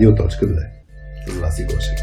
Радио.2. 0.00 0.56
С 1.26 1.38
Васи 1.40 1.64
Гошев. 1.64 1.98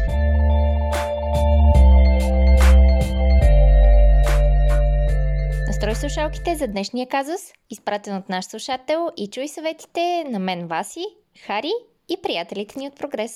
Настрой 5.66 5.94
слушалките 5.94 6.56
за 6.56 6.66
днешния 6.66 7.08
казус, 7.08 7.40
изпратен 7.70 8.16
от 8.16 8.28
наш 8.28 8.44
слушател 8.44 9.08
и 9.16 9.28
чуй 9.30 9.48
съветите 9.48 10.24
на 10.30 10.38
мен 10.38 10.66
Васи, 10.66 11.04
Хари 11.46 11.70
и 12.08 12.16
приятелите 12.22 12.78
ни 12.78 12.88
от 12.88 12.96
Прогрес. 12.96 13.32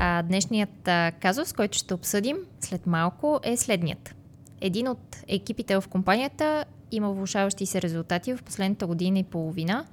А 0.00 0.22
днешният 0.22 0.88
казус, 1.20 1.52
който 1.52 1.78
ще 1.78 1.94
обсъдим 1.94 2.36
след 2.60 2.86
малко, 2.86 3.40
е 3.42 3.56
следният. 3.56 4.14
Един 4.60 4.88
от 4.88 5.16
екипите 5.28 5.80
в 5.80 5.88
компанията 5.88 6.64
има 6.90 7.12
влушаващи 7.12 7.66
се 7.66 7.82
резултати 7.82 8.34
в 8.34 8.42
последната 8.42 8.86
година 8.86 9.18
и 9.18 9.24
половина. 9.24 9.86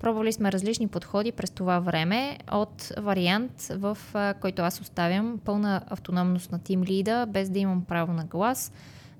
Пробвали 0.00 0.32
сме 0.32 0.52
различни 0.52 0.88
подходи 0.88 1.32
през 1.32 1.50
това 1.50 1.78
време, 1.78 2.38
от 2.52 2.92
вариант, 2.98 3.62
в 3.70 3.98
а, 4.14 4.34
който 4.34 4.62
аз 4.62 4.80
оставям 4.80 5.40
пълна 5.44 5.82
автономност 5.86 6.52
на 6.52 6.58
тим 6.58 6.84
лида, 6.84 7.26
без 7.28 7.50
да 7.50 7.58
имам 7.58 7.84
право 7.84 8.12
на 8.12 8.24
глас, 8.24 8.72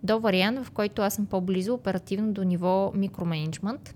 до 0.02 0.20
вариант, 0.20 0.66
в 0.66 0.70
който 0.70 1.02
аз 1.02 1.14
съм 1.14 1.26
по-близо 1.26 1.74
оперативно 1.74 2.32
до 2.32 2.44
ниво 2.44 2.92
микроменеджмент 2.94 3.94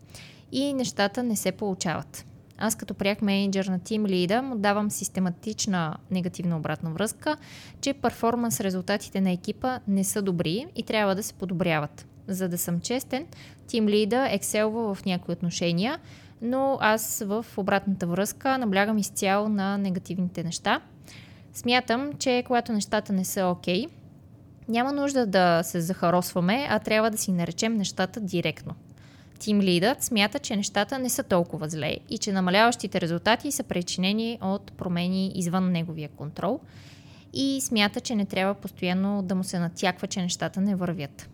и 0.52 0.74
нещата 0.74 1.22
не 1.22 1.36
се 1.36 1.52
получават. 1.52 2.24
Аз 2.58 2.74
като 2.74 2.94
пряк 2.94 3.22
менеджер 3.22 3.64
на 3.64 3.80
Team 3.80 4.02
Lead 4.02 4.40
му 4.40 4.56
давам 4.56 4.90
систематична 4.90 5.96
негативна 6.10 6.56
обратна 6.56 6.90
връзка, 6.90 7.36
че 7.80 7.94
перформанс 7.94 8.60
резултатите 8.60 9.20
на 9.20 9.30
екипа 9.30 9.78
не 9.88 10.04
са 10.04 10.22
добри 10.22 10.66
и 10.76 10.82
трябва 10.82 11.14
да 11.14 11.22
се 11.22 11.34
подобряват. 11.34 12.06
За 12.28 12.48
да 12.48 12.58
съм 12.58 12.80
честен, 12.80 13.26
Team 13.66 13.84
Lead 13.84 14.34
екселва 14.34 14.94
в 14.94 15.04
някои 15.04 15.32
отношения, 15.32 15.98
но 16.42 16.78
аз 16.80 17.22
в 17.26 17.46
обратната 17.56 18.06
връзка 18.06 18.58
наблягам 18.58 18.98
изцяло 18.98 19.48
на 19.48 19.78
негативните 19.78 20.44
неща. 20.44 20.80
Смятам, 21.52 22.12
че 22.18 22.42
когато 22.46 22.72
нещата 22.72 23.12
не 23.12 23.24
са 23.24 23.46
окей, 23.46 23.86
няма 24.68 24.92
нужда 24.92 25.26
да 25.26 25.62
се 25.62 25.80
захаросваме, 25.80 26.66
а 26.70 26.78
трябва 26.78 27.10
да 27.10 27.18
си 27.18 27.32
наречем 27.32 27.74
нещата 27.74 28.20
директно. 28.20 28.74
Тим 29.38 29.60
лидът 29.60 30.02
смята, 30.02 30.38
че 30.38 30.56
нещата 30.56 30.98
не 30.98 31.10
са 31.10 31.22
толкова 31.22 31.68
зле 31.68 31.96
и 32.10 32.18
че 32.18 32.32
намаляващите 32.32 33.00
резултати 33.00 33.52
са 33.52 33.62
причинени 33.62 34.38
от 34.42 34.72
промени 34.72 35.32
извън 35.34 35.72
неговия 35.72 36.08
контрол 36.08 36.60
и 37.32 37.60
смята, 37.60 38.00
че 38.00 38.14
не 38.14 38.24
трябва 38.24 38.54
постоянно 38.54 39.22
да 39.22 39.34
му 39.34 39.44
се 39.44 39.58
натяква, 39.58 40.06
че 40.06 40.22
нещата 40.22 40.60
не 40.60 40.76
вървят. 40.76 41.28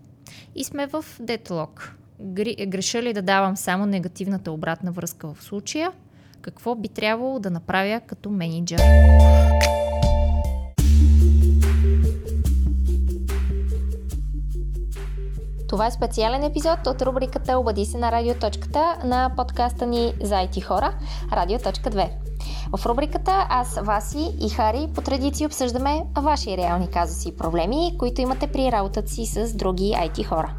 И 0.54 0.64
сме 0.64 0.86
в 0.86 1.04
детлог. 1.20 1.94
Греша 2.20 3.02
ли 3.02 3.12
да 3.12 3.22
давам 3.22 3.56
само 3.56 3.86
негативната 3.86 4.52
обратна 4.52 4.92
връзка 4.92 5.34
в 5.34 5.42
случая? 5.42 5.92
Какво 6.40 6.74
би 6.74 6.88
трябвало 6.88 7.38
да 7.38 7.50
направя 7.50 8.00
като 8.06 8.30
менеджер? 8.30 8.80
Това 15.68 15.86
е 15.86 15.90
специален 15.90 16.44
епизод 16.44 16.86
от 16.86 17.02
рубриката 17.02 17.58
Обади 17.58 17.84
се 17.84 17.98
на 17.98 18.12
радиоточката 18.12 18.98
на 19.04 19.32
подкаста 19.36 19.86
ни 19.86 20.14
за 20.22 20.34
IT 20.34 20.62
хора, 20.62 20.94
радио.2. 21.32 22.10
В 22.76 22.86
рубриката 22.86 23.46
аз, 23.50 23.78
Васи 23.82 24.30
и 24.40 24.48
Хари 24.48 24.88
по 24.94 25.00
традиции 25.00 25.46
обсъждаме 25.46 26.02
ваши 26.16 26.56
реални 26.56 26.90
казуси 26.90 27.28
и 27.28 27.36
проблеми, 27.36 27.96
които 27.98 28.20
имате 28.20 28.46
при 28.46 28.72
работата 28.72 29.08
си 29.08 29.26
с 29.26 29.54
други 29.54 29.94
IT 29.98 30.24
хора. 30.24 30.54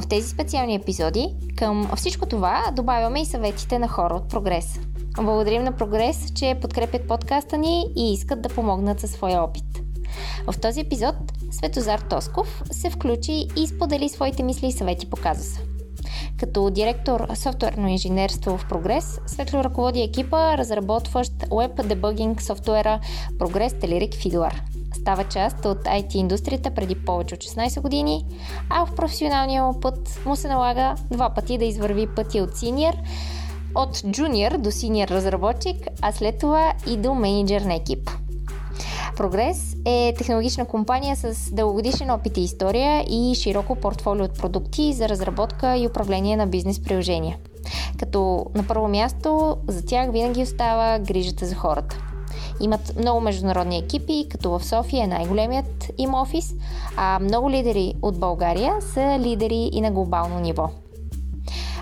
В 0.00 0.08
тези 0.08 0.28
специални 0.28 0.74
епизоди 0.74 1.34
към 1.56 1.90
всичко 1.96 2.26
това 2.26 2.70
добавяме 2.76 3.20
и 3.20 3.26
съветите 3.26 3.78
на 3.78 3.88
хора 3.88 4.14
от 4.14 4.28
Прогрес. 4.28 4.80
Благодарим 5.16 5.64
на 5.64 5.72
Прогрес, 5.72 6.32
че 6.34 6.58
подкрепят 6.60 7.08
подкаста 7.08 7.58
ни 7.58 7.84
и 7.96 8.12
искат 8.12 8.42
да 8.42 8.48
помогнат 8.48 9.00
със 9.00 9.10
своя 9.10 9.42
опит. 9.42 9.82
В 10.46 10.60
този 10.60 10.80
епизод 10.80 11.14
Светозар 11.50 11.98
Тосков 11.98 12.62
се 12.70 12.90
включи 12.90 13.46
и 13.56 13.66
сподели 13.66 14.08
своите 14.08 14.42
мисли 14.42 14.66
и 14.66 14.72
съвети 14.72 15.10
по 15.10 15.16
казуса. 15.16 15.60
Като 16.38 16.70
директор 16.70 17.26
софтуерно 17.34 17.88
инженерство 17.88 18.58
в 18.58 18.66
Прогрес, 18.68 19.20
Светло 19.26 19.64
ръководи 19.64 20.00
екипа, 20.00 20.58
разработващ 20.58 21.32
веб 21.58 21.88
дебъгинг 21.88 22.42
софтуера 22.42 23.00
Прогрес 23.38 23.74
Телерик 23.80 24.12
Fiddler. 24.12 24.71
Става 25.02 25.24
част 25.24 25.64
от 25.64 25.78
IT 25.78 26.14
индустрията 26.14 26.70
преди 26.70 26.94
повече 26.94 27.34
от 27.34 27.40
16 27.40 27.80
години, 27.80 28.24
а 28.70 28.86
в 28.86 28.94
професионалния 28.94 29.62
му 29.62 29.80
път 29.80 30.20
му 30.26 30.36
се 30.36 30.48
налага 30.48 30.94
два 31.10 31.30
пъти 31.30 31.58
да 31.58 31.64
извърви 31.64 32.06
пъти 32.06 32.40
от 32.40 32.56
синьор, 32.56 32.94
от 33.74 34.02
джуниор 34.10 34.58
до 34.58 34.70
синьор 34.70 35.08
разработчик, 35.08 35.76
а 36.02 36.12
след 36.12 36.38
това 36.38 36.72
и 36.86 36.96
до 36.96 37.14
менеджер 37.14 37.60
на 37.60 37.74
екип. 37.74 38.10
Прогрес 39.16 39.76
е 39.84 40.14
технологична 40.18 40.64
компания 40.64 41.16
с 41.16 41.50
дългогодишен 41.52 42.10
опит 42.10 42.36
и 42.36 42.40
история 42.40 43.04
и 43.08 43.34
широко 43.34 43.76
портфолио 43.76 44.24
от 44.24 44.38
продукти 44.38 44.92
за 44.92 45.08
разработка 45.08 45.76
и 45.76 45.86
управление 45.86 46.36
на 46.36 46.46
бизнес 46.46 46.82
приложения. 46.82 47.36
Като 47.98 48.46
на 48.54 48.66
първо 48.66 48.88
място 48.88 49.56
за 49.68 49.86
тях 49.86 50.12
винаги 50.12 50.42
остава 50.42 50.98
грижата 50.98 51.46
за 51.46 51.54
хората. 51.54 52.11
Имат 52.62 52.96
много 52.98 53.20
международни 53.20 53.78
екипи, 53.78 54.26
като 54.30 54.50
в 54.50 54.64
София 54.64 55.04
е 55.04 55.06
най-големият 55.06 55.90
им 55.98 56.14
офис, 56.14 56.54
а 56.96 57.18
много 57.18 57.50
лидери 57.50 57.94
от 58.02 58.18
България 58.18 58.74
са 58.80 59.18
лидери 59.18 59.70
и 59.72 59.80
на 59.80 59.90
глобално 59.90 60.40
ниво. 60.40 60.70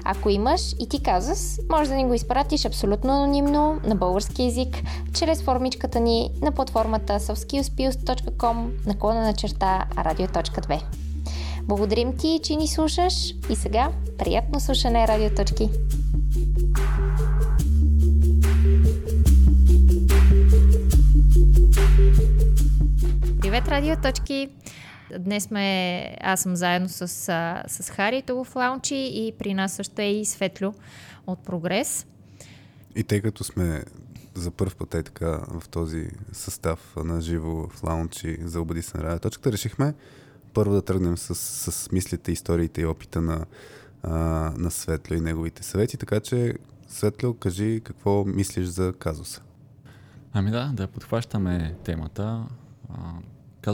Ако 0.04 0.30
имаш 0.30 0.60
и 0.78 0.88
ти 0.88 1.02
казус, 1.02 1.58
може 1.70 1.90
да 1.90 1.96
ни 1.96 2.04
го 2.04 2.14
изпратиш 2.14 2.64
абсолютно 2.64 3.12
анонимно 3.12 3.80
на 3.84 3.94
български 3.94 4.42
язик, 4.42 4.82
чрез 5.14 5.42
формичката 5.42 6.00
ни 6.00 6.30
на 6.42 6.52
платформата 6.52 7.20
softskillspills.com 7.20 8.86
наклона 8.86 9.20
на 9.20 9.34
черта 9.34 9.86
radio.2. 9.96 10.82
Благодарим 11.62 12.16
ти, 12.16 12.40
че 12.42 12.56
ни 12.56 12.68
слушаш 12.68 13.30
и 13.50 13.56
сега 13.56 13.90
приятно 14.18 14.60
слушане 14.60 15.08
радиоточки! 15.08 15.70
Привет, 23.50 23.68
радиоточки! 23.68 24.48
Днес 25.18 25.44
сме, 25.44 26.16
аз 26.20 26.40
съм 26.40 26.56
заедно 26.56 26.88
с, 26.88 27.08
с 27.68 27.90
Хари 27.90 28.22
тук 28.26 28.46
в 28.46 28.56
Лаунчи 28.56 28.94
и 28.96 29.32
при 29.38 29.54
нас 29.54 29.72
също 29.72 30.02
е 30.02 30.04
и 30.04 30.24
Светлю 30.24 30.72
от 31.26 31.44
Прогрес. 31.44 32.06
И 32.96 33.04
тъй 33.04 33.20
като 33.20 33.44
сме 33.44 33.84
за 34.34 34.50
първ 34.50 34.74
път 34.78 34.94
е 34.94 35.02
така 35.02 35.40
в 35.48 35.68
този 35.68 36.10
състав 36.32 36.96
на 36.96 37.20
живо 37.20 37.68
в 37.68 37.82
Лаунчи 37.84 38.38
за 38.42 38.60
обади 38.60 38.82
се 38.82 38.98
на 38.98 39.04
радиоточката, 39.04 39.52
решихме 39.52 39.94
първо 40.54 40.74
да 40.74 40.82
тръгнем 40.82 41.16
с, 41.16 41.34
с 41.72 41.92
мислите, 41.92 42.32
историите 42.32 42.80
и 42.80 42.86
опита 42.86 43.20
на, 43.20 43.46
а, 44.02 44.10
на 44.56 44.70
Светлю 44.70 45.16
и 45.16 45.20
неговите 45.20 45.62
съвети. 45.62 45.96
Така 45.96 46.20
че, 46.20 46.54
Светлю, 46.88 47.34
кажи 47.34 47.80
какво 47.84 48.24
мислиш 48.24 48.66
за 48.66 48.92
казуса. 48.98 49.42
Ами 50.32 50.50
да, 50.50 50.72
да 50.74 50.86
подхващаме 50.86 51.76
темата. 51.84 52.46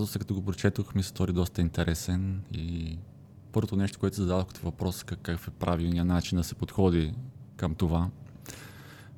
Се, 0.06 0.18
като 0.18 0.34
го 0.34 0.44
прочетох, 0.44 0.94
ми 0.94 1.02
се 1.02 1.08
стори 1.08 1.32
доста 1.32 1.60
интересен 1.60 2.42
и 2.52 2.98
първото 3.52 3.76
нещо, 3.76 3.98
което 3.98 4.16
зададох 4.16 4.46
като 4.46 4.60
въпрос, 4.60 5.04
какъв 5.04 5.48
е 5.48 5.50
правилният 5.50 6.06
начин 6.06 6.38
да 6.38 6.44
се 6.44 6.54
подходи 6.54 7.14
към 7.56 7.74
това. 7.74 8.10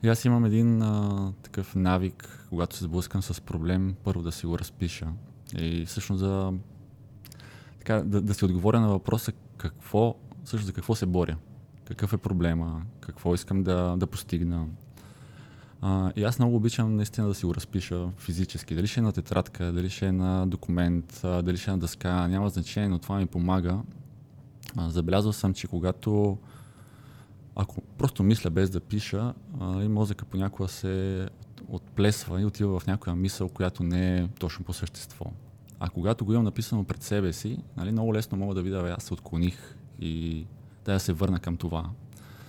И 0.03 0.09
аз 0.09 0.25
имам 0.25 0.45
един 0.45 0.83
а, 0.83 1.33
такъв 1.43 1.75
навик, 1.75 2.47
когато 2.49 2.77
се 2.77 2.85
сблъскам 2.85 3.23
с 3.23 3.41
проблем, 3.41 3.95
първо 4.05 4.23
да 4.23 4.33
си 4.33 4.47
го 4.47 4.59
разпиша. 4.59 5.09
И 5.57 5.87
всъщност 5.87 6.21
да, 6.21 6.53
така, 7.79 7.95
да, 8.03 8.21
да 8.21 8.35
си 8.35 8.45
отговоря 8.45 8.81
на 8.81 8.89
въпроса 8.89 9.33
какво, 9.57 10.15
всъщност 10.45 10.67
за 10.67 10.73
какво 10.73 10.95
се 10.95 11.07
боря, 11.07 11.37
какъв 11.85 12.13
е 12.13 12.17
проблема, 12.17 12.83
какво 13.01 13.35
искам 13.35 13.63
да, 13.63 13.97
да 13.97 14.07
постигна, 14.07 14.67
а, 15.81 16.13
и 16.17 16.25
аз 16.25 16.39
много 16.39 16.57
обичам 16.57 16.97
наистина 16.97 17.29
да 17.29 17.35
си 17.35 17.47
го 17.47 17.55
разпиша 17.55 18.09
физически. 18.19 18.75
Дали 18.75 18.87
ще 18.87 19.01
е 19.01 19.03
на 19.03 19.13
тетрадка, 19.13 19.73
дали 19.73 19.91
ще 19.91 20.07
е 20.07 20.13
на 20.13 20.47
документ, 20.47 21.21
дали 21.23 21.57
ще 21.57 21.71
е 21.71 21.73
на 21.73 21.79
дъска, 21.79 22.29
няма 22.29 22.49
значение, 22.49 22.89
но 22.89 22.99
това 22.99 23.19
ми 23.19 23.27
помага. 23.27 23.79
А, 24.77 24.91
забелязал 24.91 25.33
съм, 25.33 25.55
че 25.55 25.67
когато 25.67 26.39
ако 27.57 27.81
просто 27.99 28.23
мисля 28.23 28.51
без 28.51 28.71
да 28.71 28.81
пиша, 28.81 29.35
а, 29.61 29.65
мозъка 29.89 30.25
понякога 30.25 30.69
се 30.69 31.29
отплесва 31.69 32.41
и 32.41 32.45
отива 32.45 32.81
в 32.81 32.87
някоя 32.87 33.17
мисъл, 33.17 33.49
която 33.49 33.83
не 33.83 34.19
е 34.19 34.29
точно 34.29 34.65
по 34.65 34.73
същество. 34.73 35.25
А 35.81 35.89
когато 35.89 36.25
го 36.25 36.33
имам 36.33 36.45
написано 36.45 36.85
пред 36.85 37.03
себе 37.03 37.33
си, 37.33 37.59
нали, 37.77 37.93
много 37.93 38.15
лесно 38.15 38.39
мога 38.39 38.55
да 38.55 38.63
видя, 38.63 38.95
аз 38.99 39.05
се 39.05 39.15
отклоних 39.15 39.77
и 40.01 40.47
да 40.85 41.01
се 41.01 41.13
върна 41.13 41.41
към 41.41 41.57
това. 41.57 41.91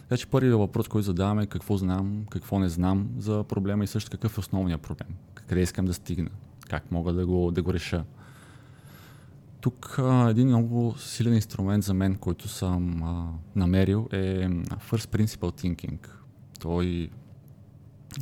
Така 0.10 0.24
първият 0.32 0.60
въпрос, 0.60 0.88
който 0.88 1.06
задаваме 1.06 1.44
е 1.44 1.48
какво 1.48 1.78
знам, 1.78 2.26
какво 2.30 2.60
не 2.60 2.70
знам 2.70 3.10
за 3.18 3.44
проблема 3.44 3.84
и 3.84 3.88
също 3.88 4.12
какъв 4.12 4.38
е 4.38 4.40
основният 4.40 4.82
проблем, 4.82 5.08
къде 5.34 5.62
искам 5.62 5.86
да 5.86 5.94
стигна, 5.94 6.30
как 6.70 6.92
мога 6.92 7.14
да 7.14 7.26
го, 7.26 7.52
да 7.52 7.62
го 7.62 7.74
реша. 7.74 8.04
Тук 9.62 9.96
а, 10.00 10.30
един 10.30 10.48
много 10.48 10.96
силен 10.98 11.34
инструмент 11.34 11.84
за 11.84 11.94
мен, 11.94 12.16
който 12.16 12.48
съм 12.48 13.04
а, 13.04 13.28
намерил 13.56 14.08
е 14.12 14.48
First 14.90 15.18
Principle 15.18 15.62
Thinking. 15.64 16.08
Той 16.60 17.10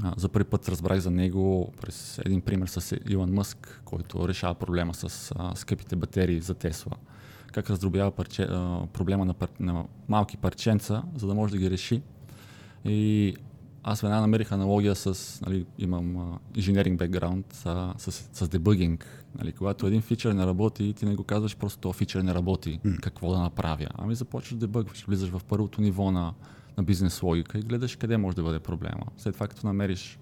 А, 0.03 0.13
за 0.17 0.29
първи 0.29 0.49
път 0.49 0.69
разбрах 0.69 0.99
за 0.99 1.11
него 1.11 1.73
през 1.81 2.19
един 2.25 2.41
пример 2.41 2.67
с 2.67 2.97
Илон 3.09 3.33
Мъск, 3.33 3.81
който 3.85 4.27
решава 4.27 4.55
проблема 4.55 4.93
с 4.93 5.33
а, 5.35 5.55
скъпите 5.55 5.95
батерии 5.95 6.41
за 6.41 6.53
Тесла. 6.53 6.91
Как 7.51 7.69
раздробява 7.69 8.11
парче, 8.11 8.43
а, 8.43 8.87
проблема 8.93 9.25
на, 9.25 9.33
пар, 9.33 9.49
на 9.59 9.85
малки 10.07 10.37
парченца, 10.37 11.03
за 11.15 11.27
да 11.27 11.35
може 11.35 11.51
да 11.51 11.57
ги 11.57 11.71
реши. 11.71 12.01
И 12.85 13.35
аз 13.89 14.01
веднага 14.01 14.21
намерих 14.21 14.51
аналогия 14.51 14.95
с, 14.95 15.41
нали, 15.41 15.65
имам 15.77 16.39
инженеринг 16.55 16.99
бекграунд, 16.99 17.53
с, 17.53 17.93
с, 17.97 18.29
с 18.33 18.49
дебъгинг. 18.49 19.25
Нали, 19.39 19.51
когато 19.51 19.87
един 19.87 20.01
фичър 20.01 20.33
не 20.33 20.45
работи, 20.45 20.93
ти 20.93 21.05
не 21.05 21.15
го 21.15 21.23
казваш 21.23 21.57
просто 21.57 21.79
този 21.79 21.97
фичър 21.97 22.21
не 22.21 22.33
работи, 22.33 22.79
mm. 22.85 22.99
какво 22.99 23.31
да 23.31 23.39
направя. 23.39 23.87
Ами 23.97 24.15
започваш 24.15 24.53
да 24.53 24.67
дебъгваш, 24.67 25.05
влизаш 25.05 25.29
в 25.29 25.41
първото 25.47 25.81
ниво 25.81 26.11
на, 26.11 26.33
на 26.77 26.83
бизнес 26.83 27.23
логика 27.23 27.57
и 27.57 27.61
гледаш 27.61 27.95
къде 27.95 28.17
може 28.17 28.35
да 28.35 28.43
бъде 28.43 28.59
проблема. 28.59 29.03
След 29.17 29.33
това 29.33 29.47
като 29.47 29.67
намериш, 29.67 30.19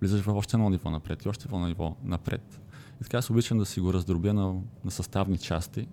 влизаш 0.00 0.20
в 0.20 0.28
още 0.28 0.56
едно 0.56 0.70
ниво 0.70 0.90
напред 0.90 1.24
и 1.24 1.28
още 1.28 1.44
едно 1.44 1.66
ниво 1.66 1.96
напред. 2.04 2.60
И 3.00 3.04
така 3.04 3.18
аз 3.18 3.30
обичам 3.30 3.58
да 3.58 3.66
си 3.66 3.80
го 3.80 3.92
раздробя 3.92 4.34
на, 4.34 4.54
на 4.84 4.90
съставни 4.90 5.38
части, 5.38 5.86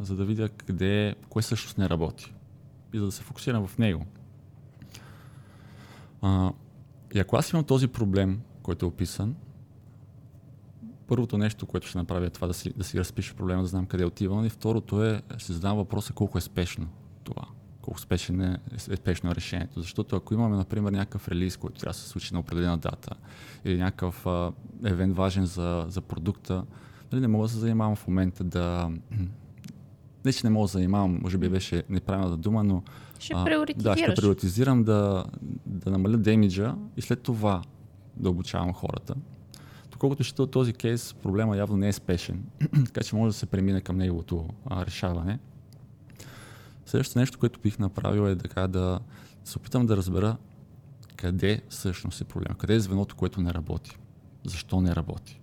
за 0.00 0.16
да 0.16 0.24
видя 0.24 0.48
къде, 0.48 1.14
кое 1.28 1.42
всъщност 1.42 1.78
не 1.78 1.88
работи 1.88 2.34
и 2.92 2.98
за 2.98 3.04
да 3.04 3.12
се 3.12 3.22
фокусирам 3.22 3.66
в 3.66 3.78
него. 3.78 4.06
А, 6.22 6.52
и 7.14 7.18
ако 7.18 7.36
аз 7.36 7.50
имам 7.50 7.64
този 7.64 7.88
проблем, 7.88 8.40
който 8.62 8.86
е 8.86 8.88
описан, 8.88 9.34
първото 11.06 11.38
нещо, 11.38 11.66
което 11.66 11.86
ще 11.86 11.98
направя 11.98 12.26
е 12.26 12.30
това 12.30 12.46
да 12.46 12.54
си, 12.54 12.72
да 12.76 12.84
си 12.84 12.98
разпиша 12.98 13.34
проблема, 13.34 13.62
да 13.62 13.68
знам 13.68 13.86
къде 13.86 14.04
отивам. 14.04 14.44
И 14.44 14.50
второто 14.50 15.04
е, 15.04 15.22
ще 15.36 15.52
задам 15.52 15.76
въпроса 15.76 16.12
колко 16.12 16.38
е 16.38 16.40
спешно 16.40 16.88
това. 17.24 17.42
Колко 17.82 18.00
спешен 18.00 18.40
е, 18.40 18.58
е 18.90 18.96
спешно 18.96 19.34
решението. 19.34 19.80
Защото 19.80 20.16
ако 20.16 20.34
имаме, 20.34 20.56
например, 20.56 20.92
някакъв 20.92 21.28
релиз, 21.28 21.56
който 21.56 21.80
трябва 21.80 21.92
да 21.92 21.98
се 21.98 22.08
случи 22.08 22.34
на 22.34 22.40
определена 22.40 22.78
дата, 22.78 23.14
или 23.64 23.78
някакъв 23.78 24.26
а, 24.26 24.52
евент 24.84 25.16
важен 25.16 25.46
за, 25.46 25.86
за 25.88 26.00
продукта, 26.00 26.64
нали, 27.12 27.20
не 27.20 27.28
мога 27.28 27.44
да 27.44 27.52
се 27.52 27.58
занимавам 27.58 27.96
в 27.96 28.06
момента 28.06 28.44
да... 28.44 28.90
Не, 30.26 30.32
че 30.32 30.46
не 30.46 30.50
мога 30.50 30.64
да 30.64 30.68
занимавам, 30.68 31.18
може 31.22 31.38
би 31.38 31.48
беше 31.48 31.82
неправилната 31.88 32.36
дума, 32.36 32.64
но 32.64 32.82
ще 33.18 33.34
а, 33.36 33.44
приоритизираш. 33.44 34.00
Да, 34.00 34.12
ще 34.12 34.14
приоритизирам 34.14 34.84
да, 34.84 35.24
да 35.66 35.90
намаля 35.90 36.16
демиджа 36.16 36.74
и 36.96 37.02
след 37.02 37.22
това 37.22 37.62
да 38.16 38.30
обучавам 38.30 38.72
хората. 38.72 39.14
Доколкото 39.90 40.24
ще 40.24 40.46
този 40.46 40.72
кейс, 40.72 41.14
проблема 41.14 41.56
явно 41.56 41.76
не 41.76 41.88
е 41.88 41.92
спешен, 41.92 42.44
така 42.86 43.02
че 43.02 43.16
може 43.16 43.30
да 43.30 43.38
се 43.38 43.46
премине 43.46 43.80
към 43.80 43.96
неговото 43.96 44.48
а, 44.66 44.86
решаване. 44.86 45.38
Следващото 46.86 47.18
нещо, 47.18 47.38
което 47.38 47.60
бих 47.60 47.78
направил 47.78 48.28
е 48.28 48.36
така 48.36 48.66
да 48.66 49.00
се 49.44 49.58
опитам 49.58 49.86
да 49.86 49.96
разбера 49.96 50.36
къде 51.16 51.60
всъщност 51.68 52.20
е 52.20 52.24
проблема, 52.24 52.58
къде 52.58 52.74
е 52.74 52.80
звеното, 52.80 53.16
което 53.16 53.40
не 53.40 53.54
работи, 53.54 53.98
защо 54.44 54.80
не 54.80 54.94
работи. 54.94 55.40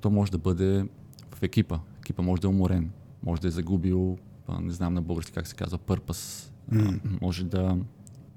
То 0.00 0.10
може 0.10 0.32
да 0.32 0.38
бъде 0.38 0.88
в 1.34 1.42
екипа. 1.42 1.78
Екипа 2.00 2.22
може 2.22 2.42
да 2.42 2.48
е 2.48 2.50
уморен, 2.50 2.90
може 3.22 3.40
да 3.40 3.48
е 3.48 3.50
загубил, 3.50 4.18
не 4.60 4.72
знам 4.72 4.94
на 4.94 5.02
български 5.02 5.32
как 5.32 5.46
се 5.46 5.54
казва, 5.54 5.78
пърпас, 5.78 6.52
Mm. 6.72 7.20
Може 7.20 7.44
да 7.44 7.78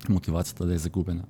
мотивацията 0.09 0.65
да 0.65 0.73
е 0.73 0.77
загубена. 0.77 1.23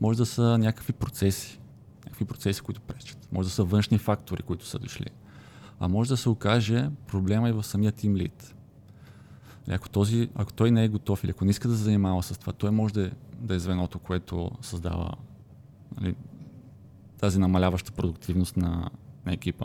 Може 0.00 0.18
да 0.18 0.26
са 0.26 0.58
някакви 0.58 0.92
процеси, 0.92 1.60
някакви 2.04 2.24
процеси, 2.24 2.60
които 2.60 2.80
пречат. 2.80 3.28
Може 3.32 3.48
да 3.48 3.54
са 3.54 3.64
външни 3.64 3.98
фактори, 3.98 4.42
които 4.42 4.66
са 4.66 4.78
дошли. 4.78 5.06
А 5.80 5.88
може 5.88 6.10
да 6.10 6.16
се 6.16 6.28
окаже 6.28 6.90
проблема 7.06 7.48
и 7.48 7.52
в 7.52 7.62
самия 7.62 7.92
тим 7.92 8.16
лид. 8.16 8.54
Ако, 9.68 9.88
този, 9.88 10.28
ако 10.34 10.52
той 10.52 10.70
не 10.70 10.84
е 10.84 10.88
готов 10.88 11.24
или 11.24 11.30
ако 11.30 11.44
не 11.44 11.50
иска 11.50 11.68
да 11.68 11.76
се 11.76 11.82
занимава 11.82 12.22
с 12.22 12.38
това, 12.38 12.52
той 12.52 12.70
може 12.70 12.94
да 12.94 13.06
е, 13.06 13.10
да 13.40 13.54
е 13.54 13.58
звеното, 13.58 13.98
което 13.98 14.50
създава 14.62 15.10
нали, 16.00 16.14
тази 17.20 17.38
намаляваща 17.38 17.92
продуктивност 17.92 18.56
на, 18.56 18.90
на 19.26 19.32
екипа. 19.32 19.64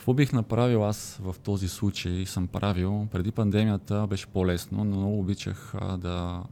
Какво 0.00 0.14
бих 0.14 0.32
направил 0.32 0.84
аз 0.84 1.18
в 1.22 1.36
този 1.42 1.68
случай? 1.68 2.26
Съм 2.26 2.48
правил. 2.48 3.08
Преди 3.12 3.32
пандемията 3.32 4.06
беше 4.06 4.26
по-лесно, 4.26 4.84
но 4.84 4.96
много 4.96 5.18
обичах 5.18 5.74
а, 5.74 5.96
да, 5.96 6.42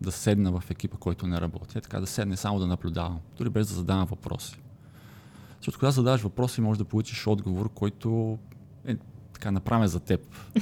да 0.00 0.12
седна 0.12 0.60
в 0.60 0.70
екипа, 0.70 0.96
който 0.96 1.26
не 1.26 1.40
работи. 1.40 1.78
Е, 1.78 1.80
така 1.80 2.00
да 2.00 2.06
седне 2.06 2.36
само 2.36 2.58
да 2.58 2.66
наблюдавам, 2.66 3.20
дори 3.38 3.50
без 3.50 3.68
да 3.68 3.74
задавам 3.74 4.06
въпроси. 4.06 4.58
Защото 5.56 5.78
когато 5.78 5.94
задаваш 5.94 6.20
въпроси, 6.20 6.60
може 6.60 6.78
да 6.78 6.84
получиш 6.84 7.26
отговор, 7.26 7.70
който 7.74 8.38
е 8.86 8.96
така 9.32 9.50
направен 9.50 9.88
за 9.88 10.00
теб. 10.00 10.20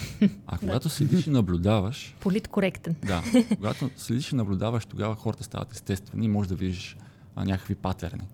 А 0.47 0.59
когато 0.59 0.89
седиш 0.89 1.27
и 1.27 1.31
наблюдаваш... 1.31 2.17
Политкоректен. 2.21 2.97
Да. 3.07 3.23
Когато 3.57 3.91
седиш 3.97 4.33
и 4.33 4.37
наблюдаваш, 4.37 4.87
тогава 4.87 5.15
хората 5.15 5.45
стават 5.45 5.73
естествени 5.73 6.25
и 6.25 6.29
можеш 6.29 6.49
да 6.49 6.55
видиш 6.55 6.97
а, 7.37 7.45
някакви 7.45 7.75
патерни. 7.75 8.29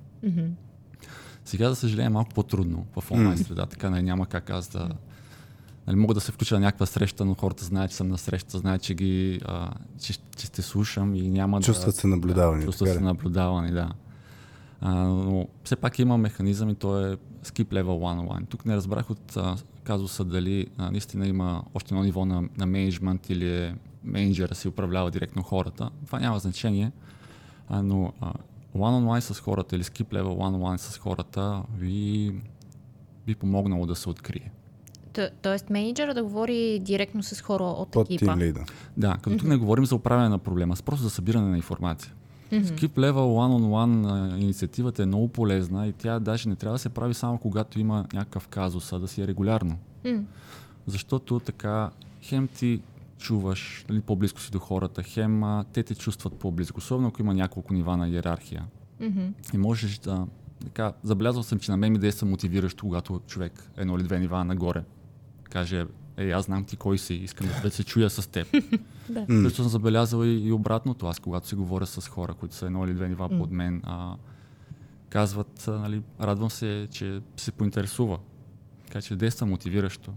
Сега, 1.50 1.68
за 1.68 1.76
съжаление, 1.76 2.06
е 2.06 2.10
малко 2.10 2.30
по-трудно 2.34 2.86
в 3.00 3.10
онлайн 3.10 3.38
среда, 3.38 3.66
така 3.66 3.90
не, 3.90 4.02
няма 4.02 4.26
как 4.26 4.50
аз 4.50 4.68
да... 4.68 4.88
Нали, 5.86 5.96
мога 5.96 6.14
да 6.14 6.20
се 6.20 6.32
включа 6.32 6.54
на 6.54 6.60
някаква 6.60 6.86
среща, 6.86 7.24
но 7.24 7.34
хората 7.34 7.64
знаят, 7.64 7.90
че 7.90 7.96
съм 7.96 8.08
на 8.08 8.18
среща, 8.18 8.58
знаят, 8.58 8.82
че, 8.82 8.94
ги, 8.94 9.40
а, 9.44 9.70
че, 10.00 10.14
че 10.36 10.46
сте 10.46 10.62
слушам 10.62 11.14
и 11.14 11.28
няма 11.28 11.60
чувстват 11.60 11.94
да... 11.94 12.00
се 12.00 12.06
наблюдавани. 12.06 12.60
Да, 12.60 12.66
чувстват 12.66 12.90
се 12.90 13.00
наблюдавани, 13.00 13.70
да. 13.70 13.92
А, 14.80 14.94
но 14.94 15.48
все 15.64 15.76
пак 15.76 15.98
има 15.98 16.18
механизъм 16.18 16.68
и 16.68 16.74
то 16.74 17.06
е 17.06 17.16
skip 17.44 17.64
level 17.64 17.84
one-on-one. 17.84 18.48
Тук 18.48 18.66
не 18.66 18.76
разбрах 18.76 19.10
от 19.10 19.36
а, 19.36 19.56
казуса 19.84 20.24
дали 20.24 20.66
а, 20.78 20.90
наистина 20.90 21.26
има 21.26 21.62
още 21.74 21.94
едно 21.94 22.04
ниво 22.04 22.24
на, 22.24 22.48
на 22.58 22.66
менеджмент 22.66 23.30
или 23.30 23.56
е 23.56 23.74
менеджера 24.04 24.54
си 24.54 24.68
управлява 24.68 25.10
директно 25.10 25.42
хората. 25.42 25.90
Това 26.06 26.20
няма 26.20 26.38
значение, 26.38 26.92
а, 27.68 27.82
но 27.82 28.12
а, 28.20 28.32
one-on-one 28.76 29.20
с 29.20 29.40
хората 29.40 29.76
или 29.76 29.82
skip 29.82 30.04
level 30.04 30.24
one-on-one 30.24 30.76
с 30.76 30.98
хората 30.98 31.62
ви 31.78 32.34
би 33.26 33.34
помогнало 33.34 33.86
да 33.86 33.96
се 33.96 34.08
открие. 34.08 34.52
То, 35.12 35.28
тоест 35.42 35.70
менеджера 35.70 36.14
да 36.14 36.22
говори 36.22 36.78
директно 36.78 37.22
с 37.22 37.40
хора 37.40 37.64
от 37.64 37.90
Под 37.90 38.10
екипа. 38.10 38.36
Лида. 38.36 38.64
Да, 38.96 39.12
като 39.12 39.36
тук 39.36 39.46
mm-hmm. 39.46 39.48
не 39.48 39.56
говорим 39.56 39.86
за 39.86 39.94
управяне 39.94 40.28
на 40.28 40.38
проблема, 40.38 40.76
с 40.76 40.82
просто 40.82 41.02
за 41.02 41.10
събиране 41.10 41.50
на 41.50 41.56
информация. 41.56 42.12
Mm-hmm. 42.52 42.64
Skip 42.64 42.88
Level 42.88 43.12
One-on-One 43.12 44.36
инициативата 44.40 45.02
е 45.02 45.06
много 45.06 45.28
полезна 45.28 45.86
и 45.86 45.92
тя 45.92 46.18
даже 46.18 46.48
не 46.48 46.56
трябва 46.56 46.74
да 46.74 46.78
се 46.78 46.88
прави 46.88 47.14
само 47.14 47.38
когато 47.38 47.80
има 47.80 48.06
някакъв 48.12 48.48
казус, 48.48 48.92
а 48.92 48.98
да 48.98 49.08
си 49.08 49.22
е 49.22 49.26
регулярно. 49.26 49.78
Mm. 50.04 50.22
Защото 50.86 51.40
така 51.40 51.90
хем 52.22 52.48
ти 52.48 52.80
чуваш 53.20 53.84
нали, 53.88 54.00
по-близко 54.00 54.40
си 54.40 54.50
до 54.50 54.58
хората, 54.58 55.02
хем 55.02 55.44
а, 55.44 55.64
те 55.72 55.82
те 55.82 55.94
чувстват 55.94 56.34
по-близко, 56.34 56.78
особено 56.78 57.08
ако 57.08 57.22
има 57.22 57.34
няколко 57.34 57.74
нива 57.74 57.96
на 57.96 58.08
иерархия. 58.08 58.64
Mm-hmm. 59.00 59.54
И 59.54 59.58
можеш 59.58 59.98
да... 59.98 60.26
Така, 60.64 60.92
забелязал 61.02 61.42
съм, 61.42 61.58
че 61.58 61.70
на 61.70 61.76
мен 61.76 61.92
ми 61.92 61.98
действа 61.98 62.26
мотивиращо, 62.26 62.86
когато 62.86 63.20
човек 63.26 63.70
едно 63.76 63.96
или 63.96 64.02
две 64.02 64.18
нива 64.18 64.44
нагоре 64.44 64.84
каже, 65.50 65.86
ей, 66.16 66.34
аз 66.34 66.44
знам 66.44 66.64
ти 66.64 66.76
кой 66.76 66.98
си, 66.98 67.14
искам 67.14 67.48
да 67.62 67.70
се 67.70 67.84
чуя 67.84 68.10
с 68.10 68.26
теб. 68.26 68.46
да. 69.08 69.26
Също 69.42 69.62
съм 69.62 69.68
забелязал 69.68 70.24
и, 70.24 70.48
и 70.48 70.52
обратното. 70.52 71.06
Аз, 71.06 71.20
когато 71.20 71.48
си 71.48 71.54
говоря 71.54 71.86
с 71.86 72.08
хора, 72.08 72.34
които 72.34 72.54
са 72.54 72.66
едно 72.66 72.84
или 72.84 72.94
две 72.94 73.08
нива 73.08 73.28
mm. 73.28 73.38
под 73.38 73.50
мен, 73.50 73.80
а, 73.84 74.16
казват, 75.08 75.68
а, 75.68 75.70
нали, 75.70 76.02
радвам 76.20 76.50
се, 76.50 76.88
че 76.90 77.20
се 77.36 77.52
поинтересува. 77.52 78.18
Така 78.86 79.00
че 79.00 79.16
действа 79.16 79.46
мотивиращо. 79.46 80.12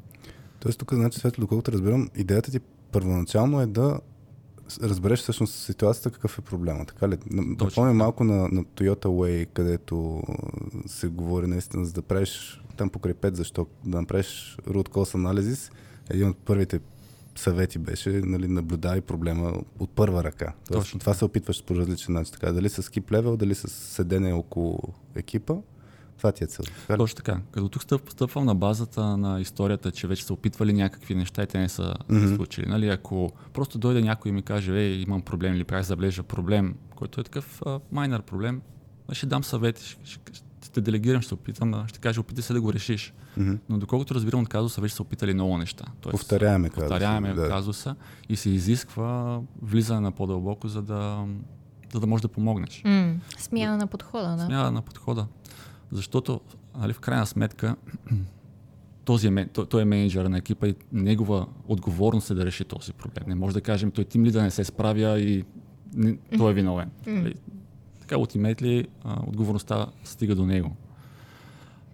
Тоест 0.60 0.80
тук, 0.80 0.94
значи, 0.94 1.20
Светло, 1.20 1.42
доколкото 1.42 1.72
разбирам, 1.72 2.10
идеята 2.16 2.51
ти 2.51 2.60
първоначално 2.94 3.62
е 3.62 3.66
да 3.66 4.00
разбереш 4.82 5.20
всъщност 5.20 5.54
ситуацията 5.54 6.12
какъв 6.12 6.40
е 6.40 6.42
проблема. 6.42 6.86
Така 6.86 7.10
ли? 7.10 7.18
Напомня 7.32 7.94
малко 7.94 8.24
на, 8.24 8.34
на 8.34 8.64
Toyota 8.64 9.06
Way, 9.06 9.48
където 9.54 10.24
се 10.86 11.08
говори 11.08 11.48
наистина 11.48 11.86
за 11.86 11.94
да 11.94 12.02
правиш 12.02 12.62
там 12.78 12.90
покрай 12.90 13.14
5 13.14 13.34
защо 13.34 13.68
да 13.86 14.02
направиш 14.02 14.58
root 14.68 14.90
cause 14.90 15.16
анализис. 15.16 15.72
Един 16.10 16.30
от 16.30 16.38
първите 16.38 16.80
съвети 17.36 17.80
беше 17.80 18.10
нали, 18.10 18.48
наблюдай 18.48 19.02
проблема 19.02 19.54
от 19.80 19.90
първа 19.90 20.24
ръка. 20.24 20.54
Тоест, 20.68 20.84
Точно. 20.84 21.00
Това 21.00 21.14
се 21.14 21.26
опитваш 21.26 21.64
по 21.64 21.76
различен 21.76 22.14
начин. 22.14 22.34
Така, 22.34 22.52
дали 22.52 22.70
с 22.70 22.82
скип 22.82 23.12
левел, 23.12 23.38
дали 23.38 23.56
с 23.56 23.68
седене 23.68 24.34
около 24.34 24.80
екипа. 25.16 25.54
Това 26.24 26.32
ти 26.32 26.44
е 26.44 26.48
цел. 26.48 26.65
Така 26.88 26.98
Точно 26.98 27.15
така. 27.15 27.39
Като 27.51 27.70
тук 27.70 27.84
стъп, 27.84 28.10
стъпвам 28.10 28.46
на 28.46 28.56
базата 28.56 29.18
на 29.18 29.42
историята, 29.42 29.92
че 29.92 30.08
вече 30.08 30.25
са 30.25 30.34
опитвали 30.34 30.74
някакви 30.74 31.15
неща 31.15 31.44
и 31.44 31.48
те 31.48 31.60
не 31.60 31.70
са 31.70 31.96
mm-hmm. 32.10 32.36
случили. 32.36 32.65
Нали, 32.65 32.89
ако 32.89 33.32
просто 33.53 33.77
дойде 33.77 34.01
някой 34.01 34.30
и 34.30 34.32
ми 34.32 34.42
каже, 34.42 34.72
ей, 34.72 35.01
имам 35.01 35.22
проблем 35.22 35.56
или 35.56 35.63
правя 35.63 35.84
заблежа 35.84 36.24
проблем, 36.24 36.75
който 36.96 37.22
е 37.22 37.24
такъв 37.24 37.62
майнер 37.92 38.22
проблем, 38.22 38.62
ще 39.12 39.25
дам 39.25 39.44
съвет, 39.44 39.82
ще, 39.82 40.06
ще, 40.06 40.20
ще 40.62 40.72
те 40.72 40.82
делегирам, 40.82 41.22
ще 41.22 41.34
опитам, 41.34 41.88
ще 41.88 42.00
кажа, 42.00 42.22
опитай 42.22 42.44
се 42.44 42.53
да 42.53 42.62
го 42.62 42.74
решиш. 42.74 43.13
Mm-hmm. 43.39 43.58
Но 43.70 43.77
доколкото 43.77 44.15
разбирам 44.15 44.42
от 44.42 44.50
казуса, 44.50 44.82
вече 44.82 44.96
са 44.96 45.01
опитали 45.01 45.34
много 45.34 45.58
неща. 45.58 45.86
Тоест, 46.01 46.12
повторяеме 46.12 46.70
казуса. 46.70 46.88
Повторяеме 46.88 47.34
да. 47.34 47.50
казуса 47.50 47.96
и 48.30 48.36
се 48.36 48.50
изисква 48.50 49.39
влизане 49.62 50.00
на 50.00 50.12
по-дълбоко, 50.12 50.68
за 50.68 50.82
да, 50.82 51.25
за 51.94 52.00
да 52.00 52.08
можеш 52.08 52.22
да 52.22 52.27
помогнеш. 52.27 52.82
Mm. 52.86 53.15
Смяна 53.38 53.77
на 53.77 53.88
подхода, 53.88 54.36
да. 54.36 54.46
Смяна 54.46 54.72
на 54.72 54.82
подхода. 54.82 55.27
Защото, 55.92 56.42
нали, 56.78 56.94
в 56.94 57.00
крайна 57.00 57.25
сметка, 57.25 57.75
този 59.06 59.28
е, 59.28 59.48
той, 59.48 59.66
той 59.66 59.82
е 59.82 59.86
менеджер 59.86 60.25
на 60.25 60.38
екипа 60.38 60.68
и 60.68 60.75
негова 60.92 61.48
отговорност 61.68 62.30
е 62.30 62.34
да 62.34 62.46
реши 62.46 62.63
този 62.63 62.94
проблем. 62.94 63.24
Не 63.28 63.36
може 63.36 63.54
да 63.54 63.62
кажем, 63.62 63.92
той 63.92 64.06
тим 64.06 64.25
ли 64.25 64.32
да 64.32 64.44
не 64.44 64.52
се 64.52 64.63
справя 64.63 65.20
и 65.20 65.46
не, 65.96 66.18
той 66.38 66.52
е 66.52 66.54
виновен. 66.54 66.90
Mm. 67.06 67.36
така 68.02 68.16
ultimately 68.16 68.88
отговорността 69.28 69.88
стига 70.04 70.36
до 70.36 70.46
него. 70.46 70.75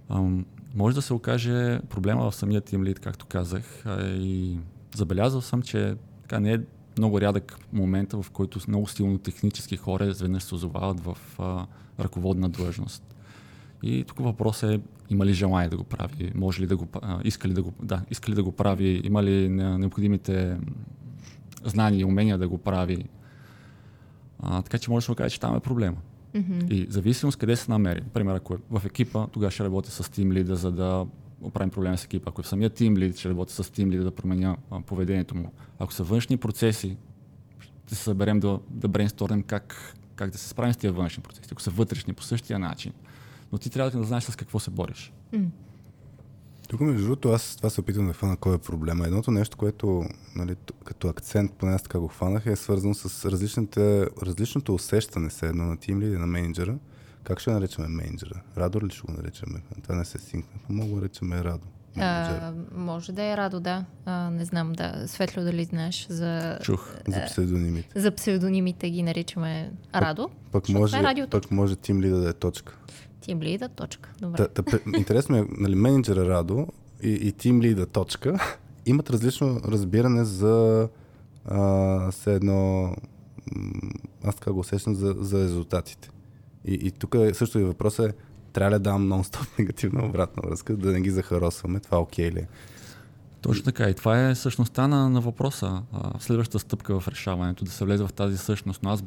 Ам, 0.09 0.45
може 0.75 0.95
да 0.95 1.01
се 1.01 1.13
окаже 1.13 1.79
проблема 1.89 2.31
в 2.31 2.35
самия 2.35 2.61
тим 2.61 2.83
лид, 2.83 2.99
както 2.99 3.25
казах. 3.25 3.85
И 4.03 4.57
забелязал 4.95 5.41
съм, 5.41 5.61
че 5.61 5.95
така 6.21 6.39
не 6.39 6.53
е 6.53 6.59
много 6.97 7.21
рядък 7.21 7.57
момента, 7.73 8.21
в 8.21 8.31
който 8.31 8.59
много 8.67 8.87
силно 8.87 9.17
технически 9.17 9.77
хора 9.77 10.05
изведнъж 10.05 10.43
се 10.43 10.55
озовават 10.55 10.99
в 10.99 11.17
а, 11.39 11.65
ръководна 11.99 12.49
длъжност. 12.49 13.08
И 13.83 14.03
тук 14.03 14.19
въпрос 14.19 14.63
е 14.63 14.79
има 15.09 15.25
ли 15.25 15.33
желание 15.33 15.69
да 15.69 15.77
го 15.77 15.83
прави, 15.83 16.31
може 16.35 16.61
ли 16.61 16.67
да 16.67 16.77
го, 16.77 16.87
иска 17.23 17.47
ли 17.47 17.53
да 17.53 17.63
го, 17.63 17.73
да, 17.83 18.01
иска 18.11 18.31
ли 18.31 18.35
да 18.35 18.43
го 18.43 18.51
прави, 18.51 19.01
има 19.03 19.23
ли 19.23 19.49
необходимите 19.49 20.57
знания 21.63 21.99
и 21.99 22.05
умения 22.05 22.37
да 22.37 22.47
го 22.47 22.57
прави. 22.57 23.05
А, 24.39 24.61
така 24.61 24.77
че 24.77 24.91
може 24.91 25.03
да 25.03 25.05
се 25.05 25.11
окаже, 25.11 25.33
че 25.33 25.39
там 25.39 25.55
е 25.55 25.59
проблема. 25.59 25.97
Mm-hmm. 26.35 26.69
И 26.69 26.91
зависимост 26.91 27.37
къде 27.37 27.55
се 27.55 27.71
намери. 27.71 28.01
Например, 28.01 28.35
ако 28.35 28.53
е 28.53 28.57
в 28.69 28.81
екипа, 28.85 29.27
тогава 29.27 29.51
ще 29.51 29.63
работя 29.63 29.91
с 29.91 30.09
тим 30.09 30.31
лида, 30.31 30.55
за 30.55 30.71
да 30.71 31.05
оправим 31.41 31.69
проблема 31.69 31.97
с 31.97 32.05
екипа. 32.05 32.29
Ако 32.29 32.41
е 32.41 32.43
в 32.43 32.47
самия 32.47 32.69
тим 32.69 32.97
лид, 32.97 33.17
ще 33.17 33.29
работя 33.29 33.63
с 33.63 33.69
тим 33.71 33.91
лида 33.91 34.03
да 34.03 34.11
променя 34.11 34.57
а, 34.71 34.81
поведението 34.81 35.35
му. 35.35 35.51
Ако 35.79 35.93
са 35.93 36.03
външни 36.03 36.37
процеси, 36.37 36.97
ще 37.59 37.95
се 37.95 38.03
съберем 38.03 38.39
да, 38.39 38.59
да 38.69 38.87
брейнсторнем 38.87 39.43
как, 39.43 39.95
как 40.15 40.29
да 40.29 40.37
се 40.37 40.47
справим 40.47 40.73
с 40.73 40.77
тези 40.77 40.93
външни 40.93 41.23
процеси. 41.23 41.49
Ако 41.51 41.61
са 41.61 41.71
вътрешни 41.71 42.13
по 42.13 42.23
същия 42.23 42.59
начин. 42.59 42.93
Но 43.51 43.57
ти 43.57 43.69
трябва 43.69 43.91
да 43.91 44.03
знаеш 44.03 44.23
с 44.23 44.35
какво 44.35 44.59
се 44.59 44.71
бориш. 44.71 45.13
Mm. 45.33 45.47
Тук, 46.69 46.81
между 46.81 47.03
другото, 47.03 47.29
аз 47.29 47.55
това 47.55 47.69
се 47.69 47.81
опитвам 47.81 48.07
да 48.07 48.13
хвана 48.13 48.37
кой 48.37 48.55
е 48.55 48.57
проблема. 48.57 49.05
Едното 49.05 49.31
нещо, 49.31 49.57
което 49.57 50.03
нали, 50.35 50.55
като 50.85 51.07
акцент, 51.07 51.53
поне 51.53 51.71
аз 51.71 51.83
така 51.83 51.99
го 51.99 52.07
хванах, 52.07 52.45
е 52.45 52.55
свързано 52.55 52.93
с 52.93 53.31
различните, 53.31 54.07
различното 54.23 54.73
усещане 54.73 55.29
се 55.29 55.47
едно 55.47 55.63
на 55.63 55.77
тим 55.77 56.01
или 56.01 56.17
на 56.17 56.27
менеджера. 56.27 56.77
Как 57.23 57.39
ще 57.39 57.51
наречаме 57.51 57.87
менеджера? 57.87 58.41
Радо 58.57 58.85
ли 58.85 58.89
ще 58.89 59.01
го 59.01 59.11
наречеме? 59.11 59.61
Това 59.83 59.95
не 59.95 60.05
се 60.05 60.17
синкне. 60.17 60.59
Мога 60.69 60.89
да 60.89 60.95
наречаме 60.95 61.43
Радо. 61.43 61.65
А, 61.97 62.53
може 62.75 63.11
да 63.11 63.23
е 63.23 63.37
Радо, 63.37 63.59
да. 63.59 63.85
А, 64.05 64.29
не 64.29 64.45
знам, 64.45 64.73
да. 64.73 65.07
Светло 65.07 65.43
дали 65.43 65.63
знаеш 65.63 66.07
за... 66.09 66.59
Чух. 66.61 66.95
За 67.07 67.25
псевдонимите. 67.25 67.99
За 67.99 68.11
псевдонимите 68.11 68.89
ги 68.89 69.03
наричаме 69.03 69.71
Радо. 69.95 70.29
Пък, 70.51 70.63
пък 70.63 70.69
може, 70.69 70.97
е 70.97 71.27
пък 71.29 71.51
може 71.51 71.75
тим 71.75 72.01
ли 72.01 72.09
да 72.09 72.29
е 72.29 72.33
точка. 72.33 72.77
Тим 73.21 73.41
лида, 73.41 73.69
точка. 73.69 74.09
Добре. 74.21 74.47
Та, 74.47 74.63
та, 74.63 74.79
интересно 74.97 75.37
е, 75.37 75.45
нали, 75.57 75.75
менеджера 75.75 76.29
Радо 76.29 76.67
и, 77.03 77.09
и 77.09 77.31
тим 77.31 77.61
лида, 77.61 77.85
точка, 77.85 78.57
имат 78.85 79.09
различно 79.09 79.61
разбиране 79.65 80.23
за 80.23 80.89
а, 81.45 82.11
все 82.11 82.35
едно, 82.35 82.93
аз 84.23 84.35
така 84.35 84.51
го 84.51 84.59
усещам, 84.59 84.95
за, 84.95 85.15
за 85.19 85.43
резултатите. 85.43 86.09
И, 86.65 86.73
и 86.73 86.91
тук 86.91 87.15
е, 87.15 87.33
също 87.33 87.59
и 87.59 87.63
въпросът 87.63 88.11
е, 88.11 88.15
трябва 88.53 88.71
ли 88.71 88.75
да 88.75 88.79
дам 88.79 89.09
нон-стоп 89.09 89.47
негативна 89.59 90.05
обратна 90.05 90.43
връзка, 90.47 90.77
да 90.77 90.91
не 90.91 91.01
ги 91.01 91.09
захаросваме, 91.09 91.79
това 91.79 91.99
окей 91.99 92.29
okay 92.29 92.33
ли 92.33 92.39
е? 92.39 92.47
Точно 93.41 93.63
така. 93.63 93.89
И 93.89 93.93
това 93.93 94.29
е 94.29 94.35
същността 94.35 94.87
на, 94.87 95.09
на 95.09 95.21
въпроса. 95.21 95.83
следващата 96.19 96.59
стъпка 96.59 96.99
в 96.99 97.07
решаването, 97.07 97.65
да 97.65 97.71
се 97.71 97.85
влезе 97.85 98.03
в 98.03 98.13
тази 98.13 98.37
същност. 98.37 98.83
Но 98.83 98.89
аз 98.89 99.03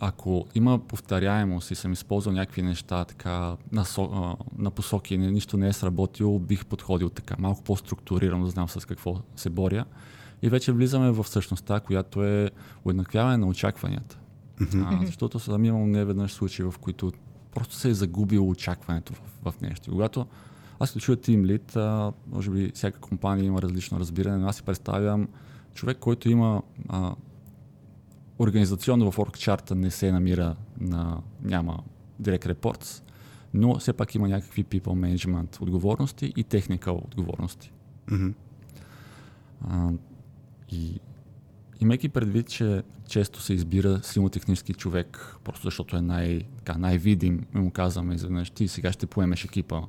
ако 0.00 0.46
има 0.54 0.78
повторяемост 0.78 1.70
и 1.70 1.74
съм 1.74 1.92
използвал 1.92 2.34
някакви 2.34 2.62
неща 2.62 3.04
така 3.04 3.56
на, 3.72 3.84
со, 3.84 4.36
на 4.58 4.70
посоки, 4.70 5.18
нищо 5.18 5.56
не 5.56 5.68
е 5.68 5.72
сработило, 5.72 6.38
бих 6.38 6.66
подходил 6.66 7.08
така, 7.08 7.34
малко 7.38 7.62
по-структурирано, 7.62 8.44
да 8.44 8.50
знам 8.50 8.68
с 8.68 8.84
какво 8.84 9.16
се 9.36 9.50
боря. 9.50 9.84
И 10.42 10.48
вече 10.48 10.72
влизаме 10.72 11.10
в 11.10 11.24
същността, 11.24 11.80
която 11.80 12.24
е 12.24 12.50
уеднаквяване 12.84 13.36
на 13.36 13.46
очакванията. 13.46 14.18
Mm-hmm. 14.60 15.02
А, 15.02 15.06
защото 15.06 15.38
съм 15.38 15.64
имал 15.64 15.86
не 15.86 16.04
веднъж 16.04 16.32
случаи, 16.32 16.64
в 16.64 16.74
които 16.80 17.12
просто 17.54 17.74
се 17.74 17.88
е 17.88 17.94
загубило 17.94 18.48
очакването 18.48 19.12
в, 19.12 19.50
в 19.50 19.60
нещо. 19.60 19.90
Когато 19.90 20.26
аз 20.80 20.90
като 20.90 21.00
чуя 21.00 21.16
Team 21.16 21.42
Lead, 21.42 21.76
а, 21.76 22.12
може 22.32 22.50
би 22.50 22.72
всяка 22.74 23.00
компания 23.00 23.44
има 23.44 23.62
различно 23.62 24.00
разбиране, 24.00 24.36
но 24.36 24.48
аз 24.48 24.56
си 24.56 24.62
представям 24.62 25.28
човек, 25.74 25.98
който 25.98 26.28
има 26.28 26.62
а, 26.88 27.14
организационно 28.38 29.10
в 29.10 29.18
оргчарта 29.18 29.74
не 29.74 29.90
се 29.90 30.12
намира 30.12 30.56
на, 30.80 31.22
няма 31.42 31.78
Direct 32.22 32.54
Reports, 32.54 33.02
но 33.54 33.78
все 33.78 33.92
пак 33.92 34.14
има 34.14 34.28
някакви 34.28 34.64
people 34.64 35.16
management 35.16 35.62
отговорности 35.62 36.32
и 36.36 36.44
technical 36.44 37.04
отговорности. 37.04 37.72
Mm-hmm. 38.08 38.32
А, 39.68 39.90
и 40.70 41.00
имайки 41.80 42.08
предвид, 42.08 42.48
че 42.48 42.82
често 43.08 43.40
се 43.40 43.54
избира 43.54 44.00
силно 44.02 44.28
технически 44.28 44.74
човек, 44.74 45.36
просто 45.44 45.66
защото 45.66 45.96
е 45.96 46.00
най, 46.00 46.42
така, 46.56 46.78
най-видим, 46.78 47.46
му 47.54 47.70
казваме 47.70 48.14
изведнъж, 48.14 48.50
ти 48.50 48.68
сега 48.68 48.92
ще 48.92 49.06
поемеш 49.06 49.44
екипа, 49.44 49.82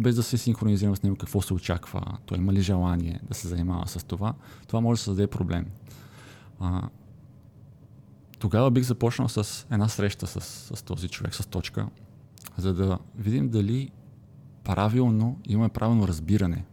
без 0.00 0.16
да 0.16 0.22
се 0.22 0.38
синхронизирам 0.38 0.96
с 0.96 1.02
него 1.02 1.16
какво 1.16 1.42
се 1.42 1.54
очаква, 1.54 2.18
той 2.26 2.38
има 2.38 2.52
ли 2.52 2.60
желание 2.60 3.20
да 3.28 3.34
се 3.34 3.48
занимава 3.48 3.88
с 3.88 4.04
това, 4.04 4.34
това 4.66 4.80
може 4.80 4.98
да 4.98 5.02
създаде 5.04 5.26
проблем. 5.26 5.66
А, 6.60 6.88
тогава 8.44 8.70
бих 8.70 8.84
започнал 8.84 9.28
с 9.28 9.66
една 9.70 9.88
среща 9.88 10.26
с, 10.26 10.40
с 10.76 10.82
този 10.82 11.08
човек, 11.08 11.34
с 11.34 11.46
точка, 11.46 11.88
за 12.56 12.74
да 12.74 12.98
видим 13.18 13.48
дали 13.48 13.90
правилно 14.64 15.38
имаме 15.44 15.68
правилно 15.68 16.08
разбиране. 16.08 16.64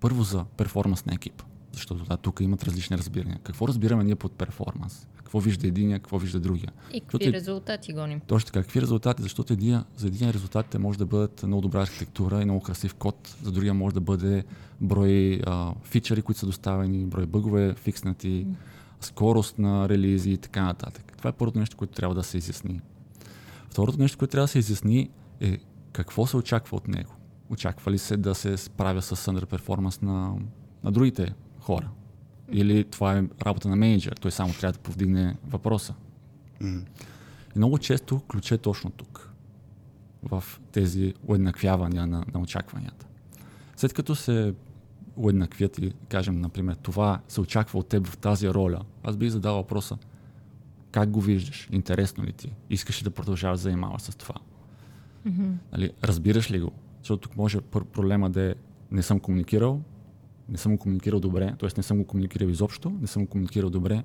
Първо 0.00 0.22
за 0.22 0.44
перформанс 0.56 1.06
на 1.06 1.14
екип, 1.14 1.42
защото 1.72 2.04
да, 2.04 2.16
тук 2.16 2.40
имат 2.40 2.64
различни 2.64 2.98
разбирания. 2.98 3.40
Какво 3.42 3.68
разбираме 3.68 4.04
ние 4.04 4.14
под 4.14 4.32
перформанс? 4.32 5.06
Какво 5.16 5.40
вижда 5.40 5.66
единия, 5.66 5.98
какво 5.98 6.18
вижда 6.18 6.40
другия? 6.40 6.72
И 6.92 7.00
какви 7.00 7.18
защото, 7.24 7.32
резултати 7.32 7.92
гоним? 7.92 8.20
Точно 8.20 8.46
така, 8.46 8.62
какви 8.62 8.80
резултати, 8.80 9.22
защото 9.22 9.52
един, 9.52 9.82
за 9.96 10.06
един 10.06 10.30
резултатите 10.30 10.78
може 10.78 10.98
да 10.98 11.06
бъдат 11.06 11.42
много 11.42 11.62
добра 11.62 11.82
архитектура 11.82 12.42
и 12.42 12.44
много 12.44 12.60
красив 12.60 12.94
код, 12.94 13.36
за 13.42 13.52
другия 13.52 13.74
може 13.74 13.94
да 13.94 14.00
бъде 14.00 14.44
брой 14.80 15.40
а, 15.46 15.72
фичери, 15.84 16.22
които 16.22 16.38
са 16.38 16.46
доставени, 16.46 17.06
брой 17.06 17.26
бъгове 17.26 17.74
фикснати, 17.74 18.46
mm. 18.46 18.54
Скорост 19.00 19.58
на 19.58 19.88
релизи 19.88 20.30
и 20.30 20.38
така 20.38 20.64
нататък. 20.64 21.12
Това 21.18 21.30
е 21.30 21.32
първото 21.32 21.58
нещо, 21.58 21.76
което 21.76 21.94
трябва 21.94 22.14
да 22.14 22.22
се 22.22 22.38
изясни. 22.38 22.80
Второто 23.70 23.98
нещо, 23.98 24.18
което 24.18 24.32
трябва 24.32 24.44
да 24.44 24.48
се 24.48 24.58
изясни 24.58 25.10
е 25.40 25.58
какво 25.92 26.26
се 26.26 26.36
очаква 26.36 26.76
от 26.76 26.88
него. 26.88 27.12
Очаква 27.50 27.92
ли 27.92 27.98
се 27.98 28.16
да 28.16 28.34
се 28.34 28.56
справя 28.56 29.02
с 29.02 29.16
underperformance 29.16 30.02
на, 30.02 30.34
на 30.84 30.92
другите 30.92 31.34
хора? 31.60 31.88
Или 32.52 32.84
това 32.84 33.18
е 33.18 33.24
работа 33.42 33.68
на 33.68 33.76
менеджер, 33.76 34.12
той 34.12 34.30
само 34.30 34.52
трябва 34.52 34.72
да 34.72 34.78
повдигне 34.78 35.36
въпроса. 35.46 35.94
Mm. 36.62 36.84
И 37.56 37.58
много 37.58 37.78
често 37.78 38.20
ключ 38.20 38.50
е 38.50 38.58
точно 38.58 38.90
тук, 38.90 39.30
в 40.22 40.44
тези 40.72 41.14
уеднаквявания 41.26 42.06
на, 42.06 42.24
на 42.34 42.40
очакванията. 42.40 43.06
След 43.76 43.92
като 43.92 44.14
се 44.14 44.54
уеднаквят 45.16 45.78
и 45.78 45.92
кажем, 46.08 46.40
например, 46.40 46.74
това 46.74 47.20
се 47.28 47.40
очаква 47.40 47.78
от 47.78 47.88
теб 47.88 48.06
в 48.06 48.16
тази 48.16 48.48
роля, 48.50 48.80
аз 49.04 49.16
бих 49.16 49.30
задал 49.30 49.56
въпроса, 49.56 49.98
как 50.90 51.10
го 51.10 51.20
виждаш? 51.20 51.68
Интересно 51.72 52.24
ли 52.24 52.32
ти? 52.32 52.52
Искаш 52.70 53.00
ли 53.00 53.04
да 53.04 53.10
продължаваш 53.10 53.58
да 53.58 53.62
занимаваш 53.62 54.02
с 54.02 54.16
това? 54.16 54.34
Mm-hmm. 55.26 55.52
Нали, 55.72 55.90
разбираш 56.04 56.50
ли 56.50 56.60
го? 56.60 56.72
Защото 56.98 57.28
тук 57.28 57.36
може 57.36 57.60
проблема 57.92 58.30
да 58.30 58.42
е 58.42 58.54
не 58.90 59.02
съм 59.02 59.20
комуникирал, 59.20 59.80
не 60.48 60.58
съм 60.58 60.72
го 60.72 60.78
комуникирал 60.78 61.20
добре, 61.20 61.54
т.е. 61.58 61.68
не 61.76 61.82
съм 61.82 61.98
го 61.98 62.04
комуникирал 62.04 62.48
изобщо, 62.48 62.90
не 63.00 63.06
съм 63.06 63.22
го 63.22 63.28
комуникирал 63.28 63.70
добре, 63.70 64.04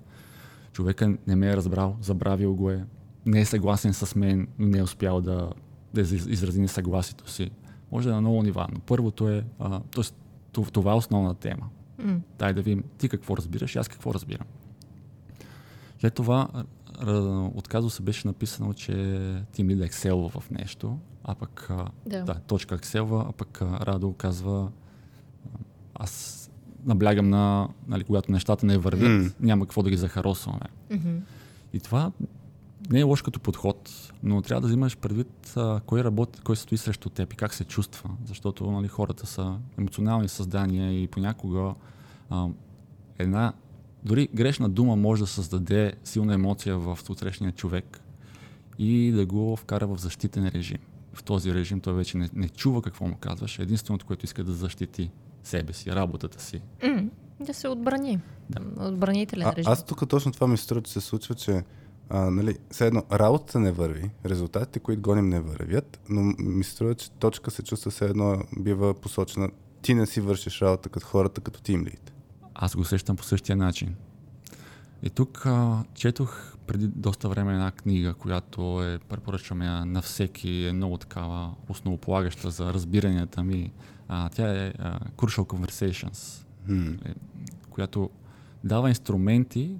човека 0.71 1.17
не 1.27 1.35
ме 1.35 1.49
е 1.49 1.57
разбрал, 1.57 1.97
забравил 2.01 2.55
го 2.55 2.71
е, 2.71 2.85
не 3.25 3.41
е 3.41 3.45
съгласен 3.45 3.93
с 3.93 4.15
мен, 4.15 4.47
но 4.59 4.67
не 4.67 4.77
е 4.77 4.83
успял 4.83 5.21
да, 5.21 5.51
да 5.93 6.01
изрази 6.01 6.61
несъгласието 6.61 7.31
си. 7.31 7.51
Може 7.91 8.07
да 8.07 8.11
е 8.11 8.15
на 8.15 8.21
много 8.21 8.43
нива, 8.43 8.67
но 8.73 8.79
първото 8.79 9.29
е, 9.29 9.45
т.е. 9.91 10.03
това 10.51 10.91
е 10.91 10.95
основна 10.95 11.35
тема. 11.35 11.69
Mm. 12.01 12.19
Дай 12.39 12.53
да 12.53 12.61
видим 12.61 12.83
ти 12.97 13.09
какво 13.09 13.37
разбираш 13.37 13.75
и 13.75 13.77
аз 13.77 13.87
какво 13.87 14.13
разбирам. 14.13 14.47
След 15.99 16.13
това 16.13 16.47
отказва 17.55 17.89
се 17.89 18.01
беше 18.01 18.27
написано, 18.27 18.73
че 18.73 18.91
Team 18.91 19.65
Lead 19.65 19.89
Excel 19.89 20.39
в 20.39 20.51
нещо, 20.51 20.97
а 21.23 21.35
пък 21.35 21.69
да. 22.05 22.23
да 22.23 22.33
точка 22.33 22.77
Excel, 22.77 23.29
а 23.29 23.31
пък 23.31 23.61
Радо 23.61 24.13
казва 24.13 24.71
аз 25.95 26.37
наблягам 26.85 27.29
на, 27.29 27.69
нали, 27.87 28.03
когато 28.03 28.31
нещата 28.31 28.65
не 28.65 28.77
вървят, 28.77 29.09
mm. 29.09 29.33
няма 29.39 29.65
какво 29.65 29.83
да 29.83 29.89
ги 29.89 29.97
захаросваме. 29.97 30.65
Mm-hmm. 30.89 31.19
И 31.73 31.79
това 31.79 32.11
не 32.89 32.99
е 32.99 33.03
лош 33.03 33.21
като 33.21 33.39
подход, 33.39 34.10
но 34.23 34.41
трябва 34.41 34.61
да 34.61 34.67
взимаш 34.67 34.97
предвид 34.97 35.53
а, 35.55 35.79
кой 35.85 36.03
работи, 36.03 36.41
кой 36.41 36.55
стои 36.55 36.77
срещу 36.77 37.09
теб 37.09 37.33
и 37.33 37.35
как 37.35 37.53
се 37.53 37.63
чувства, 37.63 38.09
защото 38.25 38.71
нали, 38.71 38.87
хората 38.87 39.27
са 39.27 39.57
емоционални 39.77 40.27
създания 40.27 41.03
и 41.03 41.07
понякога 41.07 41.73
а, 42.29 42.47
една 43.19 43.53
дори 44.03 44.29
грешна 44.33 44.69
дума 44.69 44.95
може 44.95 45.21
да 45.21 45.27
създаде 45.27 45.93
силна 46.03 46.33
емоция 46.33 46.77
в 46.77 46.99
отсрещния 47.09 47.51
човек 47.51 48.01
и 48.79 49.11
да 49.11 49.25
го 49.25 49.55
вкара 49.55 49.87
в 49.87 49.97
защитен 49.97 50.47
режим. 50.47 50.77
В 51.13 51.23
този 51.23 51.53
режим 51.53 51.79
той 51.79 51.93
вече 51.93 52.17
не, 52.17 52.29
не 52.33 52.49
чува 52.49 52.81
какво 52.81 53.07
му 53.07 53.15
казваш. 53.15 53.59
Единственото, 53.59 54.05
което 54.05 54.25
иска 54.25 54.43
да 54.43 54.53
защити 54.53 55.11
себе 55.43 55.73
си, 55.73 55.91
работата 55.91 56.41
си. 56.41 56.61
Mm, 56.79 57.09
да 57.39 57.53
се 57.53 57.67
отбрани. 57.67 58.19
Да. 58.49 58.87
Отбранителен 58.87 59.47
а, 59.47 59.55
режим. 59.55 59.71
Аз 59.71 59.85
тук 59.85 60.09
точно 60.09 60.31
това 60.31 60.47
ми 60.47 60.57
струва, 60.57 60.81
че 60.81 60.91
се 60.91 61.01
случва, 61.01 61.35
че 61.35 61.63
а, 62.13 62.31
нали, 62.31 62.57
все 62.71 62.87
едно, 62.87 63.03
работата 63.11 63.59
не 63.59 63.71
върви, 63.71 64.09
резултатите, 64.25 64.79
които 64.79 65.01
гоним, 65.01 65.29
не 65.29 65.39
вървят, 65.39 65.99
но 66.09 66.21
ми 66.39 66.63
се 66.63 66.71
струва, 66.71 66.95
че 66.95 67.11
точка 67.11 67.51
се 67.51 67.63
чувства 67.63 67.91
все 67.91 68.05
едно 68.05 68.43
бива 68.59 68.93
посочена. 68.93 69.49
Ти 69.81 69.93
не 69.93 70.05
си 70.05 70.21
вършиш 70.21 70.61
работа 70.61 70.89
като 70.89 71.05
хората, 71.05 71.41
като 71.41 71.61
тимлид. 71.61 72.13
Аз 72.55 72.75
го 72.75 72.81
усещам 72.81 73.15
по 73.15 73.23
същия 73.23 73.55
начин. 73.55 73.95
И 75.03 75.09
тук 75.09 75.45
а, 75.45 75.83
четох 75.93 76.55
преди 76.67 76.87
доста 76.87 77.29
време 77.29 77.53
една 77.53 77.71
книга, 77.71 78.13
която 78.13 78.83
е, 78.83 78.99
препоръчвам 79.09 79.61
я 79.61 79.85
на 79.85 80.01
всеки, 80.01 80.65
е 80.65 80.73
много 80.73 80.97
такава 80.97 81.53
основополагаща 81.69 82.51
за 82.51 82.73
разбиранията 82.73 83.43
ми. 83.43 83.71
А, 84.07 84.29
тя 84.29 84.65
е 84.65 84.73
а, 84.79 84.99
Crucial 84.99 85.45
Conversations, 85.45 86.45
Hmm. 86.69 87.15
която 87.69 88.09
дава 88.63 88.89
инструменти 88.89 89.75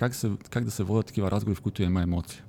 как, 0.00 0.14
се, 0.14 0.30
как 0.50 0.64
да 0.64 0.70
се 0.70 0.82
водят 0.82 1.06
такива 1.06 1.30
разговори, 1.30 1.56
в 1.56 1.60
които 1.60 1.82
има 1.82 2.02
емоция. 2.02 2.44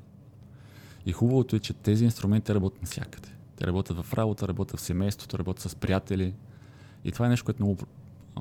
И 1.05 1.11
хубавото 1.11 1.55
е, 1.55 1.59
че 1.59 1.73
тези 1.73 2.05
инструменти 2.05 2.53
работят 2.53 2.81
навсякъде. 2.81 3.29
Те 3.55 3.67
работят 3.67 3.97
в 4.05 4.13
работа, 4.13 4.47
работят 4.47 4.79
в 4.79 4.83
семейството, 4.83 5.39
работят 5.39 5.71
с 5.71 5.75
приятели. 5.75 6.33
И 7.03 7.11
това 7.11 7.25
е 7.25 7.29
нещо, 7.29 7.45
което 7.45 7.63
много 7.63 7.77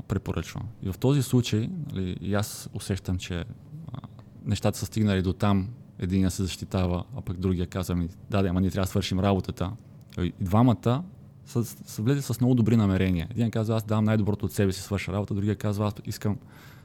препоръчвам. 0.09 0.63
И 0.83 0.93
в 0.93 0.99
този 0.99 1.23
случай, 1.23 1.71
нали, 1.93 2.17
и 2.21 2.35
аз 2.35 2.69
усещам, 2.75 3.19
че 3.19 3.45
а, 3.93 3.99
нещата 4.45 4.79
са 4.79 4.87
стигнали 4.87 5.23
до 5.23 5.33
там, 5.33 5.69
един 5.99 6.31
се 6.31 6.43
защитава, 6.43 7.05
а 7.17 7.21
пък 7.21 7.37
другия 7.37 7.67
казва 7.67 7.95
ми, 7.95 8.09
да, 8.31 8.43
да, 8.43 8.49
ама 8.49 8.61
ние 8.61 8.71
трябва 8.71 8.85
да 8.85 8.91
свършим 8.91 9.21
работата. 9.21 9.73
И 10.19 10.33
двамата 10.41 11.03
са, 11.47 11.65
са 11.65 12.03
влезли 12.03 12.23
с 12.23 12.41
много 12.41 12.55
добри 12.55 12.77
намерения. 12.77 13.29
Един 13.31 13.51
казва, 13.51 13.77
аз 13.77 13.85
давам 13.85 14.05
най-доброто 14.05 14.47
от 14.47 14.53
себе 14.53 14.73
си, 14.73 14.81
свърша 14.81 15.13
работа, 15.13 15.35
другия 15.35 15.57
казва, 15.57 15.87
аз 15.87 15.95
искам 16.07 16.39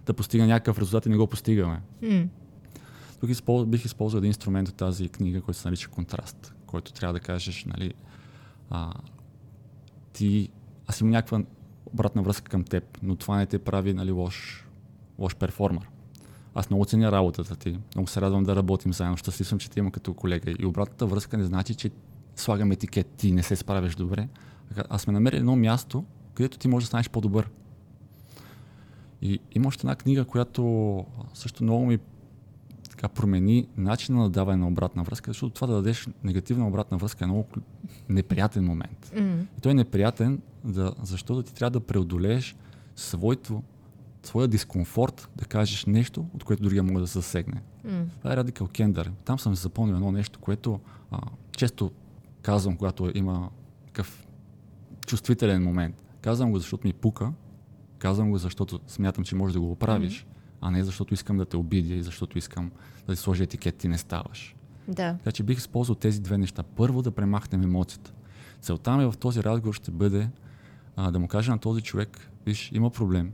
да 0.06 0.14
постигна 0.14 0.48
някакъв 0.48 0.80
резултат 0.80 1.06
и 1.06 1.10
не 1.10 1.18
го 1.18 1.28
постигаме. 1.28 1.82
М. 2.02 2.28
Тук 3.20 3.30
използ... 3.30 3.66
бих 3.66 3.86
използвал 3.86 4.18
един 4.18 4.28
инструмент 4.28 4.70
от 4.70 4.76
тази 4.76 5.10
книга, 5.10 5.42
който 5.42 5.60
се 5.60 5.68
нарича 5.68 5.90
контраст, 5.90 6.54
който 6.66 6.94
трябва 6.94 7.14
да 7.14 7.20
кажеш, 7.20 7.66
нали, 7.66 7.94
а, 8.70 8.94
ти, 10.14 10.50
аз 10.88 11.02
имам 11.02 11.12
някаква 11.12 11.42
обратна 11.86 12.22
връзка 12.22 12.52
към 12.52 12.64
теб, 12.64 12.98
но 13.04 13.16
това 13.16 13.38
не 13.38 13.46
те 13.46 13.60
прави 13.60 13.94
нали, 13.94 14.12
лош, 14.12 14.68
лош 15.20 15.36
перформер. 15.36 15.90
Аз 16.56 16.70
много 16.70 16.86
ценя 16.86 17.12
работата 17.12 17.56
ти, 17.56 17.80
много 17.96 18.08
се 18.08 18.22
радвам 18.22 18.44
да 18.44 18.56
работим 18.56 18.94
заедно, 18.94 19.18
щастлив 19.18 19.48
съм, 19.48 19.60
че 19.60 19.70
ти 19.70 19.80
имам 19.80 19.92
като 19.92 20.14
колега. 20.14 20.56
И 20.60 20.66
обратната 20.66 21.06
връзка 21.06 21.38
не 21.38 21.46
значи, 21.46 21.76
че 21.76 21.92
слагам 22.36 22.72
етикет, 22.72 23.08
ти 23.08 23.32
не 23.32 23.44
се 23.44 23.56
справяш 23.56 23.96
добре. 23.96 24.28
Аз 24.90 25.02
сме 25.02 25.14
намерили 25.14 25.40
едно 25.40 25.56
място, 25.56 26.06
където 26.34 26.58
ти 26.58 26.68
можеш 26.68 26.86
да 26.86 26.88
станеш 26.88 27.10
по-добър. 27.10 27.50
И 29.26 29.40
има 29.56 29.68
още 29.68 29.88
една 29.88 29.96
книга, 29.96 30.26
която 30.26 31.06
също 31.34 31.64
много 31.64 31.86
ми 31.86 32.00
така 32.90 33.08
промени 33.08 33.68
начина 33.78 34.20
на 34.20 34.30
даване 34.30 34.58
на 34.58 34.68
обратна 34.68 35.04
връзка, 35.04 35.30
защото 35.30 35.54
това 35.54 35.68
да 35.68 35.74
дадеш 35.74 36.08
негативна 36.24 36.68
обратна 36.68 36.98
връзка 36.98 37.24
е 37.24 37.28
много 37.28 37.46
неприятен 38.10 38.66
момент. 38.66 39.12
М. 39.16 39.46
И 39.58 39.62
той 39.62 39.72
е 39.72 39.76
неприятен, 39.76 40.42
да, 40.64 40.94
защото 41.04 41.44
ти 41.44 41.54
трябва 41.54 41.80
да 41.80 41.86
преодолееш 41.86 42.56
своето, 42.96 43.64
своя 44.24 44.48
дискомфорт 44.48 45.30
да 45.36 45.46
кажеш 45.46 45.86
нещо, 45.86 46.26
от 46.34 46.44
което 46.44 46.64
другия 46.64 46.84
може 46.84 47.00
да 47.00 47.08
се 47.08 47.20
засегне. 47.20 47.62
М. 47.84 48.06
Това 48.20 48.34
е 48.34 48.38
Radical 48.38 48.62
Candor. 48.62 49.12
Там 49.26 49.40
съм 49.40 49.56
запомнил 49.56 49.96
едно 49.96 50.12
нещо, 50.12 50.40
което 50.40 50.80
а, 51.12 51.20
често 51.58 51.92
казвам, 52.42 52.78
когато 52.78 53.12
има 53.16 53.50
такъв 53.86 54.28
чувствителен 55.08 55.64
момент. 55.64 55.96
Казвам 56.22 56.52
го, 56.52 56.58
защото 56.58 56.88
ми 56.88 56.94
пука, 56.94 57.32
казвам 58.06 58.30
го, 58.30 58.38
защото 58.38 58.80
смятам, 58.88 59.24
че 59.24 59.36
можеш 59.36 59.54
да 59.54 59.60
го 59.60 59.72
оправиш, 59.72 60.26
а 60.62 60.72
не 60.72 60.84
защото 60.84 61.14
искам 61.14 61.38
да 61.38 61.46
те 61.46 61.58
обидя 61.58 61.94
и 61.94 62.04
защото 62.04 62.38
искам 62.38 62.72
да 63.08 63.16
ти 63.16 63.22
сложи 63.22 63.44
етикет, 63.44 63.76
ти 63.76 63.88
не 63.88 63.98
ставаш. 63.98 64.56
Да. 64.88 65.14
Така 65.18 65.32
че 65.32 65.44
бих 65.44 65.58
използвал 65.58 65.96
тези 65.96 66.22
две 66.22 66.38
неща. 66.38 66.64
Първо 66.64 67.02
да 67.02 67.12
премахнем 67.12 67.64
емоцията. 67.64 68.12
Целта 68.62 68.98
ми 68.98 69.06
в 69.06 69.14
този 69.20 69.44
разговор 69.44 69.74
ще 69.74 69.92
бъде 69.92 70.30
а, 70.96 71.12
да 71.12 71.20
му 71.20 71.28
кажа 71.28 71.52
на 71.52 71.60
този 71.60 71.82
човек, 71.82 72.32
виж, 72.46 72.72
има 72.74 72.90
проблем, 72.90 73.32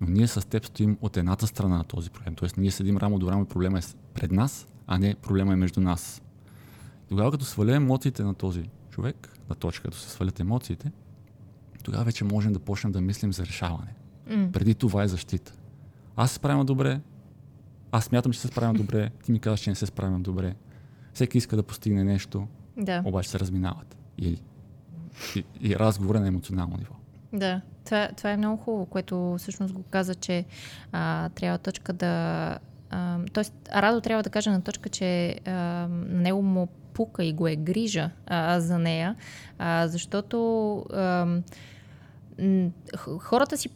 но 0.00 0.08
ние 0.08 0.26
с 0.26 0.48
теб 0.48 0.64
стоим 0.66 0.98
от 1.00 1.16
едната 1.16 1.46
страна 1.46 1.76
на 1.78 1.84
този 1.84 2.10
проблем. 2.10 2.34
Тоест 2.34 2.56
ние 2.56 2.70
седим 2.70 2.96
рамо 2.96 3.18
до 3.18 3.30
рамо 3.30 3.42
и 3.42 3.48
проблема 3.48 3.78
е 3.78 3.82
пред 4.14 4.32
нас, 4.32 4.66
а 4.86 4.98
не 4.98 5.14
проблема 5.14 5.52
е 5.52 5.56
между 5.56 5.80
нас. 5.80 6.22
Тогава 7.08 7.30
като 7.30 7.44
сваля 7.44 7.74
емоциите 7.74 8.22
на 8.22 8.34
този 8.34 8.70
човек, 8.90 9.38
на 9.50 9.56
точка, 9.56 9.82
като 9.82 9.96
се 9.96 10.10
свалят 10.10 10.40
емоциите, 10.40 10.92
тогава 11.86 12.04
вече 12.04 12.24
можем 12.24 12.52
да 12.52 12.58
почнем 12.58 12.92
да 12.92 13.00
мислим 13.00 13.32
за 13.32 13.46
решаване. 13.46 13.94
М. 14.30 14.48
Преди 14.52 14.74
това 14.74 15.02
е 15.02 15.08
защита. 15.08 15.52
Аз 16.16 16.30
се 16.30 16.36
справям 16.36 16.66
добре, 16.66 17.00
аз 17.92 18.04
смятам, 18.04 18.32
че 18.32 18.40
се 18.40 18.48
справям 18.48 18.76
добре, 18.82 19.10
ти 19.24 19.32
ми 19.32 19.40
казваш, 19.40 19.60
че 19.60 19.70
не 19.70 19.76
се 19.76 19.86
справям 19.86 20.22
добре. 20.22 20.54
Всеки 21.14 21.38
иска 21.38 21.56
да 21.56 21.62
постигне 21.62 22.04
нещо, 22.04 22.46
Да. 22.76 23.02
обаче 23.04 23.28
се 23.30 23.38
разминават. 23.40 23.96
И, 24.18 24.38
и, 25.36 25.44
и 25.60 25.76
разговор 25.76 26.14
е 26.14 26.20
на 26.20 26.26
емоционално 26.28 26.76
ниво. 26.76 26.94
Да, 27.32 27.60
това, 27.84 28.08
това 28.16 28.30
е 28.30 28.36
много 28.36 28.56
хубаво, 28.56 28.86
което 28.86 29.34
всъщност 29.38 29.74
го 29.74 29.82
каза, 29.82 30.14
че 30.14 30.44
а, 30.92 31.28
трябва 31.28 31.58
точка 31.58 31.92
да... 31.92 32.58
А, 32.90 33.18
тоест, 33.32 33.54
Радо 33.74 34.00
трябва 34.00 34.22
да 34.22 34.30
каже 34.30 34.50
на 34.50 34.62
точка, 34.62 34.88
че 34.88 35.40
а, 35.46 35.52
него 36.08 36.42
му 36.42 36.68
пука 36.92 37.24
и 37.24 37.32
го 37.32 37.46
е 37.48 37.56
грижа 37.56 38.10
а, 38.26 38.60
за 38.60 38.78
нея, 38.78 39.16
а, 39.58 39.88
защото 39.88 40.76
а, 40.78 41.26
хората 43.18 43.56
си 43.56 43.68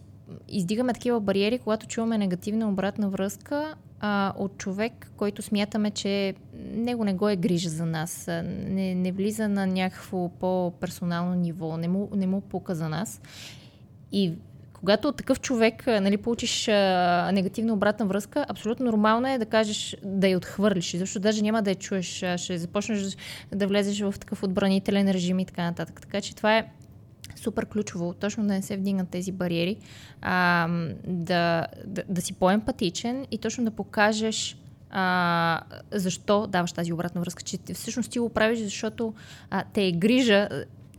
издигаме 0.49 0.93
такива 0.93 1.21
бариери, 1.21 1.59
когато 1.59 1.87
чуваме 1.87 2.19
негативна 2.19 2.69
обратна 2.69 3.09
връзка 3.09 3.75
а, 4.01 4.33
от 4.37 4.59
човек, 4.59 5.13
който 5.17 5.43
смятаме, 5.43 5.91
че 5.91 6.35
него 6.75 7.05
не 7.05 7.15
го 7.15 7.29
е 7.29 7.37
грижа 7.37 7.69
за 7.69 7.87
нас, 7.87 8.27
не, 8.45 8.95
не 8.95 9.13
влиза 9.13 9.49
на 9.49 9.67
някакво 9.67 10.29
по-персонално 10.29 11.35
ниво, 11.35 11.77
не 11.77 11.89
му, 11.89 12.09
не 12.15 12.27
му 12.27 12.41
пука 12.41 12.75
за 12.75 12.89
нас. 12.89 13.21
И 14.13 14.33
когато 14.73 15.09
от 15.09 15.17
такъв 15.17 15.41
човек 15.41 15.87
нали, 15.87 16.17
получиш 16.17 16.69
а, 16.69 17.31
негативна 17.33 17.73
обратна 17.73 18.07
връзка, 18.07 18.47
абсолютно 18.49 18.87
нормално 18.87 19.29
е 19.29 19.39
да 19.39 19.47
кажеш 19.47 19.97
да 20.05 20.29
я 20.29 20.37
отхвърлиш, 20.37 20.97
защото 20.97 21.23
даже 21.23 21.43
няма 21.43 21.63
да 21.63 21.71
я 21.71 21.77
чуеш, 21.77 22.25
ще 22.37 22.59
започнеш 22.59 23.17
да 23.55 23.67
влезеш 23.67 24.01
в 24.01 24.15
такъв 24.21 24.43
отбранителен 24.43 25.11
режим 25.11 25.39
и 25.39 25.45
така 25.45 25.63
нататък. 25.63 26.01
Така 26.01 26.21
че 26.21 26.37
това 26.37 26.59
е 26.59 26.67
супер 27.41 27.67
ключово, 27.67 28.15
точно 28.15 28.47
да 28.47 28.53
не 28.53 28.63
се 28.63 28.77
вдигнат 28.77 29.09
тези 29.09 29.33
бариери, 29.33 29.77
а, 30.23 30.69
да, 31.07 31.67
да, 31.87 32.03
да 32.09 32.21
си 32.21 32.33
по-емпатичен 32.33 33.27
и 33.31 33.39
точно 33.39 33.65
да 33.65 33.71
покажеш 33.71 34.57
а, 34.91 35.61
защо 35.93 36.47
даваш 36.47 36.73
тази 36.73 36.93
обратна 36.93 37.21
връзка, 37.21 37.43
че 37.43 37.59
всъщност 37.75 38.11
ти 38.11 38.19
го 38.19 38.29
правиш, 38.29 38.59
защото 38.59 39.15
а, 39.51 39.65
те 39.73 39.87
е 39.87 39.93
грижа 39.93 40.49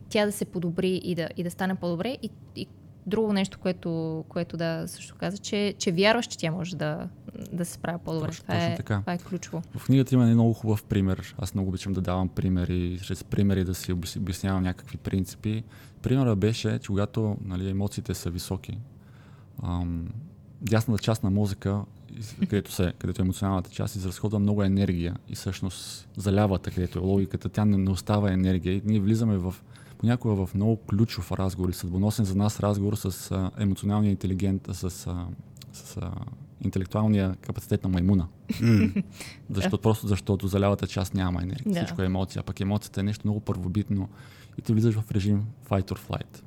тя 0.08 0.26
да 0.26 0.32
се 0.32 0.44
подобри 0.44 1.00
и 1.04 1.14
да, 1.14 1.28
и 1.36 1.42
да 1.44 1.50
стане 1.50 1.74
по-добре. 1.74 2.16
И, 2.22 2.30
и 2.56 2.66
друго 3.06 3.32
нещо, 3.32 3.58
което, 3.58 4.24
което 4.28 4.56
да 4.56 4.84
също 4.86 5.14
каза, 5.16 5.38
че, 5.38 5.74
че 5.78 5.92
вярваш, 5.92 6.26
че 6.26 6.38
тя 6.38 6.50
може 6.50 6.76
да, 6.76 7.08
да 7.52 7.64
се 7.64 7.72
справя 7.72 7.98
по-добре. 7.98 8.26
Точно- 8.28 8.42
това, 8.44 8.54
точно 8.54 8.72
е, 8.72 8.76
така. 8.76 9.00
това 9.00 9.12
е 9.12 9.18
ключово. 9.18 9.62
В 9.76 9.86
книгата 9.86 10.14
има 10.14 10.24
един 10.24 10.34
много 10.34 10.52
хубав 10.52 10.84
пример. 10.84 11.34
Аз 11.38 11.54
много 11.54 11.68
обичам 11.68 11.92
да 11.92 12.00
давам 12.00 12.28
примери, 12.28 12.98
чрез 13.02 13.24
примери 13.24 13.64
да 13.64 13.74
си 13.74 13.92
обяс- 13.92 14.16
обяснявам 14.18 14.62
някакви 14.62 14.96
принципи. 14.98 15.64
Примерът 16.02 16.38
беше, 16.38 16.78
че 16.78 16.86
когато 16.86 17.36
нали, 17.44 17.70
емоциите 17.70 18.14
са 18.14 18.30
високи, 18.30 18.78
ам, 19.62 20.08
дясната 20.62 21.02
част 21.02 21.22
на 21.22 21.30
мозъка, 21.30 21.84
където, 22.40 22.72
се, 22.72 22.92
където 22.98 23.22
е 23.22 23.24
емоционалната 23.24 23.70
част, 23.70 23.96
изразходва 23.96 24.38
много 24.38 24.62
енергия 24.62 25.16
и 25.28 25.34
всъщност 25.34 26.08
залявата, 26.16 26.70
където 26.70 26.98
е 26.98 27.02
логиката, 27.02 27.48
тя 27.48 27.64
не, 27.64 27.78
не 27.78 27.90
остава 27.90 28.32
енергия 28.32 28.74
и 28.74 28.82
ние 28.84 29.00
влизаме 29.00 29.36
в 29.36 29.54
понякога 29.98 30.46
в 30.46 30.54
много 30.54 30.76
ключов 30.76 31.32
разговор 31.32 31.68
и 31.68 31.72
съдбоносен 31.72 32.24
за 32.24 32.34
нас 32.34 32.60
разговор 32.60 32.94
с 32.94 33.30
а, 33.30 33.50
емоционалния 33.58 34.10
интелигент, 34.10 34.68
с, 34.72 35.06
а, 35.06 35.26
с 35.72 35.96
а, 35.96 36.10
интелектуалния 36.64 37.36
капацитет 37.36 37.84
на 37.84 37.90
маймуна. 37.90 38.26
Защото, 39.50 39.82
просто 39.82 40.06
защото 40.06 40.46
за 40.46 40.60
лявата 40.60 40.86
част 40.86 41.14
няма 41.14 41.42
енергия. 41.42 41.74
Да. 41.74 41.84
Всичко 41.84 42.02
е 42.02 42.06
емоция. 42.06 42.42
Пък 42.42 42.60
емоцията 42.60 43.00
е 43.00 43.02
нещо 43.02 43.26
много 43.26 43.40
първобитно 43.40 44.08
и 44.58 44.62
ти 44.62 44.72
влизаш 44.72 44.94
в 44.94 45.10
режим 45.12 45.44
fight 45.68 45.92
or 45.92 45.98
flight. 46.08 46.42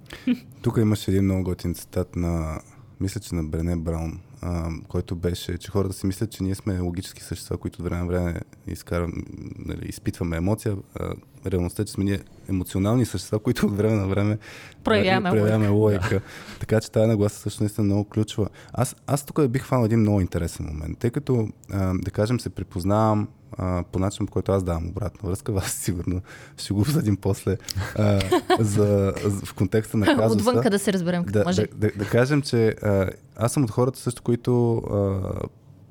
Тук 0.62 0.78
имаше 0.78 1.12
един 1.12 1.24
много 1.24 1.44
готин 1.44 1.76
цитат 1.76 2.15
на, 2.15 2.62
мисля, 3.00 3.22
че 3.22 3.36
на 3.36 3.44
Брене 3.44 3.76
Браун, 3.76 4.20
а, 4.41 4.69
който 4.88 5.15
беше, 5.15 5.58
че 5.58 5.71
хората 5.71 5.93
си 5.93 6.06
мислят, 6.08 6.32
че 6.32 6.43
ние 6.43 6.56
сме 6.56 6.80
логически 6.80 7.24
същества, 7.24 7.58
които 7.58 7.82
от 7.82 7.86
време 7.86 8.02
на 8.02 8.08
време 8.08 8.39
изкарам, 8.67 9.13
нали, 9.58 9.86
изпитваме 9.86 10.38
емоция. 10.38 10.76
А, 11.00 11.13
реалността 11.48 11.82
е, 11.82 11.86
че 11.86 11.93
сме 11.93 12.04
ние 12.04 12.19
емоционални 12.50 13.06
същества, 13.06 13.39
които 13.39 13.65
от 13.65 13.78
време 13.78 13.95
на 13.95 14.08
време 14.08 14.38
Проявяваме 14.84 15.30
а, 15.30 15.32
проявяваме 15.32 15.67
логика. 15.67 16.21
така 16.60 16.82
че 16.82 16.91
тази 16.91 17.08
нагласа 17.08 17.39
също 17.39 17.63
наистина 17.63 17.86
е 17.86 17.89
много 17.89 18.04
ключова. 18.04 18.48
Аз, 18.74 18.95
аз 19.08 19.26
тук 19.26 19.48
бих 19.48 19.62
хванал 19.62 19.86
един 19.86 20.00
много 20.00 20.21
интересен 20.21 20.65
момент, 20.65 20.98
тъй 20.98 21.10
като, 21.10 21.48
а, 21.71 21.93
да 21.93 22.12
кажем, 22.12 22.39
се 22.39 22.50
припознавам 22.50 23.28
а, 23.58 23.84
по 23.91 24.00
начин, 24.00 24.26
по 24.26 24.32
който 24.32 24.52
аз 24.52 24.63
давам 24.63 24.88
обратна 24.88 25.30
връзка, 25.30 25.52
вас 25.54 25.71
сигурно 25.71 26.21
ще 26.58 26.74
го 26.74 26.80
обсъдим 26.80 27.17
после 27.17 27.58
а, 27.95 28.19
за, 28.60 29.13
за, 29.26 29.45
в 29.45 29.54
контекста 29.54 29.98
на 29.98 30.06
казуса. 30.17 30.50
Отвънка 30.50 30.69
да 30.69 30.80
се 30.80 30.93
разберем 30.93 31.24
като 31.24 31.39
Да, 31.39 31.45
мъже. 31.45 31.67
да, 31.76 31.88
да, 31.88 31.91
да 31.98 32.06
кажем, 32.06 32.41
че 32.41 32.67
а, 32.67 33.10
аз 33.36 33.52
съм 33.52 33.63
от 33.63 33.71
хората 33.71 34.00
също, 34.00 34.21
които 34.21 34.78
а, 34.78 35.19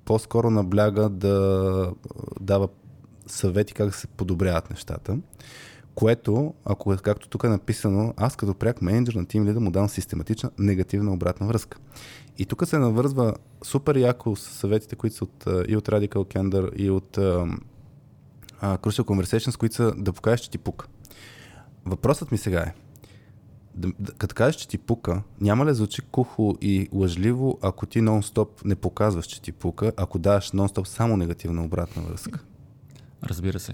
по-скоро 0.04 0.50
набляга 0.50 1.08
да 1.08 1.92
дава 2.40 2.68
съвети 3.26 3.74
как 3.74 3.86
да 3.86 3.92
се 3.92 4.06
подобряват 4.06 4.70
нещата. 4.70 5.18
Което, 5.94 6.54
ако 6.64 6.96
както 7.02 7.28
тук 7.28 7.44
е 7.44 7.48
написано, 7.48 8.14
аз 8.16 8.36
като 8.36 8.54
пряк 8.54 8.82
менеджер 8.82 9.14
на 9.14 9.26
Team 9.26 9.42
Leader 9.42 9.58
му 9.58 9.70
дам 9.70 9.88
систематична 9.88 10.50
негативна 10.58 11.12
обратна 11.12 11.46
връзка. 11.46 11.78
И 12.38 12.46
тук 12.46 12.66
се 12.66 12.78
навързва 12.78 13.34
супер 13.62 13.96
яко 13.96 14.36
с 14.36 14.42
съветите, 14.42 14.96
които 14.96 15.16
са 15.16 15.24
от, 15.24 15.44
и 15.68 15.76
от 15.76 15.88
Radical 15.88 16.08
Candor, 16.08 16.74
и 16.76 16.90
от 16.90 17.16
uh, 17.16 17.58
Crucial 18.62 19.02
Conversations, 19.02 19.56
които 19.56 19.74
са 19.74 19.92
да 19.96 20.12
покажеш, 20.12 20.40
че 20.40 20.50
ти 20.50 20.58
пука. 20.58 20.86
Въпросът 21.84 22.32
ми 22.32 22.38
сега 22.38 22.60
е, 22.60 22.74
като 24.18 24.34
кажеш, 24.34 24.56
че 24.56 24.68
ти 24.68 24.78
пука, 24.78 25.22
няма 25.40 25.66
ли 25.66 25.74
звучи 25.74 26.02
кухо 26.02 26.56
и 26.60 26.88
лъжливо, 26.92 27.58
ако 27.62 27.86
ти 27.86 28.00
нон-стоп 28.00 28.48
не 28.64 28.74
показваш, 28.74 29.26
че 29.26 29.42
ти 29.42 29.52
пука, 29.52 29.92
ако 29.96 30.18
даваш 30.18 30.50
нон-стоп 30.50 30.84
само 30.84 31.16
негативна 31.16 31.64
обратна 31.64 32.02
връзка? 32.02 32.40
Разбира 33.24 33.58
се. 33.58 33.72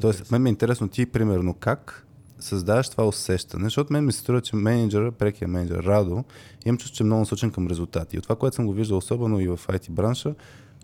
Тоест, 0.00 0.30
мен 0.30 0.42
ми 0.42 0.48
е 0.48 0.50
интересно 0.50 0.88
ти, 0.88 1.06
примерно, 1.06 1.54
как 1.54 2.06
създаваш 2.40 2.88
това 2.88 3.06
усещане, 3.06 3.64
защото 3.64 3.92
мен 3.92 4.04
ми 4.04 4.12
се 4.12 4.18
струва, 4.18 4.40
че 4.40 4.56
менеджера, 4.56 5.12
прекия 5.12 5.48
менеджер 5.48 5.82
Радо, 5.84 6.24
имам 6.66 6.78
чувство, 6.78 6.96
че 6.96 7.02
е 7.02 7.06
много 7.06 7.20
насочен 7.20 7.50
към 7.50 7.66
резултати. 7.66 8.16
И 8.16 8.18
от 8.18 8.22
това, 8.22 8.36
което 8.36 8.56
съм 8.56 8.66
го 8.66 8.72
виждал, 8.72 8.98
особено 8.98 9.40
и 9.40 9.48
в 9.48 9.60
IT 9.66 9.90
бранша, 9.90 10.34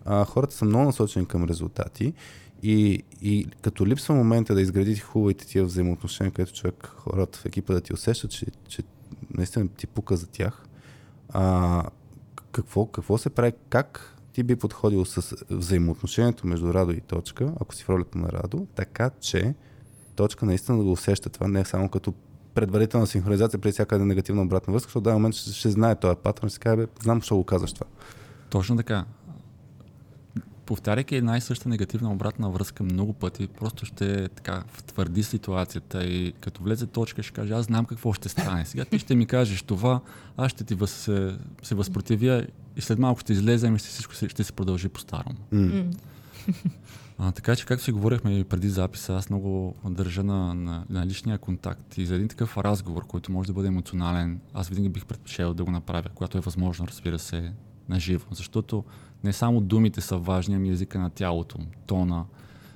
а, 0.04 0.24
хората 0.24 0.54
са 0.54 0.64
много 0.64 0.84
насочени 0.84 1.26
към 1.26 1.44
резултати 1.44 2.14
и, 2.62 3.02
и 3.22 3.46
като 3.62 3.86
липсва 3.86 4.14
момента 4.14 4.54
да 4.54 4.60
изградите 4.60 5.00
хубавите 5.00 5.46
тия 5.46 5.64
взаимоотношения, 5.64 6.32
където 6.32 6.54
човек, 6.54 6.94
хората 6.96 7.38
в 7.38 7.46
екипа 7.46 7.74
да 7.74 7.80
ти 7.80 7.94
усещат, 7.94 8.30
че, 8.30 8.46
че 8.68 8.82
наистина 9.34 9.68
ти 9.68 9.86
пука 9.86 10.16
за 10.16 10.26
тях, 10.26 10.64
а, 11.28 11.82
какво, 12.52 12.86
какво 12.86 13.18
се 13.18 13.30
прави, 13.30 13.52
как 13.68 14.16
ти 14.32 14.42
би 14.42 14.56
подходил 14.56 15.04
с 15.04 15.36
взаимоотношението 15.50 16.46
между 16.46 16.74
Радо 16.74 16.92
и 16.92 17.00
Точка, 17.00 17.52
ако 17.60 17.74
си 17.74 17.84
в 17.84 17.88
ролята 17.88 18.18
на 18.18 18.28
Радо, 18.28 18.66
така 18.74 19.10
че 19.20 19.54
Точка 20.16 20.46
наистина 20.46 20.78
да 20.78 20.84
го 20.84 20.92
усеща? 20.92 21.30
Това, 21.30 21.48
не 21.48 21.60
е 21.60 21.64
само 21.64 21.88
като 21.88 22.14
предварителна 22.54 23.06
синхронизация 23.06 23.60
при 23.60 23.72
всяка 23.72 23.98
негативна 23.98 24.42
обратна 24.42 24.72
връзка, 24.72 24.88
защото 24.88 25.10
в 25.10 25.12
момент 25.12 25.34
ще, 25.34 25.52
ще 25.52 25.70
знае 25.70 25.96
този 25.96 26.16
патрон, 26.22 26.48
ще 26.48 26.54
си 26.54 26.60
каже, 26.60 26.86
знам, 27.02 27.18
защо 27.18 27.36
го 27.36 27.44
казваш 27.44 27.72
това. 27.72 27.86
Точно 28.50 28.76
така 28.76 29.04
повтаряйки 30.66 31.16
една 31.16 31.36
и 31.36 31.40
съща 31.40 31.68
негативна 31.68 32.12
обратна 32.12 32.50
връзка 32.50 32.84
много 32.84 33.12
пъти, 33.12 33.46
просто 33.46 33.86
ще 33.86 34.28
така 34.28 34.64
втвърди 34.68 35.22
ситуацията 35.22 36.04
и 36.04 36.32
като 36.40 36.62
влезе 36.62 36.86
точка 36.86 37.22
ще 37.22 37.32
каже, 37.32 37.52
аз 37.52 37.66
знам 37.66 37.84
какво 37.84 38.12
ще 38.12 38.28
стане. 38.28 38.64
Сега 38.64 38.84
ти 38.84 38.98
ще 38.98 39.14
ми 39.14 39.26
кажеш 39.26 39.62
това, 39.62 40.00
аз 40.36 40.50
ще 40.50 40.64
ти 40.64 40.74
въз, 40.74 40.90
се, 40.90 41.36
се 41.62 41.74
възпротивя 41.74 42.46
и 42.76 42.80
след 42.80 42.98
малко 42.98 43.20
ще 43.20 43.32
излезем 43.32 43.74
и 43.74 43.78
всичко 43.78 44.14
ще 44.14 44.44
се 44.44 44.52
продължи 44.52 44.88
по-старому. 44.88 45.38
Mm. 45.52 45.96
А, 47.18 47.32
така 47.32 47.56
че, 47.56 47.66
както 47.66 47.84
си 47.84 47.92
говорихме 47.92 48.44
преди 48.44 48.68
записа, 48.68 49.14
аз 49.14 49.30
много 49.30 49.74
държа 49.84 50.22
на, 50.24 50.54
на, 50.54 50.84
на 50.90 51.06
личния 51.06 51.38
контакт 51.38 51.98
и 51.98 52.06
за 52.06 52.14
един 52.14 52.28
такъв 52.28 52.58
разговор, 52.58 53.06
който 53.06 53.32
може 53.32 53.46
да 53.46 53.52
бъде 53.52 53.68
емоционален, 53.68 54.40
аз 54.54 54.68
винаги 54.68 54.88
бих 54.88 55.06
предпочел 55.06 55.54
да 55.54 55.64
го 55.64 55.70
направя, 55.70 56.08
когато 56.14 56.38
е 56.38 56.40
възможно, 56.40 56.86
разбира 56.86 57.18
се, 57.18 57.52
на 57.88 58.00
живо. 58.00 58.26
Защото 58.30 58.84
не 59.24 59.32
само 59.32 59.60
думите 59.60 60.00
са 60.00 60.16
важни, 60.16 60.54
ами 60.54 60.70
езика 60.70 60.98
на 60.98 61.10
тялото, 61.10 61.58
тона, 61.86 62.24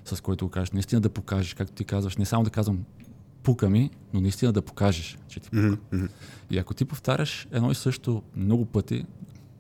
с 0.05 0.21
който 0.21 0.45
го 0.45 0.51
кажеш. 0.51 0.71
Наистина 0.71 1.01
да 1.01 1.09
покажеш, 1.09 1.55
както 1.55 1.75
ти 1.75 1.85
казваш, 1.85 2.17
не 2.17 2.25
само 2.25 2.45
да 2.45 2.51
казвам 2.51 2.85
пука 3.43 3.71
ми, 3.71 3.91
но 4.15 4.21
наистина 4.21 4.53
да 4.53 4.63
покажеш, 4.63 5.19
че 5.29 5.41
ти 5.41 5.51
пука. 5.51 5.59
Mm-hmm. 5.61 6.11
И 6.51 6.59
ако 6.59 6.75
ти 6.75 6.85
повтаряш 6.85 7.49
едно 7.53 7.71
и 7.71 7.75
също 7.75 8.23
много 8.37 8.65
пъти, 8.65 9.05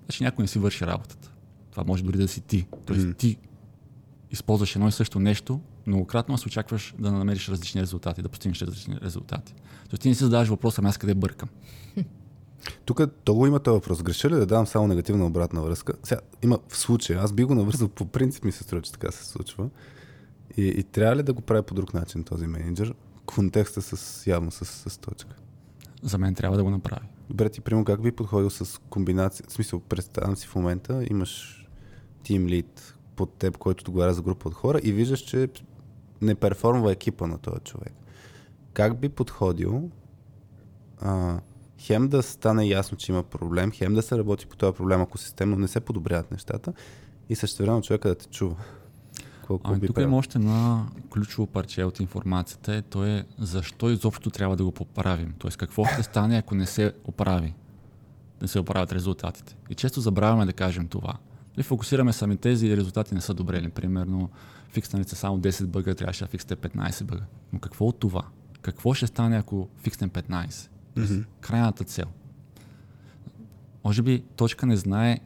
значи 0.04 0.24
някой 0.24 0.42
не 0.42 0.48
си 0.48 0.58
върши 0.58 0.86
работата. 0.86 1.30
Това 1.70 1.84
може 1.84 2.04
дори 2.04 2.18
да 2.18 2.28
си 2.28 2.40
ти. 2.40 2.66
Тоест 2.86 3.06
mm-hmm. 3.06 3.16
ти 3.16 3.38
използваш 4.30 4.76
едно 4.76 4.88
и 4.88 4.92
също 4.92 5.20
нещо, 5.20 5.60
многократно 5.86 6.34
аз 6.34 6.46
очакваш 6.46 6.94
да 6.98 7.12
намериш 7.12 7.48
различни 7.48 7.80
резултати, 7.80 8.22
да 8.22 8.28
постигнеш 8.28 8.62
различни 8.62 9.00
резултати. 9.00 9.54
Тоест 9.88 10.02
ти 10.02 10.08
не 10.08 10.14
си 10.14 10.24
задаваш 10.24 10.48
въпроса, 10.48 10.80
ами 10.80 10.88
аз 10.88 10.98
къде 10.98 11.14
бъркам. 11.14 11.48
Тук 12.84 13.00
то 13.24 13.34
го 13.34 13.46
има 13.46 13.60
този 13.60 13.74
въпрос. 13.74 14.02
Греша 14.02 14.30
ли 14.30 14.34
да 14.34 14.46
давам 14.46 14.66
само 14.66 14.86
негативна 14.86 15.26
обратна 15.26 15.62
връзка? 15.62 15.92
Сега, 16.02 16.20
има 16.42 16.58
в 16.68 16.76
случая, 16.76 17.20
аз 17.20 17.32
би 17.32 17.44
го 17.44 17.54
навързал 17.54 17.88
по 17.88 18.06
принцип 18.06 18.44
ми 18.44 18.52
се 18.52 18.64
струва, 18.64 18.82
че 18.82 18.92
така 18.92 19.12
се 19.12 19.24
случва. 19.24 19.68
И, 20.56 20.66
и 20.66 20.82
трябва 20.82 21.16
ли 21.16 21.22
да 21.22 21.32
го 21.32 21.40
прави 21.40 21.62
по 21.62 21.74
друг 21.74 21.94
начин 21.94 22.24
този 22.24 22.46
менеджер? 22.46 22.94
Контекста 23.26 23.82
с, 23.82 24.26
явно 24.26 24.50
с, 24.50 24.64
с 24.90 24.98
точка. 24.98 25.36
За 26.02 26.18
мен 26.18 26.34
трябва 26.34 26.56
да 26.56 26.64
го 26.64 26.70
направи. 26.70 27.06
Добре, 27.28 27.48
ти 27.48 27.60
прямо 27.60 27.84
как 27.84 28.02
би 28.02 28.12
подходил 28.12 28.50
с 28.50 28.80
комбинация? 28.90 29.46
В 29.48 29.52
смисъл, 29.52 29.80
представям 29.80 30.36
си 30.36 30.46
в 30.46 30.54
момента, 30.54 31.06
имаш 31.10 31.66
тим 32.22 32.46
лид 32.46 32.94
под 33.16 33.32
теб, 33.32 33.58
който 33.58 33.82
отговаря 33.82 34.14
за 34.14 34.22
група 34.22 34.48
от 34.48 34.54
хора 34.54 34.80
и 34.82 34.92
виждаш, 34.92 35.20
че 35.20 35.48
не 36.22 36.34
перформва 36.34 36.92
екипа 36.92 37.26
на 37.26 37.38
този 37.38 37.60
човек. 37.60 37.92
Как 38.72 39.00
би 39.00 39.08
подходил 39.08 39.90
а, 41.00 41.40
хем 41.78 42.08
да 42.08 42.22
стане 42.22 42.66
ясно, 42.66 42.98
че 42.98 43.12
има 43.12 43.22
проблем, 43.22 43.70
хем 43.70 43.94
да 43.94 44.02
се 44.02 44.18
работи 44.18 44.46
по 44.46 44.56
този 44.56 44.76
проблем, 44.76 45.00
ако 45.00 45.18
системно 45.18 45.56
не 45.56 45.68
се 45.68 45.80
подобряват 45.80 46.30
нещата 46.30 46.72
и 47.28 47.36
също 47.36 47.62
време 47.62 47.82
човека 47.82 48.08
да 48.08 48.14
те 48.14 48.26
чува. 48.26 48.56
Колко 49.46 49.70
ами, 49.70 49.86
тук 49.86 49.98
има 50.00 50.16
още 50.16 50.38
една 50.38 50.86
ключово 51.10 51.46
парче 51.46 51.84
от 51.84 52.00
информацията, 52.00 52.74
е, 52.74 52.82
то 52.82 53.04
е 53.04 53.24
защо 53.38 53.90
изобщо 53.90 54.30
трябва 54.30 54.56
да 54.56 54.64
го 54.64 54.72
поправим. 54.72 55.34
Тоест 55.38 55.56
какво 55.56 55.84
ще 55.84 56.02
стане, 56.02 56.36
ако 56.36 56.54
не 56.54 56.66
се 56.66 56.92
оправи, 57.04 57.54
не 58.42 58.48
се 58.48 58.58
оправят 58.58 58.92
резултатите. 58.92 59.56
И 59.70 59.74
често 59.74 60.00
забравяме 60.00 60.46
да 60.46 60.52
кажем 60.52 60.88
това. 60.88 61.14
И 61.58 61.62
фокусираме 61.62 62.12
сами 62.12 62.36
тези 62.36 62.76
резултати 62.76 63.14
не 63.14 63.20
са 63.20 63.34
добре. 63.34 63.70
Примерно, 63.70 64.30
фикснали 64.72 65.04
са 65.04 65.16
само 65.16 65.38
10 65.40 65.66
бъга, 65.66 65.94
трябваше 65.94 66.24
да 66.24 66.28
фиксате 66.28 66.56
15 66.56 67.04
бъга. 67.04 67.24
Но 67.52 67.58
какво 67.58 67.86
от 67.86 68.00
това? 68.00 68.22
Какво 68.62 68.94
ще 68.94 69.06
стане, 69.06 69.36
ако 69.36 69.68
фикснем 69.82 70.10
15? 70.10 70.68
Mm-hmm. 70.96 71.24
Крайната 71.40 71.84
цел. 71.84 72.06
Може 73.84 74.02
би 74.02 74.22
точка 74.36 74.66
не 74.66 74.76
знае 74.76 75.20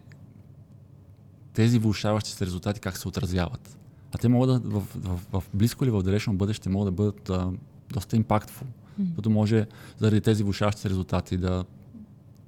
тези 1.52 1.78
влушаващи 1.78 2.30
се 2.30 2.46
резултати 2.46 2.80
как 2.80 2.98
се 2.98 3.08
отразяват. 3.08 3.78
А 4.12 4.18
те 4.18 4.28
могат 4.28 4.62
да 4.62 4.70
в, 4.70 4.86
в, 4.94 5.20
в, 5.32 5.44
близко 5.54 5.84
или 5.84 5.90
в 5.90 6.02
далечно 6.02 6.34
бъдеще 6.34 6.68
могат 6.68 6.86
да 6.86 7.02
бъдат 7.02 7.30
а, 7.30 7.52
доста 7.92 8.16
импактфул. 8.16 8.68
Mm-hmm. 8.68 9.04
Защото 9.04 9.30
може 9.30 9.66
заради 9.98 10.20
тези 10.20 10.42
влушаващи 10.42 10.80
се 10.80 10.90
резултати 10.90 11.36
да, 11.36 11.64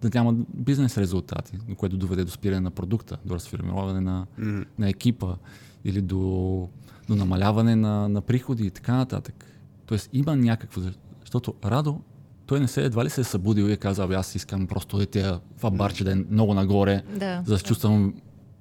да 0.02 0.10
няма 0.14 0.34
бизнес 0.54 0.98
резултати, 0.98 1.58
което 1.76 1.96
доведе 1.96 2.24
до 2.24 2.30
спиране 2.30 2.60
на 2.60 2.70
продукта, 2.70 3.18
до 3.24 3.34
разфирмироване 3.34 4.00
на, 4.00 4.26
mm-hmm. 4.40 4.66
на 4.78 4.88
екипа 4.88 5.36
или 5.84 6.02
до, 6.02 6.68
до 7.08 7.16
намаляване 7.16 7.76
на, 7.76 8.08
на 8.08 8.20
приходи 8.20 8.66
и 8.66 8.70
така 8.70 8.96
нататък. 8.96 9.44
Тоест 9.86 10.08
има 10.12 10.36
някакво... 10.36 10.80
Защото 11.20 11.54
Радо 11.64 12.00
той 12.52 12.60
не 12.60 12.68
се, 12.68 12.84
едва 12.84 13.04
ли 13.04 13.10
се 13.10 13.20
е 13.20 13.24
събудил 13.24 13.62
и 13.62 13.72
е 13.72 13.76
казал, 13.76 14.12
аз 14.12 14.34
искам 14.34 14.66
просто 14.66 14.98
да 14.98 15.06
тя, 15.06 15.40
това 15.56 15.70
барче 15.70 16.04
да 16.04 16.12
е 16.12 16.14
много 16.14 16.54
нагоре, 16.54 17.02
да, 17.16 17.42
за 17.46 17.52
да 17.52 17.58
се 17.58 17.64
чувствам 17.64 18.14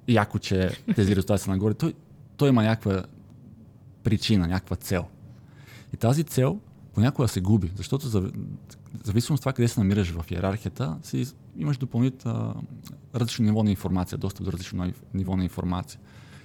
яко, 0.08 0.38
че 0.38 0.70
тези 0.94 1.16
резултати 1.16 1.42
са 1.42 1.50
нагоре. 1.50 1.74
Той, 1.74 1.94
той 2.36 2.48
има 2.48 2.62
някаква 2.62 3.02
причина, 4.02 4.46
някаква 4.46 4.76
цел. 4.76 5.04
И 5.94 5.96
тази 5.96 6.24
цел 6.24 6.58
понякога 6.94 7.28
се 7.28 7.40
губи, 7.40 7.72
защото 7.76 8.08
за, 8.08 8.32
зависимо 9.04 9.34
от 9.34 9.40
това 9.40 9.52
къде 9.52 9.68
се 9.68 9.80
намираш 9.80 10.10
в 10.10 10.30
иерархията, 10.30 10.96
си 11.02 11.26
имаш 11.56 11.76
допълнително 11.76 12.62
различно 13.14 13.44
ниво 13.44 13.62
на 13.62 13.70
информация, 13.70 14.18
достъп 14.18 14.44
до 14.44 14.52
различно 14.52 14.92
ниво 15.14 15.36
на 15.36 15.44
информация. 15.44 16.00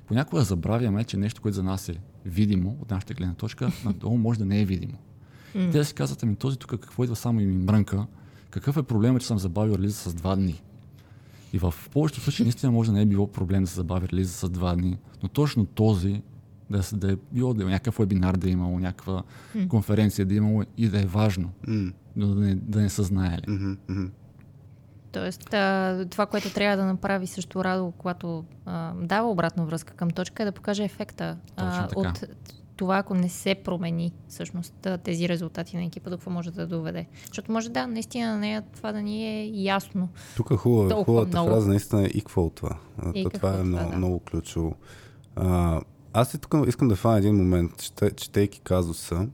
Понякога 0.07 0.41
забравяме, 0.41 1.03
че 1.03 1.17
нещо, 1.17 1.41
което 1.41 1.55
за 1.55 1.63
нас 1.63 1.89
е 1.89 1.95
видимо 2.25 2.77
от 2.81 2.91
нашата 2.91 3.13
гледна 3.13 3.33
точка, 3.33 3.71
надолу 3.85 4.17
може 4.17 4.39
да 4.39 4.45
не 4.45 4.61
е 4.61 4.65
видимо. 4.65 4.97
Mm. 5.57 5.71
Те 5.71 5.83
си 5.83 5.93
казват, 5.93 6.23
ами 6.23 6.35
този 6.35 6.57
тук 6.57 6.69
какво 6.69 7.03
идва 7.03 7.15
само 7.15 7.41
и 7.41 7.45
ми 7.45 7.57
мрънка, 7.57 8.05
какъв 8.49 8.77
е 8.77 8.83
проблемът, 8.83 9.21
че 9.21 9.27
съм 9.27 9.39
забавил 9.39 9.75
релиза 9.75 9.97
с 10.09 10.13
два 10.13 10.35
дни? 10.35 10.61
И 11.53 11.59
в 11.59 11.73
повечето 11.91 12.21
случаи 12.21 12.43
наистина 12.43 12.71
може 12.71 12.89
да 12.89 12.97
не 12.97 13.01
е 13.01 13.05
било 13.05 13.27
проблем 13.27 13.63
да 13.63 13.69
се 13.69 13.75
забави 13.75 14.07
релиза 14.07 14.33
с 14.33 14.49
два 14.49 14.75
дни, 14.75 14.97
но 15.23 15.29
точно 15.29 15.65
този 15.65 16.21
да, 16.69 16.81
да 16.93 17.11
е 17.11 17.15
било 17.31 17.53
да 17.53 17.63
е 17.63 17.65
някакъв 17.65 17.97
вебинар 17.97 18.35
да 18.35 18.47
е 18.47 18.51
имало, 18.51 18.79
някаква 18.79 19.23
mm. 19.55 19.67
конференция 19.67 20.25
да 20.25 20.33
е 20.33 20.37
имало 20.37 20.63
и 20.77 20.89
да 20.89 21.01
е 21.01 21.05
важно, 21.05 21.49
mm. 21.67 21.93
но 22.15 22.27
да 22.27 22.41
не, 22.41 22.55
да 22.55 22.81
не 22.81 22.89
са 22.89 23.03
знаели. 23.03 23.41
Mm-hmm. 23.41 24.09
Тоест, 25.11 25.53
а, 25.53 26.05
това, 26.09 26.25
което 26.25 26.53
трябва 26.53 26.77
да 26.77 26.85
направи 26.85 27.27
също 27.27 27.63
Радо, 27.63 27.93
когато 27.97 28.45
а, 28.65 28.93
дава 28.93 29.29
обратна 29.29 29.65
връзка 29.65 29.93
към 29.93 30.11
точка, 30.11 30.43
е 30.43 30.45
да 30.45 30.51
покаже 30.51 30.83
ефекта 30.83 31.37
а, 31.55 31.87
от 31.95 32.23
това, 32.77 32.97
ако 32.97 33.13
не 33.13 33.29
се 33.29 33.55
промени 33.55 34.13
всъщност 34.27 34.87
тези 35.03 35.29
резултати 35.29 35.77
на 35.77 35.83
екипа, 35.83 36.09
до 36.09 36.17
какво 36.17 36.31
може 36.31 36.51
да 36.51 36.67
доведе. 36.67 37.05
Защото 37.27 37.51
може 37.51 37.69
да, 37.69 37.87
наистина 37.87 38.31
на 38.31 38.37
нея 38.37 38.63
това 38.75 38.91
да 38.91 39.01
ни 39.01 39.39
е 39.39 39.51
ясно. 39.53 40.09
Тук 40.35 40.53
хубава, 40.53 41.03
хубавата 41.03 41.41
много. 41.41 41.49
фраза 41.49 41.69
наистина 41.69 42.03
е 42.03 42.05
и 42.05 42.19
какво 42.19 42.45
от 42.45 42.55
това. 42.55 42.77
И 43.13 43.27
това 43.33 43.59
е 43.59 43.63
много, 43.63 43.91
да. 43.91 43.97
много 43.97 44.19
ключово. 44.19 44.75
А, 45.35 45.81
аз 46.13 46.33
и 46.33 46.37
тук 46.37 46.55
искам 46.67 46.87
да 46.87 46.95
фана 46.95 47.17
един 47.17 47.35
момент, 47.35 47.71
четейки 48.15 48.59
казуса. 48.59 49.27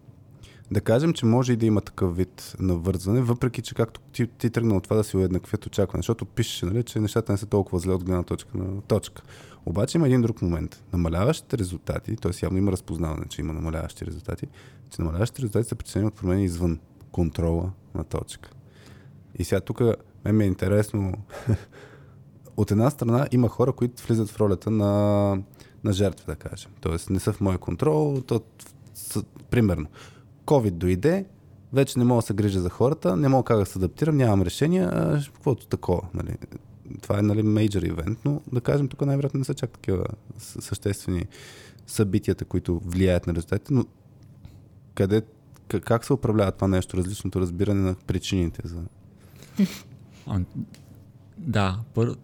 Да 0.71 0.81
кажем, 0.81 1.13
че 1.13 1.25
може 1.25 1.53
и 1.53 1.55
да 1.55 1.65
има 1.65 1.81
такъв 1.81 2.17
вид 2.17 2.55
навързване, 2.59 3.21
въпреки 3.21 3.61
че 3.61 3.75
както 3.75 4.01
ти, 4.01 4.27
ти 4.27 4.49
тръгна 4.49 4.75
от 4.75 4.83
това 4.83 4.95
да 4.95 5.03
си 5.03 5.17
уеднаквят 5.17 5.65
очакване, 5.65 5.99
защото 5.99 6.25
пишеше, 6.25 6.65
нали, 6.65 6.83
че 6.83 6.99
нещата 6.99 7.31
не 7.31 7.37
са 7.37 7.45
толкова 7.45 7.79
зле 7.79 7.93
от 7.93 8.03
гледна 8.03 8.23
точка 8.23 8.57
на 8.57 8.81
точка. 8.81 9.21
Обаче 9.65 9.97
има 9.97 10.07
един 10.07 10.21
друг 10.21 10.41
момент. 10.41 10.83
Намаляващите 10.93 11.57
резултати, 11.57 12.15
т.е. 12.15 12.31
явно 12.43 12.57
има 12.57 12.71
разпознаване, 12.71 13.25
че 13.29 13.41
има 13.41 13.53
намаляващи 13.53 14.05
резултати, 14.05 14.47
че 14.89 15.01
намаляващите 15.01 15.41
резултати 15.41 15.69
са 15.69 15.75
причинени 15.75 16.07
от 16.07 16.13
промени 16.13 16.45
извън 16.45 16.79
контрола 17.11 17.71
на 17.95 18.03
точка. 18.03 18.49
И 19.35 19.43
сега 19.43 19.61
тук 19.61 19.81
мен 20.25 20.37
ми 20.37 20.43
е 20.43 20.47
интересно. 20.47 21.13
от 22.57 22.71
една 22.71 22.89
страна 22.89 23.27
има 23.31 23.49
хора, 23.49 23.71
които 23.71 24.03
влизат 24.07 24.29
в 24.29 24.39
ролята 24.39 24.71
на, 24.71 25.37
на 25.83 25.93
жертва, 25.93 26.25
да 26.33 26.35
кажем. 26.35 26.71
Тоест 26.81 27.09
не 27.09 27.19
са 27.19 27.33
в 27.33 27.41
моя 27.41 27.57
контрол. 27.57 28.21
То, 28.27 28.41
с, 28.93 29.23
примерно, 29.49 29.87
COVID 30.45 30.71
дойде, 30.71 31.25
вече 31.73 31.99
не 31.99 32.05
мога 32.05 32.21
да 32.21 32.25
се 32.25 32.33
грижа 32.33 32.61
за 32.61 32.69
хората, 32.69 33.17
не 33.17 33.27
мога 33.27 33.43
как 33.43 33.57
да 33.57 33.65
се 33.65 33.79
адаптирам, 33.79 34.17
нямам 34.17 34.41
решение, 34.41 34.83
а, 34.83 35.21
каквото 35.33 35.67
такова. 35.67 36.01
Нали. 36.13 36.35
Това 37.01 37.19
е 37.19 37.21
нали, 37.21 37.43
мейджор 37.43 37.81
ивент, 37.81 38.19
но 38.25 38.41
да 38.51 38.61
кажем, 38.61 38.87
тук 38.87 39.05
най-вероятно 39.05 39.37
не 39.37 39.45
са 39.45 39.53
чак 39.53 39.69
такива 39.69 40.05
съществени 40.37 41.25
събитията, 41.87 42.45
които 42.45 42.81
влияят 42.85 43.27
на 43.27 43.33
резултатите, 43.33 43.73
но 43.73 43.85
къде, 44.95 45.21
как 45.67 46.05
се 46.05 46.13
управлява 46.13 46.51
това 46.51 46.67
нещо, 46.67 46.97
различното 46.97 47.41
разбиране 47.41 47.81
на 47.81 47.95
причините 48.07 48.61
за... 48.65 48.81
Да, 51.37 51.79
пър... 51.93 52.15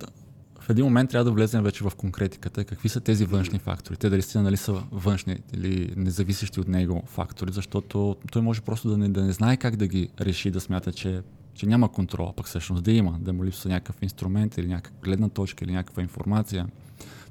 в 0.59 0.69
един 0.69 0.85
момент 0.85 1.09
трябва 1.09 1.25
да 1.25 1.31
влезем 1.31 1.63
вече 1.63 1.83
в 1.83 1.91
конкретиката. 1.97 2.65
Какви 2.65 2.89
са 2.89 2.99
тези 2.99 3.25
външни 3.25 3.59
фактори? 3.59 3.97
Те 3.97 4.09
дали 4.09 4.21
са, 4.21 4.41
нали, 4.41 4.57
са 4.57 4.83
външни 4.91 5.39
или 5.53 5.93
независещи 5.95 6.59
от 6.59 6.67
него 6.67 7.03
фактори, 7.05 7.51
защото 7.51 8.15
той 8.31 8.41
може 8.41 8.61
просто 8.61 8.89
да 8.89 8.97
не, 8.97 9.09
да 9.09 9.23
не 9.23 9.31
знае 9.31 9.57
как 9.57 9.75
да 9.75 9.87
ги 9.87 10.09
реши, 10.21 10.51
да 10.51 10.59
смята, 10.59 10.91
че, 10.91 11.21
че 11.59 11.65
няма 11.65 11.91
контрол, 11.91 12.33
пък 12.33 12.45
всъщност 12.45 12.83
да 12.83 12.91
има, 12.91 13.17
да 13.21 13.33
му 13.33 13.45
липсва 13.45 13.69
някакъв 13.69 14.01
инструмент 14.01 14.57
или 14.57 14.67
някаква 14.67 14.99
гледна 15.03 15.29
точка 15.29 15.65
или 15.65 15.71
някаква 15.71 16.01
информация. 16.01 16.67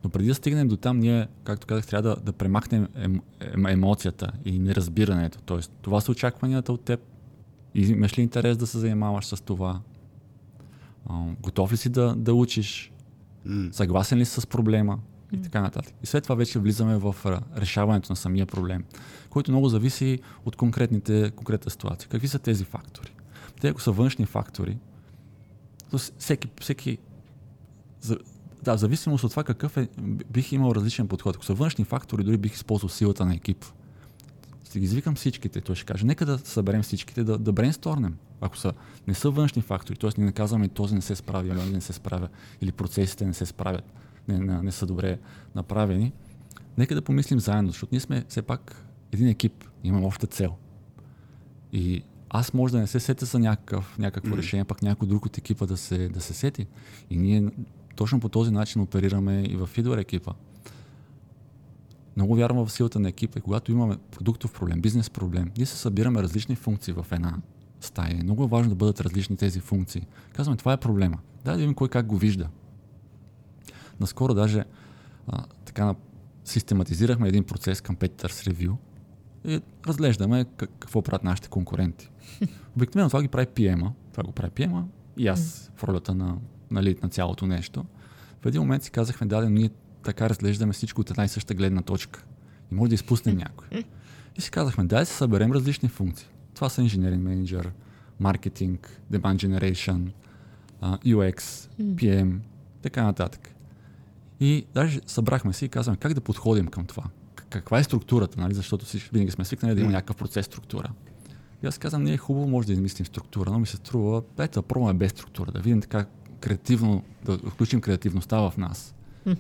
Но 0.05 0.11
преди 0.11 0.29
да 0.29 0.35
стигнем 0.35 0.69
до 0.69 0.77
там, 0.77 0.99
ние, 0.99 1.29
както 1.45 1.67
казах, 1.67 1.87
трябва 1.87 2.11
да, 2.11 2.17
да 2.17 2.33
премахнем 2.33 2.89
ем, 2.95 3.21
ем, 3.41 3.67
емоцията 3.67 4.33
и 4.45 4.59
неразбирането. 4.59 5.39
Тоест, 5.47 5.73
това 5.83 6.01
са 6.01 6.11
очакванията 6.11 6.73
от 6.73 6.85
теб. 6.85 7.01
И 7.75 7.81
имаш 7.81 8.19
ли 8.19 8.23
интерес 8.23 8.57
да 8.57 8.67
се 8.67 8.79
занимаваш 8.79 9.27
с 9.27 9.45
това? 9.45 9.81
А, 11.09 11.25
готов 11.43 11.73
ли 11.73 11.77
си 11.77 11.89
да, 11.89 12.15
да 12.17 12.35
учиш? 12.35 12.93
Mm. 13.47 13.73
Съгласен 13.73 14.19
ли 14.19 14.25
си 14.25 14.41
с 14.41 14.47
проблема? 14.47 14.99
И 15.33 15.43
така 15.43 15.61
нататък. 15.61 15.95
И 16.03 16.07
след 16.07 16.23
това 16.23 16.35
вече 16.35 16.59
влизаме 16.59 16.97
в 16.97 17.17
решаването 17.57 18.13
на 18.13 18.17
самия 18.17 18.47
проблем, 18.47 18.85
който 19.31 19.51
много 19.51 19.69
зависи 19.69 20.19
от 20.45 20.57
конкретните, 20.57 21.31
конкретна 21.37 21.71
ситуация. 21.71 22.09
Какви 22.09 22.29
са 22.29 22.39
тези 22.39 22.65
фактори? 22.65 23.13
Те, 23.61 23.69
ако 23.69 23.81
са 23.81 23.93
външни 23.93 24.27
фактори, 24.27 24.79
то 25.91 25.99
всеки, 25.99 26.49
всеки 26.61 26.99
да, 28.63 28.77
в 28.77 28.81
зависимост 28.81 29.25
от 29.25 29.31
това 29.31 29.45
какъв 29.45 29.77
е, 29.77 29.89
бих 30.31 30.53
имал 30.53 30.73
различен 30.73 31.09
подход. 31.09 31.37
Ако 31.37 31.45
са 31.45 31.55
външни 31.55 31.85
фактори, 31.85 32.25
дори 32.25 32.37
бих 32.37 32.55
използвал 32.55 32.89
силата 32.89 33.25
на 33.25 33.35
екип. 33.35 33.65
Ще 34.65 34.79
ги 34.79 34.85
извикам 34.85 35.15
всичките, 35.15 35.61
той 35.61 35.77
ще 35.77 35.85
каже, 35.85 36.07
нека 36.07 36.27
да 36.27 36.39
съберем 36.39 36.83
всичките, 36.83 37.25
да, 37.25 37.39
да 37.39 37.53
брейнсторнем. 37.53 38.17
Ако 38.41 38.57
са, 38.57 38.73
не 39.07 39.15
са 39.15 39.31
външни 39.31 39.63
фактори, 39.63 39.99
т.е. 39.99 40.11
не 40.19 40.27
наказваме 40.27 40.69
този 40.69 40.95
не 40.95 41.03
се 41.03 41.17
справя, 41.17 41.47
или 41.49 41.73
не 41.73 41.81
се 41.81 41.93
справя, 41.93 42.29
или 42.61 42.73
процесите 42.73 43.27
не 43.27 43.35
се 43.35 43.47
справят, 43.47 43.85
не, 44.29 44.39
не, 44.39 44.63
не 44.63 44.73
са 44.73 44.87
добре 44.87 45.19
направени, 45.55 46.13
нека 46.79 46.95
да 46.95 47.03
помислим 47.03 47.41
заедно, 47.41 47.71
защото 47.71 47.89
ние 47.93 48.01
сме 48.01 48.25
все 48.29 48.43
пак 48.43 48.85
един 49.13 49.29
екип, 49.29 49.65
имаме 49.85 50.07
обща 50.07 50.27
цел. 50.27 50.55
И 51.73 52.03
аз 52.31 52.55
може 52.55 52.73
да 52.73 52.79
не 52.79 52.87
се 52.87 53.01
сетя 53.01 53.25
за 53.25 53.39
някакъв, 53.39 53.99
някакво 53.99 54.35
mm. 54.35 54.39
решение, 54.39 54.65
пък 54.65 54.83
някой 54.83 55.09
друг 55.09 55.27
от 55.27 55.39
екипа 55.39 55.67
да 55.67 55.77
се, 55.77 56.09
да 56.09 56.21
се 56.21 56.35
сети. 56.35 56.67
И 57.11 57.17
ние 57.17 57.51
точно 57.97 58.21
по 58.21 58.29
този 58.29 58.51
начин 58.51 58.83
оперираме 58.83 59.43
и 59.43 59.57
в 59.57 59.67
Фидор 59.67 59.99
екипа. 59.99 60.33
Много 62.17 62.35
вярвам 62.35 62.67
в 62.67 62.73
силата 62.73 63.01
на 63.01 63.09
екипа 63.09 63.39
и 63.39 63.43
когато 63.43 63.73
имаме 63.73 63.97
продуктов 64.11 64.53
проблем, 64.53 64.81
бизнес 64.81 65.11
проблем, 65.11 65.51
ние 65.57 65.67
се 65.67 65.77
събираме 65.77 66.23
различни 66.23 66.57
функции 66.57 66.95
в 66.95 67.07
една 67.13 67.37
стая. 67.81 68.23
Много 68.23 68.45
е 68.45 68.49
важно 68.49 68.69
да 68.69 68.75
бъдат 68.75 69.01
различни 69.01 69.37
тези 69.37 69.61
функции. 69.61 70.07
Казваме, 70.33 70.57
това 70.57 70.73
е 70.73 70.77
проблема. 70.77 71.19
Дай 71.45 71.55
да 71.55 71.59
видим 71.59 71.75
кой 71.75 71.89
как 71.89 72.07
го 72.07 72.17
вижда. 72.17 72.49
Наскоро 74.01 74.35
даже 74.35 74.65
а, 75.27 75.45
така 75.65 75.95
систематизирахме 76.45 77.29
един 77.29 77.45
процес 77.45 77.81
към 77.81 77.97
Competitors 77.97 78.53
Review 78.53 78.75
и 79.45 79.61
разглеждаме 79.87 80.45
какво 80.57 81.03
правят 81.03 81.25
нашите 81.25 81.49
конкуренти. 81.49 82.11
Обикновено 82.77 83.09
това 83.09 83.23
ги 83.23 83.29
прави 83.29 83.47
PM-а, 83.47 83.93
това 84.13 84.23
го 84.23 84.33
прави 84.33 84.51
PM-а 84.51 84.85
и 85.17 85.29
аз 85.29 85.71
в 85.77 85.85
ролята 85.85 86.15
на 86.15 86.37
нали, 86.71 86.97
на 87.03 87.09
цялото 87.09 87.47
нещо. 87.47 87.85
В 88.43 88.47
един 88.47 88.61
момент 88.61 88.83
си 88.83 88.91
казахме, 88.91 89.27
да, 89.27 89.41
да, 89.41 89.51
ние 89.51 89.71
така 90.03 90.29
разглеждаме 90.29 90.73
всичко 90.73 91.01
от 91.01 91.11
една 91.11 91.25
и 91.25 91.29
съща 91.29 91.55
гледна 91.55 91.83
точка. 91.83 92.25
И 92.73 92.75
може 92.75 92.89
да 92.89 92.95
изпуснем 92.95 93.37
някой. 93.37 93.85
И 94.37 94.41
си 94.41 94.51
казахме, 94.51 94.85
дай 94.85 95.01
да 95.01 95.07
се 95.07 95.15
съберем 95.15 95.53
различни 95.53 95.89
функции. 95.89 96.29
Това 96.55 96.69
са 96.69 96.83
инженеринг 96.83 97.23
менеджер, 97.23 97.73
маркетинг, 98.21 99.01
demand 99.13 99.37
generation, 99.37 100.11
UX, 100.83 101.41
PM, 101.81 102.39
така 102.83 103.03
нататък. 103.03 103.55
И 104.41 104.67
даже 104.75 105.01
събрахме 105.07 105.53
си 105.53 105.65
и 105.65 105.69
казваме 105.69 105.97
как 105.97 106.15
да 106.15 106.21
подходим 106.21 106.67
към 106.67 106.87
това. 106.87 107.05
Каква 107.51 107.79
е 107.79 107.85
структурата, 107.85 108.41
нали? 108.41 108.55
защото 108.55 108.85
всички 108.85 109.11
винаги 109.13 109.31
сме 109.31 109.45
свикнали 109.45 109.75
да 109.75 109.81
има 109.81 109.91
някакъв 109.91 110.17
процес 110.17 110.47
структура. 110.47 110.93
И 111.63 111.67
аз 111.67 111.79
казвам, 111.79 112.03
не 112.05 112.13
е 112.13 112.17
хубаво, 112.17 112.49
може 112.49 112.67
да 112.67 112.73
измислим 112.73 113.07
структура, 113.07 113.51
но 113.51 113.59
ми 113.59 113.67
се 113.67 113.77
струва, 113.77 114.23
дайте 114.37 114.55
да 114.55 114.63
пробваме 114.63 114.99
без 114.99 115.11
структура, 115.11 115.53
да 115.53 115.61
видим 115.61 115.81
така 115.81 116.07
креативно, 116.41 117.03
да 117.25 117.39
включим 117.39 117.81
креативността 117.81 118.51
в 118.51 118.55
нас. 118.57 118.95
Mm-hmm. 119.27 119.37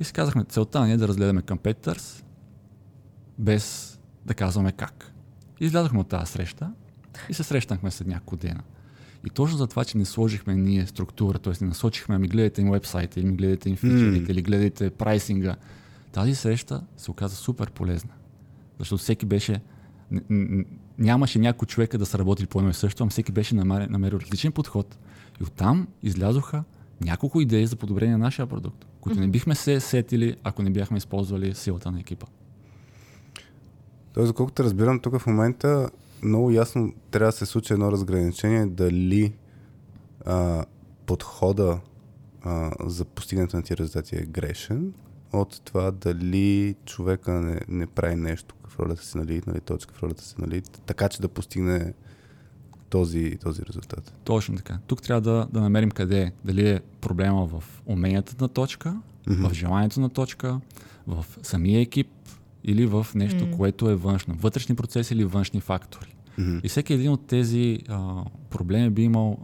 И 0.00 0.04
си 0.04 0.12
казахме, 0.12 0.44
целта 0.44 0.86
ни 0.86 0.92
е 0.92 0.96
да 0.96 1.08
разгледаме 1.08 1.42
Competitors, 1.42 2.24
без 3.38 3.98
да 4.26 4.34
казваме 4.34 4.72
как. 4.72 5.12
Излязохме 5.60 6.00
от 6.00 6.08
тази 6.08 6.32
среща 6.32 6.72
и 7.28 7.34
се 7.34 7.42
срещнахме 7.42 7.90
след 7.90 8.08
няколко 8.08 8.36
дена. 8.36 8.62
И 9.26 9.30
точно 9.30 9.58
за 9.58 9.66
това, 9.66 9.84
че 9.84 9.98
не 9.98 10.04
сложихме 10.04 10.56
ние 10.56 10.86
структура, 10.86 11.38
т.е. 11.38 11.52
не 11.60 11.68
насочихме, 11.68 12.14
ами 12.14 12.28
гледайте 12.28 12.60
им 12.60 12.70
вебсайта, 12.70 13.20
или 13.20 13.30
гледайте 13.30 13.70
им 13.70 13.76
фичерите, 13.76 14.26
mm. 14.26 14.30
или 14.30 14.42
гледайте 14.42 14.90
прайсинга, 14.90 15.56
тази 16.12 16.34
среща 16.34 16.82
се 16.96 17.10
оказа 17.10 17.36
супер 17.36 17.70
полезна. 17.70 18.10
Защото 18.78 19.02
всеки 19.02 19.26
беше, 19.26 19.60
нямаше 20.98 21.38
някой 21.38 21.66
човека 21.66 21.98
да 21.98 22.06
се 22.06 22.18
работи 22.18 22.46
по 22.46 22.58
едно 22.58 22.70
и 22.70 22.74
също, 22.74 23.04
а 23.04 23.08
всеки 23.08 23.32
беше 23.32 23.54
намерил, 23.54 23.86
намерил 23.90 24.18
различен 24.18 24.52
подход, 24.52 24.98
и 25.40 25.44
оттам 25.44 25.88
излязоха 26.02 26.64
няколко 27.00 27.40
идеи 27.40 27.66
за 27.66 27.76
подобрение 27.76 28.12
на 28.12 28.24
нашия 28.24 28.46
продукт, 28.46 28.86
които 29.00 29.20
не 29.20 29.28
бихме 29.28 29.54
се 29.54 29.80
сетили, 29.80 30.36
ако 30.44 30.62
не 30.62 30.70
бяхме 30.70 30.98
използвали 30.98 31.54
силата 31.54 31.90
на 31.90 32.00
екипа. 32.00 32.26
Тоест, 34.12 34.32
колкото 34.32 34.64
разбирам, 34.64 35.00
тук 35.00 35.18
в 35.18 35.26
момента 35.26 35.90
много 36.22 36.50
ясно 36.50 36.92
трябва 37.10 37.28
да 37.28 37.36
се 37.36 37.46
случи 37.46 37.72
едно 37.72 37.92
разграничение 37.92 38.66
дали 38.66 39.32
а, 40.26 40.64
подхода 41.06 41.80
а, 42.42 42.70
за 42.80 43.04
постигането 43.04 43.56
на 43.56 43.62
тия 43.62 43.76
резултати 43.76 44.16
е 44.16 44.26
грешен 44.26 44.92
от 45.32 45.60
това 45.64 45.90
дали 45.90 46.74
човека 46.84 47.32
не, 47.32 47.60
не 47.68 47.86
прави 47.86 48.16
нещо 48.16 48.54
в 48.78 48.80
ролята 48.80 49.04
си, 49.04 49.18
нали, 49.18 49.42
нали, 49.46 49.60
точка 49.60 49.94
в 49.94 50.02
ролята 50.02 50.22
си, 50.22 50.34
нали, 50.38 50.62
така 50.86 51.08
че 51.08 51.22
да 51.22 51.28
постигне 51.28 51.94
този, 52.90 53.36
този 53.42 53.62
резултат. 53.62 54.14
Точно 54.24 54.56
така. 54.56 54.78
Тук 54.86 55.02
трябва 55.02 55.20
да, 55.20 55.46
да 55.52 55.60
намерим 55.60 55.90
къде 55.90 56.22
е. 56.22 56.32
Дали 56.44 56.68
е 56.70 56.80
проблема 57.00 57.46
в 57.46 57.64
уменията 57.86 58.34
на 58.40 58.48
точка, 58.48 58.96
mm-hmm. 59.26 59.48
в 59.48 59.54
желанието 59.54 60.00
на 60.00 60.08
точка, 60.08 60.60
в 61.06 61.26
самия 61.42 61.80
екип 61.80 62.08
или 62.64 62.86
в 62.86 63.06
нещо, 63.14 63.44
mm-hmm. 63.44 63.56
което 63.56 63.90
е 63.90 63.94
външно. 63.94 64.34
Вътрешни 64.34 64.76
процеси 64.76 65.14
или 65.14 65.24
външни 65.24 65.60
фактори. 65.60 66.14
Mm-hmm. 66.38 66.60
И 66.64 66.68
всеки 66.68 66.94
един 66.94 67.10
от 67.10 67.26
тези 67.26 67.78
а, 67.88 68.24
проблеми 68.50 68.90
би 68.90 69.02
имал, 69.02 69.38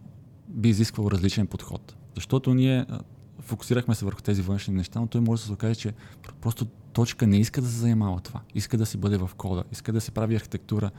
би 0.48 0.68
изисквал 0.68 1.08
различен 1.10 1.46
подход. 1.46 1.96
Защото 2.14 2.54
ние 2.54 2.86
а, 2.88 3.00
фокусирахме 3.40 3.94
се 3.94 4.04
върху 4.04 4.22
тези 4.22 4.42
външни 4.42 4.74
неща, 4.74 5.00
но 5.00 5.06
той 5.06 5.20
може 5.20 5.42
да 5.42 5.46
се 5.46 5.52
окаже, 5.52 5.74
че 5.74 5.92
просто 6.40 6.66
точка 6.94 7.26
не 7.26 7.38
иска 7.38 7.60
да 7.60 7.68
се 7.68 7.76
занимава 7.76 8.20
това. 8.20 8.40
Иска 8.54 8.78
да 8.78 8.86
си 8.86 8.96
бъде 8.96 9.16
в 9.16 9.30
кода, 9.36 9.64
иска 9.72 9.92
да 9.92 10.00
си 10.00 10.10
прави 10.10 10.36
архитектура 10.36 10.90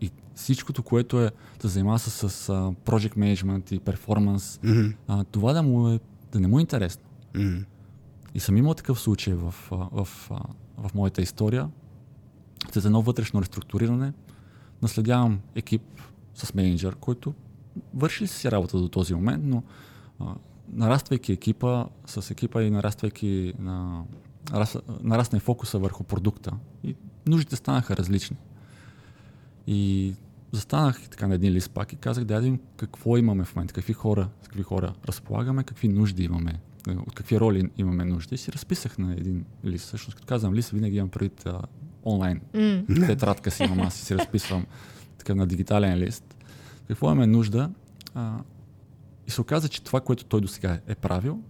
и 0.00 0.10
всичкото, 0.34 0.82
което 0.82 1.20
е 1.20 1.30
да 1.62 1.68
занимава 1.68 1.98
се 1.98 2.10
с, 2.10 2.30
с 2.30 2.46
uh, 2.46 2.76
project 2.76 3.16
management 3.16 3.72
и 3.72 3.80
перформанс, 3.80 4.58
mm-hmm. 4.58 4.94
uh, 5.08 5.26
това 5.30 5.52
да, 5.52 5.62
му 5.62 5.88
е, 5.88 6.00
да 6.32 6.40
не 6.40 6.48
му 6.48 6.58
е 6.58 6.60
интересно. 6.60 7.02
Mm-hmm. 7.34 7.64
И 8.34 8.40
съм 8.40 8.56
имал 8.56 8.74
такъв 8.74 9.00
случай 9.00 9.34
в, 9.34 9.54
в, 9.70 9.88
в, 9.92 10.08
в 10.78 10.94
моята 10.94 11.22
история. 11.22 11.70
След 12.72 12.84
едно 12.84 13.02
вътрешно 13.02 13.42
реструктуриране 13.42 14.12
наследявам 14.82 15.40
екип 15.54 15.82
с 16.34 16.54
менеджер, 16.54 16.96
който 16.96 17.34
върши 17.94 18.26
си 18.26 18.50
работа 18.50 18.78
до 18.78 18.88
този 18.88 19.14
момент, 19.14 19.44
но 19.46 19.62
а, 20.20 20.34
нараствайки 20.72 21.32
екипа, 21.32 21.86
с 22.06 22.30
екипа 22.30 22.62
и 22.62 22.70
нараствайки 22.70 23.54
на, 23.58 24.04
нарасна 25.02 25.38
и 25.38 25.40
фокуса 25.40 25.78
върху 25.78 26.04
продукта 26.04 26.52
и 26.84 26.94
нуждите 27.26 27.56
станаха 27.56 27.96
различни. 27.96 28.36
И 29.66 30.14
застанах 30.52 31.08
така 31.08 31.26
на 31.26 31.34
един 31.34 31.52
лист 31.52 31.70
пак 31.70 31.92
и 31.92 31.96
казах, 31.96 32.24
да 32.24 32.40
видим 32.40 32.60
какво 32.76 33.16
имаме 33.16 33.44
в 33.44 33.56
момента, 33.56 33.74
какви 33.74 33.92
хора, 33.92 34.28
с 34.42 34.48
какви 34.48 34.62
хора 34.62 34.94
разполагаме, 35.08 35.64
какви 35.64 35.88
нужди 35.88 36.24
имаме, 36.24 36.60
от 36.88 37.14
какви 37.14 37.40
роли 37.40 37.70
имаме 37.78 38.04
нужда. 38.04 38.34
И 38.34 38.38
си 38.38 38.52
разписах 38.52 38.98
на 38.98 39.12
един 39.12 39.44
лист. 39.64 39.86
Всъщност, 39.86 40.14
като 40.14 40.26
казвам 40.26 40.54
лист, 40.54 40.70
винаги 40.70 40.96
имам 40.96 41.08
предвид 41.08 41.46
а, 41.46 41.60
онлайн. 42.04 42.40
Mm. 42.54 43.06
Тетрадка 43.06 43.50
си 43.50 43.64
имам, 43.64 43.80
аз 43.80 43.94
си 43.94 44.18
разписвам 44.18 44.66
така 45.18 45.34
на 45.34 45.46
дигитален 45.46 45.98
лист. 45.98 46.36
Какво 46.88 47.06
имаме 47.06 47.26
нужда? 47.26 47.70
А, 48.14 48.38
и 49.26 49.30
се 49.30 49.40
оказа, 49.40 49.68
че 49.68 49.82
това, 49.82 50.00
което 50.00 50.24
той 50.24 50.40
до 50.40 50.48
сега 50.48 50.80
е 50.86 50.94
правил, 50.94 51.40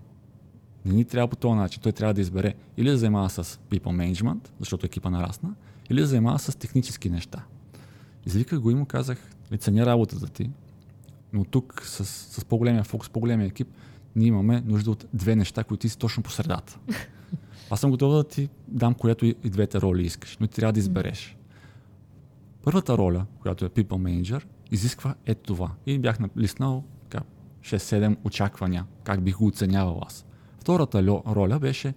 не 0.85 0.95
ни 0.95 1.05
трябва 1.05 1.29
по 1.29 1.37
този 1.37 1.55
начин. 1.55 1.83
Той 1.83 1.93
трябва 1.93 2.15
да 2.15 2.21
избере 2.21 2.55
или 2.77 2.91
да 2.91 2.99
занимава 2.99 3.31
с 3.31 3.45
people 3.45 4.13
management, 4.13 4.49
защото 4.59 4.87
екипа 4.87 5.11
нарасна, 5.11 5.55
или 5.91 6.01
да 6.01 6.07
занимава 6.07 6.39
с 6.39 6.59
технически 6.59 7.11
неща. 7.11 7.45
Извиках 8.27 8.61
го 8.61 8.71
и 8.71 8.75
му 8.75 8.87
казах, 8.87 9.19
ценя 9.59 9.87
работата 9.87 10.27
ти, 10.27 10.51
но 11.33 11.45
тук 11.45 11.83
с, 11.85 12.05
с 12.05 12.45
по-големия 12.45 12.85
фокус, 12.85 13.11
по-големия 13.11 13.47
екип, 13.47 13.69
ние 14.17 14.29
имаме 14.29 14.63
нужда 14.67 14.91
от 14.91 15.07
две 15.15 15.37
неща, 15.37 15.65
които 15.65 15.81
ти 15.81 15.89
си 15.89 15.99
точно 15.99 16.23
по 16.23 16.31
средата. 16.31 16.79
Аз 17.71 17.81
съм 17.81 17.91
готов 17.91 18.13
да 18.13 18.25
ти 18.25 18.49
дам 18.69 18.95
която 18.95 19.27
и, 19.27 19.35
и 19.45 19.51
двете 19.51 19.81
роли 19.81 20.03
искаш, 20.03 20.37
но 20.41 20.47
ти 20.47 20.57
трябва 20.57 20.73
да 20.73 20.79
избереш. 20.79 21.37
Първата 22.63 22.99
роля, 22.99 23.27
която 23.41 23.65
е 23.65 23.69
People 23.69 23.85
Manager, 23.87 24.45
изисква 24.71 25.15
ето 25.27 25.43
това. 25.43 25.71
И 25.87 25.99
бях 25.99 26.19
лиснал 26.37 26.85
6-7 27.65 28.17
очаквания, 28.25 28.85
как 29.05 29.23
бих 29.23 29.37
го 29.37 29.47
оценявал 29.47 30.01
аз. 30.07 30.27
Втората 30.65 31.07
роля 31.07 31.59
беше 31.59 31.95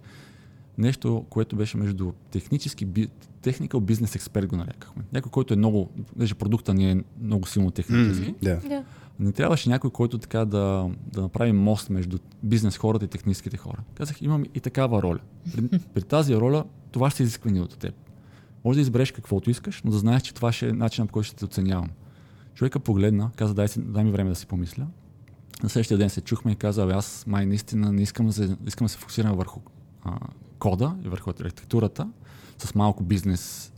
нещо, 0.78 1.24
което 1.30 1.56
беше 1.56 1.76
между 1.76 2.12
технически, 2.30 3.08
техникал 3.42 3.80
бизнес 3.80 4.14
експерт 4.14 4.46
го 4.46 4.56
нарекахме. 4.56 5.04
Някой, 5.12 5.30
който 5.30 5.54
е 5.54 5.56
много, 5.56 5.90
даже 6.16 6.34
продукта 6.34 6.74
ни 6.74 6.90
е 6.90 7.02
много 7.22 7.46
силно 7.46 7.70
технически. 7.70 8.34
Mm, 8.34 8.60
yeah. 8.62 8.84
Не 9.20 9.32
трябваше 9.32 9.68
някой, 9.68 9.90
който 9.90 10.18
така 10.18 10.44
да, 10.44 10.90
да 11.12 11.22
направи 11.22 11.52
мост 11.52 11.90
между 11.90 12.18
бизнес 12.42 12.76
хората 12.76 13.04
и 13.04 13.08
техническите 13.08 13.56
хора. 13.56 13.78
Казах, 13.94 14.22
имам 14.22 14.44
и 14.54 14.60
такава 14.60 15.02
роля. 15.02 15.20
При, 15.52 15.68
при 15.94 16.02
тази 16.02 16.36
роля 16.36 16.64
това 16.92 17.10
ще 17.10 17.22
изисква 17.22 17.50
ни 17.50 17.60
от 17.60 17.78
теб. 17.78 17.94
Може 18.64 18.76
да 18.76 18.80
избереш 18.80 19.12
каквото 19.12 19.50
искаш, 19.50 19.82
но 19.84 19.90
да 19.90 19.98
знаеш, 19.98 20.22
че 20.22 20.34
това 20.34 20.52
ще 20.52 20.68
е 20.68 20.72
начинът, 20.72 21.08
по 21.08 21.12
който 21.12 21.26
ще 21.26 21.36
те 21.36 21.44
оценявам. 21.44 21.88
Човека 22.54 22.80
погледна, 22.80 23.30
каза, 23.36 23.54
дай, 23.54 23.68
си, 23.68 23.80
дай 23.80 24.04
ми 24.04 24.10
време 24.10 24.30
да 24.30 24.36
си 24.36 24.46
помисля. 24.46 24.86
На 25.62 25.68
следващия 25.68 25.98
ден 25.98 26.10
се 26.10 26.20
чухме 26.20 26.52
и 26.52 26.56
каза, 26.56 26.82
аз 26.84 27.26
май 27.26 27.46
наистина 27.46 27.92
не 27.92 28.02
искам, 28.02 28.26
да, 28.26 28.56
искам 28.66 28.84
да 28.84 28.88
се 28.88 28.98
фокусирам 28.98 29.36
върху 29.36 29.60
а, 30.04 30.18
кода 30.58 30.96
и 31.04 31.08
върху 31.08 31.30
архитектурата 31.30 32.08
с 32.58 32.74
малко 32.74 33.04
бизнес 33.04 33.72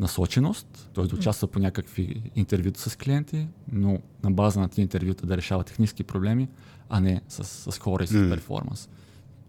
насоченост, 0.00 0.90
т.е. 0.94 1.04
да 1.04 1.16
участва 1.16 1.48
по 1.48 1.58
някакви 1.58 2.30
интервюта 2.34 2.80
с 2.80 2.96
клиенти, 2.96 3.48
но 3.72 3.98
на 4.22 4.30
база 4.30 4.60
на 4.60 4.68
тези 4.68 4.82
интервюта 4.82 5.26
да 5.26 5.36
решава 5.36 5.64
технически 5.64 6.04
проблеми, 6.04 6.48
а 6.88 7.00
не 7.00 7.20
с, 7.28 7.44
с 7.44 7.78
хора 7.78 8.04
и 8.04 8.06
с 8.06 8.12
mm. 8.12 8.30
перформанс. 8.30 8.88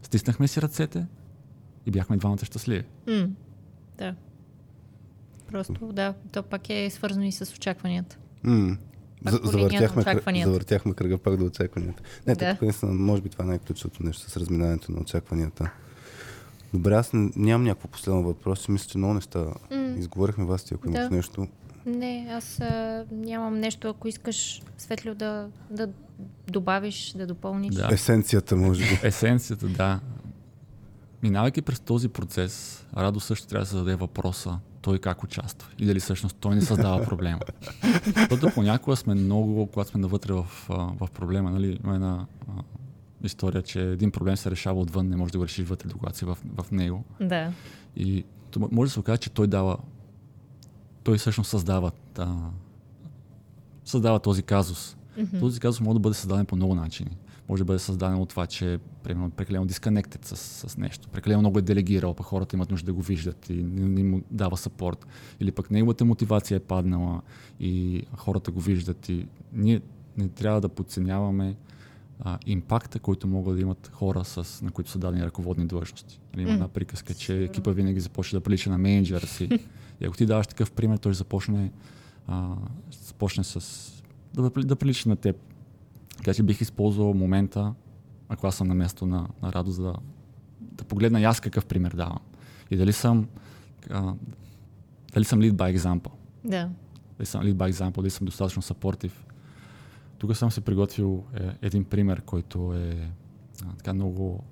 Стиснахме 0.01 0.47
си 0.47 0.61
ръцете 0.61 1.05
и 1.85 1.91
бяхме 1.91 2.17
двамата 2.17 2.45
щастливи. 2.45 2.83
Mm. 3.07 3.29
Да. 3.97 4.15
Просто, 5.47 5.93
да, 5.93 6.13
то 6.31 6.43
пак 6.43 6.69
е 6.69 6.89
свързано 6.89 7.25
и 7.25 7.31
с 7.31 7.53
очакванията. 7.55 8.17
Mm. 8.45 8.77
Завъртяхме, 9.31 10.03
завъртяхме 10.43 10.93
кръга 10.93 11.17
пак 11.17 11.37
до 11.37 11.45
очакванията. 11.45 12.03
Не, 12.27 12.35
да. 12.35 12.57
тук 12.59 12.83
може 12.83 13.21
би 13.21 13.29
това 13.29 13.45
е 13.45 13.47
най-ключовото 13.47 14.03
нещо 14.03 14.29
с 14.29 14.37
разминаването 14.37 14.91
на 14.91 15.01
очакванията. 15.01 15.71
Добре, 16.73 16.93
аз 16.93 17.09
нямам 17.13 17.63
някакво 17.63 17.87
последно 17.87 18.23
въпрос. 18.23 18.67
Мисля, 18.69 18.89
че 18.89 18.97
много 18.97 19.13
неща 19.13 19.39
mm. 19.39 19.97
изговорихме 19.97 20.45
вас, 20.45 20.71
ако 20.71 20.87
имаш 20.87 21.09
да. 21.09 21.15
нещо. 21.15 21.47
Не, 21.85 22.27
аз 22.31 22.59
а, 22.61 23.05
нямам 23.11 23.59
нещо, 23.59 23.89
ако 23.89 24.07
искаш 24.07 24.61
Светлио 24.77 25.15
да, 25.15 25.47
да 25.69 25.89
добавиш, 26.47 27.13
да 27.17 27.27
допълниш. 27.27 27.75
Да. 27.75 27.89
Есенцията, 27.91 28.55
може 28.55 28.83
би. 28.83 28.99
Есенцията, 29.07 29.67
да. 29.67 29.99
Минавайки 31.23 31.61
през 31.61 31.79
този 31.79 32.09
процес, 32.09 32.85
Радо 32.97 33.19
също 33.19 33.47
трябва 33.47 33.63
да 33.63 33.69
се 33.69 33.75
зададе 33.75 33.95
въпроса 33.95 34.59
той 34.83 34.99
как 34.99 35.23
участва 35.23 35.69
и 35.79 35.85
дали 35.85 35.99
всъщност 35.99 36.37
той 36.39 36.55
не 36.55 36.61
създава 36.61 37.03
проблема. 37.09 37.39
Защото 38.05 38.49
понякога 38.53 38.95
сме 38.95 39.13
много, 39.15 39.67
когато 39.67 39.89
сме 39.89 39.99
навътре 39.99 40.33
в, 40.33 40.45
в 40.69 41.07
проблема, 41.13 41.51
нали, 41.51 41.79
има 41.83 41.95
една 41.95 42.25
история, 43.23 43.61
че 43.61 43.81
един 43.81 44.11
проблем 44.11 44.37
се 44.37 44.51
решава 44.51 44.79
отвън, 44.79 45.07
не 45.07 45.15
може 45.15 45.31
да 45.31 45.37
го 45.37 45.43
решиш 45.43 45.67
вътре, 45.67 45.89
когато 45.89 46.17
си 46.17 46.25
в, 46.25 46.37
в 46.61 46.71
него. 46.71 47.03
Да. 47.21 47.53
И 47.95 48.23
може 48.71 48.89
да 48.89 48.93
се 48.93 48.99
окаже, 48.99 49.17
че 49.17 49.29
той 49.29 49.47
дава, 49.47 49.77
той 51.03 51.17
всъщност 51.17 51.49
създава, 51.49 51.91
да, 52.15 52.35
създава 53.85 54.19
този 54.19 54.43
казус. 54.43 54.97
Mm-hmm. 55.17 55.39
Този 55.39 55.59
казус 55.59 55.81
може 55.81 55.93
да 55.93 55.99
бъде 55.99 56.13
създаден 56.13 56.45
по 56.45 56.55
много 56.55 56.75
начини. 56.75 57.17
Може 57.49 57.61
да 57.61 57.65
бъде 57.65 57.79
създаден 57.79 58.19
от 58.19 58.29
това, 58.29 58.47
че 58.47 58.79
примерно 59.03 59.29
прекалено 59.29 59.65
дисконектед 59.65 60.25
с, 60.25 60.37
с 60.69 60.77
нещо. 60.77 61.09
Прекалено 61.09 61.39
много 61.39 61.59
е 61.59 61.61
делегирал, 61.61 62.13
пък 62.13 62.25
хората 62.25 62.55
имат 62.55 62.71
нужда 62.71 62.85
да 62.85 62.93
го 62.93 63.01
виждат 63.01 63.49
и 63.49 63.53
не, 63.53 63.87
не 63.87 64.03
му 64.03 64.21
дава 64.31 64.57
сапорт. 64.57 65.07
Или 65.39 65.51
пък 65.51 65.71
неговата 65.71 66.05
мотивация 66.05 66.55
е 66.55 66.59
паднала 66.59 67.21
и 67.59 68.03
хората 68.17 68.51
го 68.51 68.59
виждат. 68.59 69.09
И 69.09 69.27
ние 69.53 69.81
не 70.17 70.27
трябва 70.27 70.61
да 70.61 70.69
подценяваме 70.69 71.55
а, 72.19 72.39
импакта, 72.45 72.99
който 72.99 73.27
могат 73.27 73.55
да 73.55 73.61
имат 73.61 73.91
хора, 73.93 74.25
с, 74.25 74.61
на 74.61 74.71
които 74.71 74.89
са 74.89 74.99
дадени 74.99 75.25
ръководни 75.25 75.65
длъжности. 75.65 76.19
Нали, 76.33 76.41
има 76.41 76.51
mm. 76.51 76.53
една 76.53 76.67
приказка, 76.67 77.13
че 77.13 77.43
екипа 77.43 77.71
винаги 77.71 77.99
започва 77.99 78.39
да 78.39 78.43
прилича 78.43 78.69
на 78.69 78.77
менеджера 78.77 79.27
си. 79.27 79.49
И 80.01 80.05
ако 80.05 80.17
ти 80.17 80.25
даваш 80.25 80.47
такъв 80.47 80.71
пример, 80.71 80.97
той 80.97 81.13
започне, 81.13 81.71
а, 82.27 82.55
започне 83.07 83.43
с, 83.43 83.61
да, 84.33 84.49
да 84.49 84.75
прилича 84.75 85.09
на 85.09 85.15
теб. 85.15 85.35
Така 86.23 86.33
че 86.33 86.43
бих 86.43 86.61
използвал 86.61 87.13
момента, 87.13 87.73
ако 88.29 88.47
аз 88.47 88.55
съм 88.55 88.67
на 88.67 88.75
место 88.75 89.05
на, 89.05 89.27
на 89.41 89.53
радост, 89.53 89.81
да, 89.81 89.93
да 90.61 90.83
погледна 90.83 91.21
и 91.21 91.23
аз 91.23 91.39
какъв 91.39 91.65
пример 91.65 91.91
давам. 91.91 92.19
И 92.71 92.77
дали 92.77 92.93
съм, 92.93 93.27
а, 93.89 94.13
дали 95.13 95.25
съм 95.25 95.39
lead 95.39 95.51
by 95.51 95.77
example. 95.77 96.11
Да. 96.45 96.69
Дали 97.17 97.25
съм 97.25 97.43
lead 97.43 97.53
by 97.53 97.71
example, 97.71 97.95
дали 97.95 98.09
съм 98.09 98.25
достатъчно 98.25 98.61
съпортив 98.61 99.25
тук 100.27 100.37
съм 100.37 100.51
се 100.51 100.61
приготвил 100.61 101.23
е, 101.35 101.49
един 101.61 101.83
пример, 101.83 102.21
който 102.21 102.73
е 102.73 103.09
а, 103.65 103.75
така 103.77 103.93
много, 103.93 104.43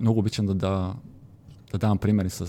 много 0.00 0.18
обичам 0.18 0.46
да, 0.46 0.54
да, 0.54 0.94
да 1.72 1.78
давам 1.78 1.98
примери 1.98 2.30
с, 2.30 2.46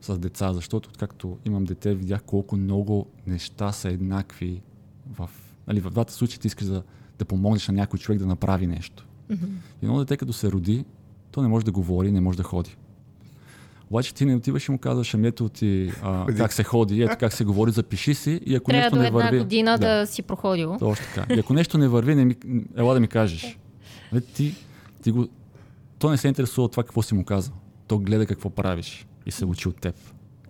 с 0.00 0.18
деца, 0.18 0.52
защото 0.52 0.90
както 0.98 1.38
имам 1.44 1.64
дете, 1.64 1.94
видях 1.94 2.22
колко 2.22 2.56
много 2.56 3.06
неща 3.26 3.72
са 3.72 3.88
еднакви. 3.88 4.62
В, 5.10 5.30
нали, 5.66 5.80
в 5.80 5.90
двата 5.90 6.12
случаи 6.12 6.40
ти 6.40 6.46
искаш 6.46 6.66
да, 6.66 6.82
да 7.22 7.28
помогнеш 7.28 7.68
на 7.68 7.74
някой 7.74 7.98
човек 7.98 8.18
да 8.18 8.26
направи 8.26 8.66
нещо. 8.66 9.06
Mm-hmm. 9.30 9.48
Едно 9.82 9.98
дете, 9.98 10.16
като 10.16 10.32
се 10.32 10.52
роди, 10.52 10.84
то 11.30 11.42
не 11.42 11.48
може 11.48 11.64
да 11.64 11.72
говори, 11.72 12.12
не 12.12 12.20
може 12.20 12.36
да 12.36 12.42
ходи. 12.42 12.76
Обаче 13.90 14.14
ти 14.14 14.24
не 14.24 14.36
отиваш 14.36 14.68
и 14.68 14.72
му 14.72 14.78
казваш, 14.78 15.14
ами 15.14 15.26
ето 15.26 15.48
ти 15.48 15.92
а, 16.02 16.26
как 16.36 16.52
се 16.52 16.64
ходи, 16.64 17.02
ето 17.02 17.16
как 17.20 17.32
се 17.32 17.44
говори, 17.44 17.70
запиши 17.70 18.14
си 18.14 18.40
и 18.46 18.54
ако 18.56 18.70
Трябва 18.70 18.80
нещо 18.82 18.96
до 18.96 19.02
не 19.02 19.10
върви... 19.10 19.38
година 19.38 19.78
да, 19.78 19.98
да 19.98 20.06
си 20.06 20.22
проходил. 20.22 20.76
Точно 20.78 21.06
така. 21.14 21.34
И 21.34 21.38
ако 21.38 21.54
нещо 21.54 21.78
не 21.78 21.88
върви, 21.88 22.14
не 22.14 22.24
ми, 22.24 22.36
ела 22.76 22.94
да 22.94 23.00
ми 23.00 23.08
кажеш. 23.08 23.58
Нали, 24.12 24.24
ти, 24.24 24.54
ти 25.02 25.10
го... 25.10 25.28
То 25.98 26.10
не 26.10 26.16
се 26.16 26.28
интересува 26.28 26.64
от 26.64 26.70
това 26.70 26.82
какво 26.82 27.02
си 27.02 27.14
му 27.14 27.24
казал. 27.24 27.54
То 27.86 27.98
гледа 27.98 28.26
какво 28.26 28.50
правиш 28.50 29.06
и 29.26 29.30
се 29.30 29.44
учи 29.44 29.68
от 29.68 29.76
теб. 29.76 29.94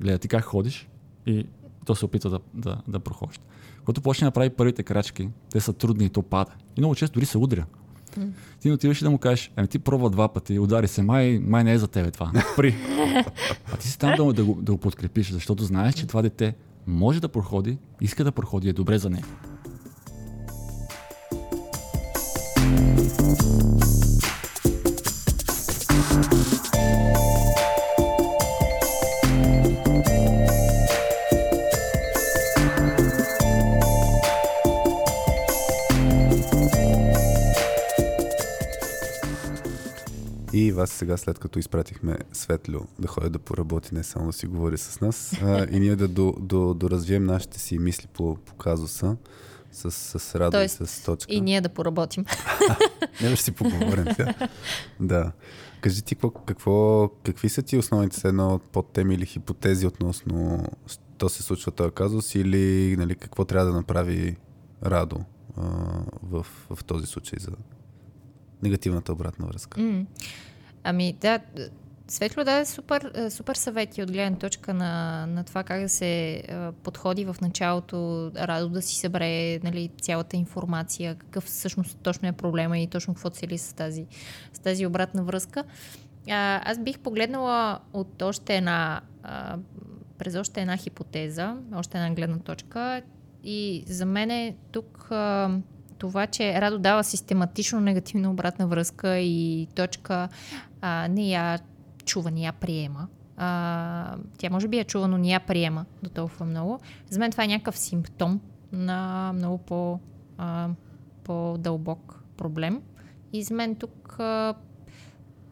Гледа 0.01 0.19
ти 0.19 0.29
как 0.29 0.45
ходиш 0.45 0.89
и 1.27 1.47
то 1.87 1.95
се 1.95 2.05
опитва 2.05 2.31
да, 2.31 2.41
да, 2.55 2.83
да 2.89 3.01
прохожда. 3.01 3.43
Когато 3.85 4.01
почне 4.01 4.25
да 4.25 4.31
прави 4.31 4.51
първите 4.51 4.83
крачки, 4.83 5.29
те 5.51 5.61
са 5.61 5.73
трудни 5.73 6.05
и 6.05 6.09
то 6.09 6.23
пада. 6.23 6.53
И 6.77 6.81
много 6.81 6.95
често 6.95 7.15
дори 7.15 7.27
се 7.27 7.39
удря. 7.39 7.65
Mm. 8.19 8.31
Ти 8.61 8.69
не 8.69 8.75
отиваш 8.75 9.01
и 9.01 9.05
да 9.05 9.11
му 9.11 9.19
кажеш, 9.19 9.53
ами 9.57 9.69
ти 9.69 9.79
пробва 9.79 10.11
два 10.11 10.29
пъти, 10.29 10.59
удари 10.59 10.89
се, 10.89 11.03
май, 11.03 11.39
май 11.39 11.65
не 11.65 11.73
е 11.73 11.79
за 11.79 11.89
тебе 11.89 12.11
това. 12.11 12.33
При. 12.57 12.77
А 13.73 13.77
ти 13.77 13.89
си 13.89 13.99
там 13.99 14.15
да, 14.17 14.33
да, 14.33 14.45
го, 14.45 14.63
да 14.63 14.73
го 14.73 14.79
подкрепиш, 14.79 15.31
защото 15.31 15.65
знаеш, 15.65 15.95
че 15.95 16.07
това 16.07 16.23
дете 16.23 16.55
може 16.87 17.21
да 17.21 17.29
проходи, 17.29 17.79
иска 18.01 18.25
да 18.25 18.33
проходи, 18.33 18.69
е 18.69 18.73
добре 18.73 18.99
за 18.99 19.11
него. 19.11 19.27
И 40.73 40.75
вас 40.75 40.91
сега, 40.91 41.17
след 41.17 41.39
като 41.39 41.59
изпратихме 41.59 42.19
Светлю 42.33 42.81
да 42.99 43.09
ходи 43.09 43.31
да 43.31 43.39
поработи, 43.39 43.95
не 43.95 44.03
само 44.03 44.27
да 44.27 44.33
си 44.33 44.47
говори 44.47 44.79
с 44.79 45.01
нас, 45.01 45.33
а, 45.43 45.67
и 45.71 45.81
ние 45.81 45.97
да 45.97 46.09
до, 46.09 46.35
до, 46.41 46.75
доразвием 46.75 47.25
нашите 47.25 47.59
си 47.59 47.79
мисли 47.79 48.07
по, 48.13 48.37
по 48.37 48.55
казуса 48.55 49.17
с, 49.73 49.91
с 49.91 50.35
Радо 50.35 50.51
Тоест, 50.51 50.81
и 50.81 50.87
с 50.87 51.05
точка. 51.05 51.35
И 51.35 51.41
ние 51.41 51.61
да 51.61 51.69
поработим. 51.69 52.25
не 53.23 53.37
ще 53.37 53.45
си 53.45 53.53
поговорим 53.53 54.07
сега. 54.17 54.35
Да. 55.01 55.33
Кажи 55.81 56.03
ти 56.03 56.15
какво, 56.15 56.31
какво, 56.31 57.09
какви 57.09 57.49
са 57.49 57.63
ти 57.63 57.77
основните 57.77 58.29
едно 58.29 58.61
подтеми 58.73 59.15
или 59.15 59.27
хипотези 59.27 59.87
относно 59.87 60.65
то 61.19 61.29
се 61.29 61.43
случва 61.43 61.73
този 61.73 61.91
казус 61.91 62.35
или 62.35 62.97
нали, 62.99 63.15
какво 63.15 63.45
трябва 63.45 63.67
да 63.67 63.77
направи 63.77 64.37
Радо 64.85 65.25
а, 65.57 65.63
в, 66.23 66.47
в 66.71 66.85
този 66.85 67.07
случай 67.07 67.39
за 67.41 67.51
негативната 68.63 69.13
обратна 69.13 69.47
връзка? 69.47 69.81
Mm. 69.81 70.07
Ами 70.85 71.13
да, 71.13 71.41
Светло 72.13 72.45
даде 72.45 72.67
супер, 72.67 73.13
е, 73.15 73.31
супер 73.31 73.55
съвети 73.55 74.03
от 74.03 74.13
гледна 74.13 74.39
точка 74.39 74.75
на, 74.75 75.27
на 75.27 75.45
това 75.45 75.63
как 75.63 75.81
да 75.81 75.89
се 75.89 76.31
е, 76.31 76.43
подходи 76.73 77.25
в 77.25 77.37
началото, 77.41 78.31
радо 78.37 78.69
да 78.69 78.83
си 78.83 78.97
събере 78.97 79.59
нали, 79.59 79.91
цялата 80.01 80.37
информация, 80.37 81.15
какъв 81.15 81.45
всъщност 81.45 81.99
точно 82.03 82.29
е 82.29 82.33
проблема 82.33 82.79
и 82.79 82.87
точно 82.87 83.15
какво 83.15 83.31
цели 83.31 83.59
с 83.59 83.73
тази, 83.73 84.07
с 84.53 84.59
тази 84.59 84.87
обратна 84.87 85.25
връзка. 85.25 85.65
А, 86.31 86.71
аз 86.71 86.79
бих 86.79 86.99
погледнала 86.99 87.79
от 87.93 88.23
още 88.23 88.57
една, 88.57 89.01
а, 89.23 89.57
през 90.19 90.35
още 90.35 90.61
една 90.61 90.77
хипотеза, 90.77 91.57
още 91.75 91.99
една 91.99 92.15
гледна 92.15 92.39
точка 92.39 93.03
и 93.45 93.85
за 93.87 94.07
мен 94.07 94.31
е 94.31 94.57
тук 94.73 95.09
а, 95.11 95.51
това, 95.99 96.27
че 96.27 96.61
Радо 96.61 96.79
дава 96.79 97.05
систематично 97.05 97.81
негативна 97.81 98.31
обратна 98.31 98.67
връзка 98.67 99.19
и 99.19 99.69
точка 99.75 100.29
а, 100.83 101.09
не 101.09 101.29
я 101.29 101.59
чува, 102.05 102.31
не 102.31 102.43
я 102.43 102.53
приема. 102.53 103.09
А, 103.37 104.17
тя 104.39 104.51
може 104.51 104.69
би 104.69 104.77
я 104.77 104.85
чува, 104.85 105.09
но 105.09 105.19
не 105.19 105.31
я 105.31 105.41
приема 105.41 105.85
до 106.03 106.11
толкова 106.11 106.47
много. 106.47 106.81
За 107.11 107.19
мен 107.19 107.31
това 107.31 107.45
е 107.45 107.49
някакъв 107.49 107.79
симптом 107.79 108.41
на 108.73 109.33
много 109.35 109.59
по, 109.59 110.01
а, 110.39 110.69
по-дълбок 111.25 112.25
проблем. 112.37 112.83
И 113.33 113.43
за 113.43 113.55
мен 113.55 113.77
тук 113.77 114.17
а, 114.19 114.55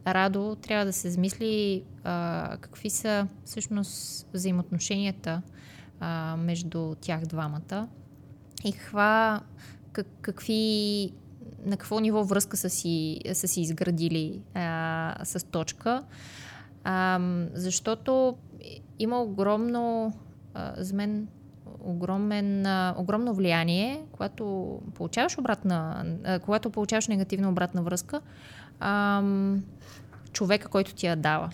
Радо 0.06 0.56
трябва 0.62 0.84
да 0.84 0.92
се 0.92 1.10
замисли 1.10 1.84
а, 2.04 2.56
какви 2.60 2.90
са 2.90 3.26
всъщност 3.44 4.26
взаимоотношенията 4.34 5.42
а, 6.00 6.36
между 6.36 6.94
тях 7.00 7.26
двамата 7.26 7.88
и 8.64 8.72
каква, 8.72 9.40
как, 9.92 10.06
какви, 10.20 11.12
на 11.64 11.76
какво 11.76 12.00
ниво 12.00 12.24
връзка 12.24 12.56
са 12.56 12.70
си, 12.70 13.20
са 13.32 13.48
си 13.48 13.60
изградили 13.60 14.42
а, 14.54 15.16
с 15.24 15.46
точка. 15.46 16.02
А, 16.84 17.20
защото 17.54 18.36
има 18.98 19.22
огромно, 19.22 20.12
а, 20.54 20.72
за 20.76 20.94
мен, 20.94 21.28
огромен, 21.80 22.66
а, 22.66 22.94
огромно 22.98 23.34
влияние, 23.34 24.02
когато 24.12 24.78
получаваш 24.94 25.38
обратна, 25.38 26.04
а, 26.24 26.38
когато 26.38 26.70
получаваш 26.70 27.08
негативна 27.08 27.48
обратна 27.48 27.82
връзка, 27.82 28.20
а, 28.80 29.22
човека, 30.32 30.68
който 30.68 30.94
ти 30.94 31.06
я 31.06 31.16
дава. 31.16 31.50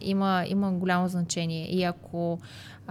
Има, 0.00 0.44
има 0.48 0.72
голямо 0.72 1.08
значение. 1.08 1.70
И 1.70 1.84
ако 1.84 2.38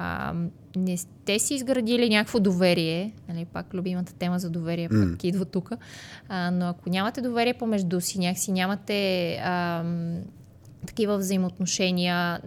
а, 0.01 0.33
не 0.75 0.97
сте 0.97 1.39
си 1.39 1.53
изградили 1.53 2.09
някакво 2.09 2.39
доверие, 2.39 3.13
нали, 3.29 3.45
пак 3.45 3.73
любимата 3.73 4.13
тема 4.13 4.39
за 4.39 4.49
доверие 4.49 4.89
mm. 4.89 5.11
пак 5.11 5.23
идва 5.23 5.45
тук, 5.45 5.71
но 6.29 6.69
ако 6.69 6.89
нямате 6.89 7.21
доверие 7.21 7.53
помежду 7.53 8.01
си, 8.01 8.19
някакси 8.19 8.51
нямате 8.51 9.33
а, 9.35 9.83
такива 10.87 11.17
взаимоотношения, 11.17 12.41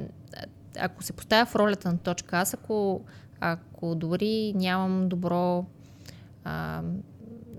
ако 0.78 1.02
се 1.02 1.12
поставя 1.12 1.46
в 1.46 1.54
ролята 1.54 1.88
на 1.88 1.98
точка, 1.98 2.38
аз 2.38 2.54
ако, 2.54 3.00
ако 3.40 3.94
дори 3.94 4.52
нямам 4.56 5.08
добро 5.08 5.66
а, 6.44 6.82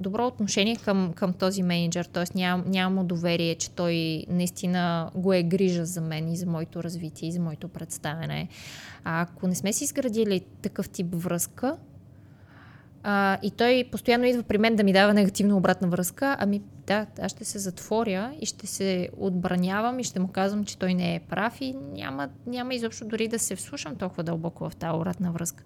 добро 0.03 0.27
отношение 0.27 0.75
към, 0.75 1.13
към 1.13 1.33
този 1.33 1.63
менеджер, 1.63 2.05
т.е. 2.05 2.37
ням, 2.37 2.63
нямам 2.67 3.07
доверие, 3.07 3.55
че 3.55 3.71
той 3.71 4.25
наистина 4.29 5.11
го 5.15 5.33
е 5.33 5.43
грижа 5.43 5.85
за 5.85 6.01
мен 6.01 6.31
и 6.31 6.37
за 6.37 6.45
моето 6.45 6.83
развитие 6.83 7.29
и 7.29 7.31
за 7.31 7.39
моето 7.39 7.67
представяне. 7.67 8.47
А 9.03 9.21
ако 9.21 9.47
не 9.47 9.55
сме 9.55 9.73
си 9.73 9.83
изградили 9.83 10.41
такъв 10.61 10.89
тип 10.89 11.07
връзка, 11.11 11.77
а, 13.03 13.37
и 13.43 13.51
той 13.51 13.89
постоянно 13.91 14.25
идва 14.25 14.43
при 14.43 14.57
мен 14.57 14.75
да 14.75 14.83
ми 14.83 14.93
дава 14.93 15.13
негативна 15.13 15.57
обратна 15.57 15.87
връзка, 15.87 16.37
ами 16.39 16.61
да, 16.87 17.05
аз 17.21 17.31
ще 17.31 17.45
се 17.45 17.59
затворя 17.59 18.33
и 18.41 18.45
ще 18.45 18.67
се 18.67 19.09
отбранявам 19.17 19.99
и 19.99 20.03
ще 20.03 20.19
му 20.19 20.27
казвам, 20.27 20.65
че 20.65 20.77
той 20.77 20.93
не 20.93 21.15
е 21.15 21.19
прав 21.19 21.61
и 21.61 21.73
няма, 21.73 22.29
няма 22.47 22.73
изобщо 22.73 23.05
дори 23.05 23.27
да 23.27 23.39
се 23.39 23.55
вслушам 23.55 23.95
толкова 23.95 24.23
дълбоко 24.23 24.69
в 24.69 24.75
тази 24.75 24.95
обратна 24.95 25.31
връзка. 25.31 25.63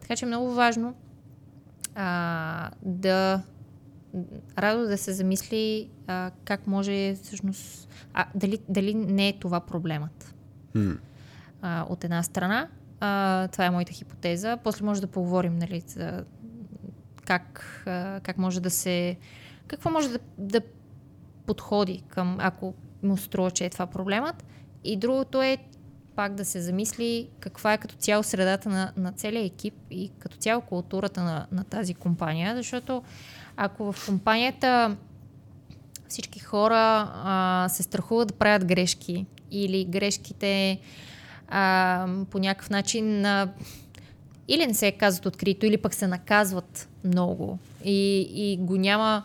Така 0.00 0.16
че 0.16 0.24
е 0.24 0.28
много 0.28 0.50
важно 0.50 0.94
а, 1.94 2.70
да 2.82 3.42
радо 4.58 4.86
да 4.86 4.98
се 4.98 5.12
замисли 5.12 5.90
а, 6.06 6.30
как 6.44 6.66
може 6.66 7.14
всъщност, 7.14 7.88
а, 8.14 8.26
дали, 8.34 8.58
дали 8.68 8.94
не 8.94 9.28
е 9.28 9.38
това 9.38 9.60
проблемът. 9.60 10.34
Hmm. 10.74 10.98
А, 11.62 11.86
от 11.88 12.04
една 12.04 12.22
страна, 12.22 12.68
а, 13.00 13.48
това 13.48 13.64
е 13.64 13.70
моята 13.70 13.92
хипотеза. 13.92 14.56
После 14.56 14.84
може 14.84 15.00
да 15.00 15.06
поговорим 15.06 15.58
нали, 15.58 15.82
за 15.86 16.24
как, 17.24 17.82
а, 17.86 18.20
как 18.22 18.38
може 18.38 18.60
да 18.60 18.70
се. 18.70 19.16
Какво 19.66 19.90
може 19.90 20.08
да, 20.08 20.18
да 20.38 20.60
подходи 21.46 22.02
към, 22.08 22.36
ако 22.40 22.74
му 23.02 23.16
струва, 23.16 23.50
че 23.50 23.64
е 23.64 23.70
това 23.70 23.86
проблемът. 23.86 24.44
И 24.84 24.96
другото 24.96 25.42
е 25.42 25.58
пак 26.16 26.34
да 26.34 26.44
се 26.44 26.60
замисли 26.60 27.28
каква 27.40 27.72
е 27.72 27.78
като 27.78 27.94
цяло 27.94 28.22
средата 28.22 28.68
на, 28.68 28.92
на 28.96 29.12
целия 29.12 29.44
екип 29.44 29.74
и 29.90 30.10
като 30.18 30.36
цяло 30.36 30.62
културата 30.62 31.22
на, 31.22 31.46
на 31.52 31.64
тази 31.64 31.94
компания, 31.94 32.56
защото 32.56 33.02
ако 33.56 33.92
в 33.92 34.06
компанията 34.06 34.96
всички 36.08 36.38
хора 36.38 37.12
а, 37.14 37.66
се 37.68 37.82
страхуват 37.82 38.28
да 38.28 38.34
правят 38.34 38.64
грешки 38.64 39.26
или 39.50 39.84
грешките 39.84 40.80
а, 41.48 42.08
по 42.30 42.38
някакъв 42.38 42.70
начин 42.70 43.24
а, 43.24 43.48
или 44.48 44.66
не 44.66 44.74
се 44.74 44.92
казват 44.92 45.26
открито, 45.26 45.66
или 45.66 45.76
пък 45.76 45.94
се 45.94 46.06
наказват 46.06 46.88
много 47.04 47.58
и, 47.84 48.28
и 48.34 48.56
го 48.56 48.76
няма 48.76 49.22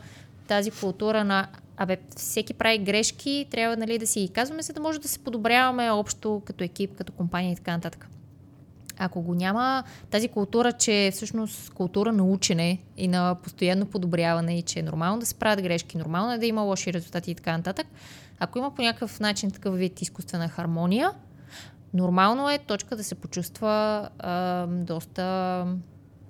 тази 0.47 0.71
култура 0.71 1.23
на 1.23 1.47
абе, 1.77 1.97
всеки 2.15 2.53
прави 2.53 2.77
грешки, 2.77 3.45
трябва 3.51 3.77
нали, 3.77 3.97
да 3.97 4.07
си 4.07 4.19
ги 4.19 4.29
казваме, 4.29 4.61
за 4.61 4.73
да 4.73 4.81
може 4.81 4.99
да 4.99 5.07
се 5.07 5.19
подобряваме 5.19 5.91
общо 5.91 6.41
като 6.45 6.63
екип, 6.63 6.95
като 6.95 7.11
компания 7.11 7.51
и 7.51 7.55
така 7.55 7.71
нататък. 7.71 8.07
Ако 9.03 9.21
го 9.21 9.35
няма 9.35 9.83
тази 10.09 10.27
култура, 10.27 10.71
че 10.71 11.07
е 11.07 11.11
всъщност 11.11 11.69
култура 11.69 12.11
на 12.11 12.23
учене 12.23 12.79
и 12.97 13.07
на 13.07 13.35
постоянно 13.43 13.85
подобряване 13.85 14.57
и 14.57 14.61
че 14.61 14.79
е 14.79 14.83
нормално 14.83 15.19
да 15.19 15.25
се 15.25 15.35
правят 15.35 15.61
грешки, 15.61 15.97
нормално 15.97 16.33
е 16.33 16.37
да 16.37 16.45
има 16.45 16.61
лоши 16.61 16.93
резултати 16.93 17.31
и 17.31 17.35
така 17.35 17.57
нататък, 17.57 17.87
ако 18.39 18.57
има 18.57 18.75
по 18.75 18.81
някакъв 18.81 19.19
начин 19.19 19.51
такъв 19.51 19.75
вид 19.75 20.01
изкуствена 20.01 20.47
хармония, 20.47 21.11
нормално 21.93 22.49
е 22.49 22.57
точка 22.57 22.95
да 22.95 23.03
се 23.03 23.15
почувства 23.15 24.09
а, 24.19 24.67
доста 24.67 25.65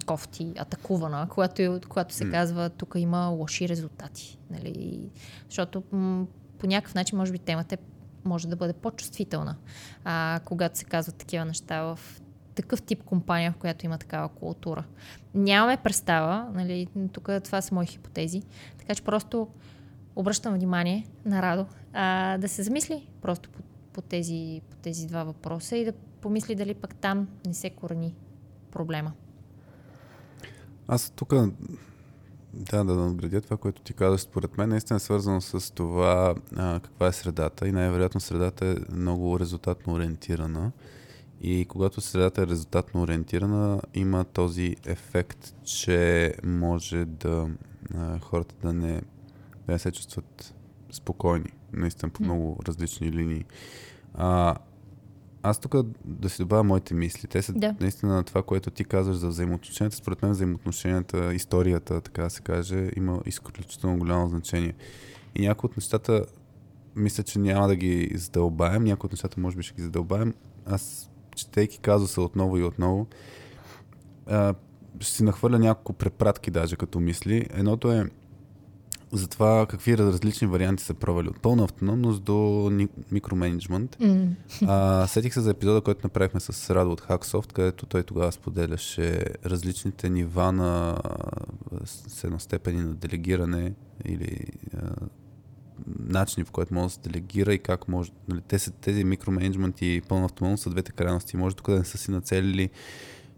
кофти, 0.06 0.54
атакувана, 0.58 1.28
когато, 1.30 1.80
когато 1.90 2.14
се 2.14 2.30
казва 2.30 2.70
тук 2.70 2.94
има 2.98 3.28
лоши 3.28 3.70
резултати. 3.70 4.38
Нали? 4.50 5.10
Защото 5.50 5.84
м- 5.92 6.26
по 6.60 6.68
някакъв 6.68 6.96
начин 6.96 7.18
може 7.18 7.32
би 7.32 7.40
темата 7.40 7.76
е, 7.76 7.78
може 8.26 8.48
да 8.48 8.56
бъде 8.56 8.74
по-чувствителна, 8.74 9.56
а, 10.04 10.40
когато 10.46 10.78
се 10.78 10.86
казват 10.86 11.16
такива 11.16 11.46
неща 11.46 11.82
в 11.82 12.00
такъв 12.62 12.82
тип 12.82 13.04
компания, 13.04 13.52
в 13.52 13.58
която 13.58 13.86
има 13.86 13.98
такава 13.98 14.30
култура. 14.30 14.84
Нямаме 15.36 15.78
представа, 15.78 16.50
нали, 16.54 16.88
тук 17.12 17.30
това 17.44 17.62
са 17.62 17.76
мои 17.76 17.86
хипотези, 17.86 18.42
така 18.78 18.96
че 18.96 19.04
просто 19.04 19.48
обръщам 20.16 20.54
внимание 20.54 21.08
на 21.26 21.42
Радо 21.42 21.66
а, 21.94 22.38
да 22.38 22.50
се 22.50 22.64
замисли 22.64 23.08
просто 23.22 23.50
по, 23.50 23.60
по, 23.94 24.02
тези, 24.02 24.62
по 24.70 24.76
тези 24.78 25.08
два 25.08 25.24
въпроса 25.24 25.78
и 25.78 25.86
да 25.86 25.94
помисли 26.22 26.56
дали 26.56 26.74
пък 26.74 26.96
там 26.96 27.28
не 27.46 27.54
се 27.54 27.70
корени 27.70 28.16
проблема. 28.72 29.12
Аз 30.88 31.10
тук 31.10 31.34
да, 32.54 32.84
да 32.84 32.96
надградя 32.96 33.42
това, 33.42 33.58
което 33.58 33.82
ти 33.82 33.94
казваш, 33.94 34.22
според 34.22 34.58
мен 34.58 34.70
наистина 34.70 34.98
е 34.98 35.00
свързано 35.00 35.42
с 35.42 35.74
това 35.74 36.36
а, 36.56 36.80
каква 36.80 37.08
е 37.08 37.12
средата 37.12 37.68
и 37.68 37.72
най-вероятно 37.72 38.22
средата 38.22 38.66
е 38.66 38.96
много 38.96 39.40
резултатно 39.40 39.94
ориентирана. 39.94 40.72
И 41.44 41.66
когато 41.66 42.02
средата 42.02 42.42
е 42.42 42.48
резултатно 42.48 43.02
ориентирана, 43.02 43.82
има 43.94 44.24
този 44.24 44.76
ефект, 44.86 45.56
че 45.64 46.34
може 46.44 47.06
да 47.06 47.50
а, 47.96 48.20
хората 48.20 48.56
да 48.62 48.74
не, 48.74 49.02
да 49.66 49.74
не 49.74 49.80
се 49.80 49.92
чувстват 49.92 50.56
спокойни, 50.92 51.50
наистина 51.74 52.10
по 52.10 52.24
много 52.24 52.60
различни 52.68 53.12
линии. 53.12 53.46
А, 54.14 54.56
аз 55.44 55.60
тук 55.60 55.76
да 56.06 56.30
си 56.30 56.42
добавя 56.42 56.64
моите 56.64 56.94
мисли. 56.94 57.28
Те 57.28 57.42
са 57.42 57.54
да. 57.54 57.76
наистина 57.80 58.16
на 58.16 58.24
това, 58.24 58.44
което 58.44 58.72
ти 58.72 58.84
казваш 58.84 59.16
за 59.16 59.28
взаимоотношенията. 59.28 59.98
Според 59.98 60.22
мен 60.22 60.32
взаимоотношенията, 60.32 61.34
историята, 61.34 62.02
така 62.02 62.24
да 62.24 62.30
се 62.30 62.42
каже, 62.42 62.92
има 62.96 63.22
изключително 63.26 63.98
голямо 63.98 64.30
значение. 64.30 64.74
И 65.36 65.48
някои 65.48 65.68
от 65.68 65.78
нещата, 65.78 66.26
мисля, 66.96 67.24
че 67.24 67.40
няма 67.40 67.68
да 67.68 67.76
ги 67.76 68.12
задълбаем. 68.16 68.84
Някои 68.84 69.08
от 69.08 69.12
нещата, 69.12 69.40
може 69.40 69.58
би, 69.58 69.64
ще 69.64 69.76
ги 69.76 69.82
задълбаем. 69.82 70.34
Аз 70.66 71.11
четейки 71.36 71.80
казуса 71.80 72.22
отново 72.22 72.58
и 72.58 72.64
отново, 72.64 73.08
а, 74.28 74.54
ще 75.00 75.12
си 75.12 75.24
нахвърля 75.24 75.60
няколко 75.60 75.94
препратки 75.94 76.52
даже 76.52 76.76
като 76.76 77.00
мисли. 77.00 77.48
Едното 77.54 77.92
е 77.92 78.06
за 79.14 79.28
това 79.28 79.66
какви 79.70 79.98
различни 79.98 80.48
варианти 80.48 80.84
са 80.84 80.94
пробвали. 80.94 81.30
От 81.30 81.40
пълна 81.40 81.64
автономност 81.64 82.24
до 82.24 82.72
микроменеджмент. 83.12 83.98
Mm. 84.02 84.34
А, 84.68 85.08
сетих 85.08 85.34
се 85.34 85.42
за 85.42 85.52
епизода, 85.52 85.82
който 85.82 86.00
направихме 86.04 86.40
с 86.40 86.76
Радо 86.76 86.92
от 86.92 87.02
Hacksoft, 87.02 87.54
където 87.54 87.86
той 87.86 88.04
тогава 88.04 88.32
споделяше 88.32 89.26
различните 89.46 90.10
нива 90.10 90.52
на 90.52 90.98
с 91.86 92.24
едно 92.24 92.40
степени 92.40 92.82
на 92.82 92.94
делегиране 92.94 93.74
или 94.06 94.46
а, 94.78 94.92
начини, 96.00 96.46
по 96.46 96.52
който 96.52 96.74
може 96.74 96.88
да 96.88 96.94
се 96.94 97.10
делегира 97.10 97.54
и 97.54 97.60
как 97.60 97.88
може. 97.88 98.12
Нали, 98.28 98.42
те 98.48 98.60
са 98.60 98.72
тези 98.72 99.04
микроменеджмент 99.04 99.82
и 99.82 100.02
пълна 100.08 100.26
автономност 100.26 100.64
са 100.64 100.70
двете 100.70 100.92
крайности. 100.92 101.38
Може 101.38 101.56
тук 101.56 101.70
да 101.70 101.78
не 101.78 101.86
са 101.86 101.98
си 101.98 102.12
нацелили 102.12 102.70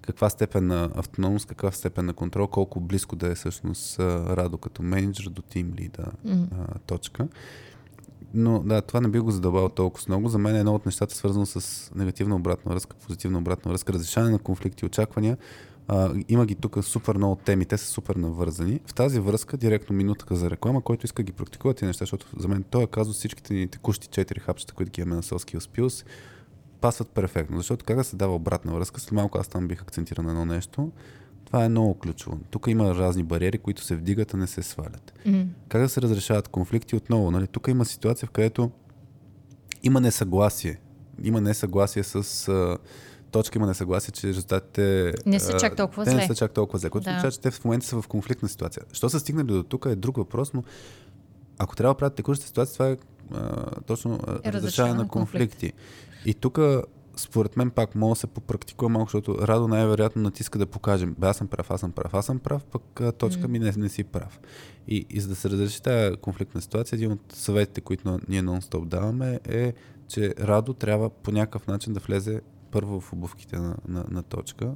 каква 0.01 0.29
степен 0.29 0.67
на 0.67 0.89
автономност, 0.95 1.45
каква 1.45 1.71
степен 1.71 2.05
на 2.05 2.13
контрол, 2.13 2.47
колко 2.47 2.79
близко 2.79 3.15
да 3.15 3.27
е 3.27 3.35
всъщност 3.35 3.99
Радо 3.99 4.57
като 4.57 4.83
менеджер 4.83 5.29
до 5.29 5.41
тим 5.41 5.73
лида 5.77 6.05
mm. 6.27 6.45
а, 6.51 6.79
точка. 6.79 7.27
Но 8.33 8.59
да, 8.59 8.81
това 8.81 9.01
не 9.01 9.07
би 9.07 9.19
го 9.19 9.31
задълбал 9.31 9.69
толкова 9.69 10.05
много. 10.07 10.29
За 10.29 10.37
мен 10.37 10.55
е 10.55 10.59
едно 10.59 10.75
от 10.75 10.85
нещата 10.85 11.15
свързано 11.15 11.45
с 11.45 11.91
негативна 11.95 12.35
обратна 12.35 12.71
връзка, 12.71 12.95
позитивна 12.95 13.39
обратна 13.39 13.71
връзка, 13.71 13.93
разрешаване 13.93 14.31
на 14.31 14.39
конфликти 14.39 14.85
и 14.85 14.87
очаквания. 14.87 15.37
А, 15.87 16.13
има 16.29 16.45
ги 16.45 16.55
тук 16.55 16.83
супер 16.83 17.15
много 17.15 17.35
теми, 17.35 17.65
те 17.65 17.77
са 17.77 17.85
супер 17.85 18.15
навързани. 18.15 18.79
В 18.85 18.93
тази 18.93 19.19
връзка, 19.19 19.57
директно 19.57 19.95
минутка 19.95 20.35
за 20.35 20.49
реклама, 20.49 20.81
който 20.81 21.05
иска 21.05 21.23
ги 21.23 21.31
практикува 21.31 21.73
тези 21.73 21.87
неща, 21.87 22.01
защото 22.01 22.25
за 22.37 22.47
мен 22.47 22.63
той 22.69 22.83
е 22.83 22.87
казал 22.87 23.13
всичките 23.13 23.53
ни 23.53 23.67
текущи 23.67 24.07
четири 24.07 24.39
хапчета, 24.39 24.73
които 24.73 24.91
ги 24.91 25.01
имаме 25.01 25.15
на 25.15 25.23
Soul 25.23 25.59
Skills 25.59 26.05
пасват 26.81 27.09
перфектно. 27.09 27.57
Защото 27.57 27.85
как 27.85 27.97
да 27.97 28.03
се 28.03 28.15
дава 28.15 28.35
обратна 28.35 28.73
връзка, 28.73 28.99
след 28.99 29.11
малко 29.11 29.37
аз 29.37 29.47
там 29.47 29.67
бих 29.67 29.81
акцентирал 29.81 30.23
на 30.23 30.31
едно 30.31 30.45
нещо, 30.45 30.91
това 31.45 31.65
е 31.65 31.69
много 31.69 31.93
ключово. 31.93 32.39
Тук 32.51 32.67
има 32.67 32.95
разни 32.95 33.23
бариери, 33.23 33.57
които 33.57 33.83
се 33.83 33.95
вдигат, 33.95 34.33
а 34.33 34.37
не 34.37 34.47
се 34.47 34.63
свалят. 34.63 35.13
Mm. 35.27 35.47
Как 35.69 35.81
да 35.81 35.89
се 35.89 36.01
разрешават 36.01 36.47
конфликти 36.47 36.95
отново? 36.95 37.31
Нали? 37.31 37.47
Тук 37.47 37.67
има 37.67 37.85
ситуация, 37.85 38.27
в 38.27 38.31
която 38.31 38.71
има 39.83 40.01
несъгласие. 40.01 40.79
Има 41.23 41.41
несъгласие 41.41 42.03
с 42.03 42.47
а, 42.47 42.77
точка, 43.33 43.59
има 43.59 43.67
несъгласие, 43.67 44.11
че 44.11 44.27
резултатите... 44.27 45.13
Не 45.25 45.39
са 45.39 45.57
чак 45.59 45.75
толкова 45.75 46.05
зле. 46.05 46.13
не 46.13 46.27
са 46.27 46.35
чак 46.35 46.53
толкова 46.53 46.79
зле, 46.79 46.89
което 46.89 47.03
да. 47.03 47.09
означава, 47.09 47.31
че 47.31 47.39
те 47.39 47.51
в 47.51 47.65
момента 47.65 47.85
са 47.85 48.01
в 48.01 48.07
конфликтна 48.07 48.49
ситуация. 48.49 48.83
Що 48.93 49.09
са 49.09 49.19
стигнали 49.19 49.47
до 49.47 49.63
тук 49.63 49.85
е 49.85 49.95
друг 49.95 50.17
въпрос, 50.17 50.53
но 50.53 50.63
ако 51.57 51.75
трябва 51.75 51.93
да 51.93 51.97
правят 51.97 52.15
текущата 52.15 52.47
ситуация, 52.47 52.73
това 52.73 52.89
е 52.89 52.97
а, 53.33 53.65
точно 53.81 54.19
е 54.43 54.53
разрешаване 54.53 54.95
на 54.95 55.07
конфликти. 55.07 55.71
Конфликт. 55.71 56.25
И 56.25 56.33
тук 56.33 56.59
според 57.15 57.57
мен 57.57 57.69
пак 57.69 57.95
мога 57.95 58.11
да 58.11 58.15
се 58.15 58.27
попрактикува 58.27 58.89
малко, 58.89 59.11
защото 59.11 59.47
Радо 59.47 59.67
най-вероятно 59.67 60.21
натиска 60.21 60.59
да 60.59 60.65
покажем, 60.65 61.15
бе 61.19 61.27
аз 61.27 61.37
съм 61.37 61.47
прав, 61.47 61.71
аз 61.71 61.79
съм 61.79 61.91
прав, 61.91 62.13
аз 62.13 62.25
съм 62.25 62.39
прав, 62.39 62.65
пък 62.65 63.17
точка 63.17 63.47
ми 63.47 63.59
не, 63.59 63.73
не 63.77 63.89
си 63.89 64.03
прав. 64.03 64.39
И, 64.87 65.05
и 65.09 65.19
за 65.19 65.27
да 65.27 65.35
се 65.35 65.49
разреши 65.49 65.81
тази 65.81 66.15
конфликтна 66.15 66.61
ситуация, 66.61 66.97
един 66.97 67.11
от 67.11 67.21
съветите, 67.33 67.81
които 67.81 68.19
ние 68.29 68.43
нон-стоп 68.43 68.85
даваме 68.85 69.39
е, 69.45 69.73
че 70.07 70.33
Радо 70.39 70.73
трябва 70.73 71.09
по 71.09 71.31
някакъв 71.31 71.67
начин 71.67 71.93
да 71.93 71.99
влезе 71.99 72.41
първо 72.73 73.01
в 73.01 73.13
обувките 73.13 73.57
на, 73.57 73.75
на, 73.87 74.05
на 74.09 74.23
точка 74.23 74.71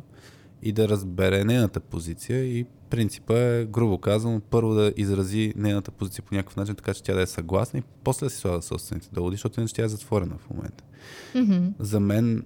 и 0.61 0.71
да 0.71 0.89
разбере 0.89 1.43
нейната 1.43 1.79
позиция 1.79 2.43
и 2.43 2.65
принципа 2.89 3.39
е, 3.39 3.65
грубо 3.65 3.97
казано, 3.97 4.41
първо 4.49 4.73
да 4.73 4.93
изрази 4.97 5.53
нейната 5.55 5.91
позиция 5.91 6.23
по 6.23 6.35
някакъв 6.35 6.55
начин, 6.55 6.75
така 6.75 6.93
че 6.93 7.03
тя 7.03 7.13
да 7.13 7.21
е 7.21 7.27
съгласна 7.27 7.79
и 7.79 7.83
после 8.03 8.25
да 8.25 8.29
си 8.29 8.37
слага 8.37 8.61
собствените 8.61 9.09
доводи, 9.11 9.33
защото 9.33 9.59
иначе 9.59 9.73
тя 9.73 9.83
е 9.83 9.89
затворена 9.89 10.37
в 10.37 10.49
момента. 10.49 10.83
Mm-hmm. 11.35 11.73
За 11.79 11.99
мен, 11.99 12.45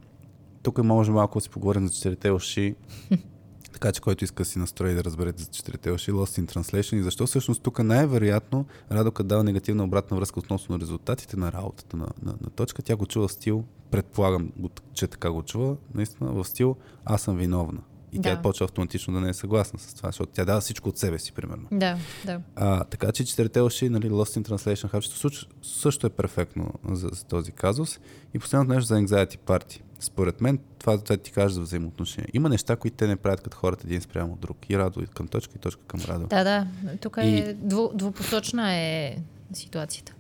тук 0.64 0.84
може 0.84 1.12
малко 1.12 1.40
да 1.40 1.42
си 1.42 1.50
поговорим 1.50 1.88
за 1.88 1.94
четирите 1.94 2.32
уши, 2.32 2.76
така 3.74 3.92
че 3.92 4.02
който 4.02 4.24
иска 4.24 4.44
да 4.44 4.50
си 4.50 4.60
настрои 4.60 4.94
да 4.94 5.04
разберете 5.04 5.44
за 5.44 5.50
четирите 5.50 5.92
уши, 5.92 6.12
Lost 6.12 6.42
in 6.42 6.56
Translation 6.56 6.96
и 6.96 7.04
защо 7.04 7.28
всъщност 7.28 7.64
тук 7.64 7.84
най-вероятно 7.84 8.66
Радока 8.92 9.24
дава 9.24 9.44
негативна 9.44 9.84
обратна 9.84 10.18
връзка 10.18 10.40
относно 10.40 10.80
резултатите 10.80 11.38
на 11.38 11.52
работата 11.52 11.98
на, 11.98 12.08
на, 12.24 12.36
на 12.42 12.50
точка. 12.50 12.82
Тя 12.82 12.96
го 12.96 13.06
чува 13.06 13.30
стил, 13.30 13.64
предполагам, 13.92 14.52
че 14.94 15.08
така 15.08 15.32
го 15.32 15.44
чува, 15.44 15.76
наистина 15.94 16.32
в 16.32 16.46
стил 16.46 16.76
аз 17.06 17.22
съм 17.22 17.38
виновна. 17.38 17.80
И 18.14 18.20
да. 18.20 18.22
тя 18.22 18.42
почва 18.42 18.64
автоматично 18.64 19.14
да 19.14 19.22
не 19.22 19.30
е 19.30 19.34
съгласна 19.34 19.80
с 19.80 19.94
това, 19.94 20.10
защото 20.10 20.32
тя 20.34 20.46
дава 20.46 20.62
всичко 20.62 20.90
от 20.90 20.98
себе 20.98 21.20
си, 21.20 21.32
примерно. 21.32 21.68
Да, 21.72 21.98
да. 22.26 22.42
А, 22.56 22.84
така 22.84 23.12
че 23.12 23.26
четирите 23.26 23.62
уши, 23.62 23.90
нали, 23.90 24.10
Lost 24.10 24.42
in 24.42 24.50
Translation 24.50 24.92
Hub 24.94 25.48
също 25.62 26.08
е 26.08 26.10
перфектно 26.10 26.74
за, 26.92 27.10
за 27.14 27.26
този 27.26 27.52
казус. 27.52 28.00
И 28.34 28.40
последното 28.40 28.74
нещо 28.74 28.88
за 28.88 28.96
Anxiety 28.96 29.38
Party. 29.38 29.82
Според 30.00 30.42
мен, 30.42 30.60
това, 30.80 30.98
това 30.98 31.18
ти 31.18 31.32
кажа 31.32 31.54
за 31.54 31.62
взаимоотношения. 31.62 32.30
Има 32.34 32.50
неща, 32.50 32.76
които 32.76 32.98
те 32.98 33.08
не 33.08 33.16
правят 33.16 33.42
като 33.42 33.58
хората 33.58 33.88
един 33.88 34.02
спрямо 34.02 34.34
от 34.34 34.40
друг. 34.40 34.70
И 34.70 34.78
радо 34.78 35.04
и 35.04 35.08
към 35.08 35.28
точка, 35.28 35.54
и 35.56 35.60
точка 35.60 35.82
към 35.88 36.00
радо. 36.08 36.28
Да, 36.28 36.44
да. 36.44 36.68
Тук 37.02 37.18
е 37.18 37.22
и... 37.22 37.54
дву, 37.54 37.90
двупосочна 37.94 38.74
е 38.74 39.18
ситуацията. 39.54 40.14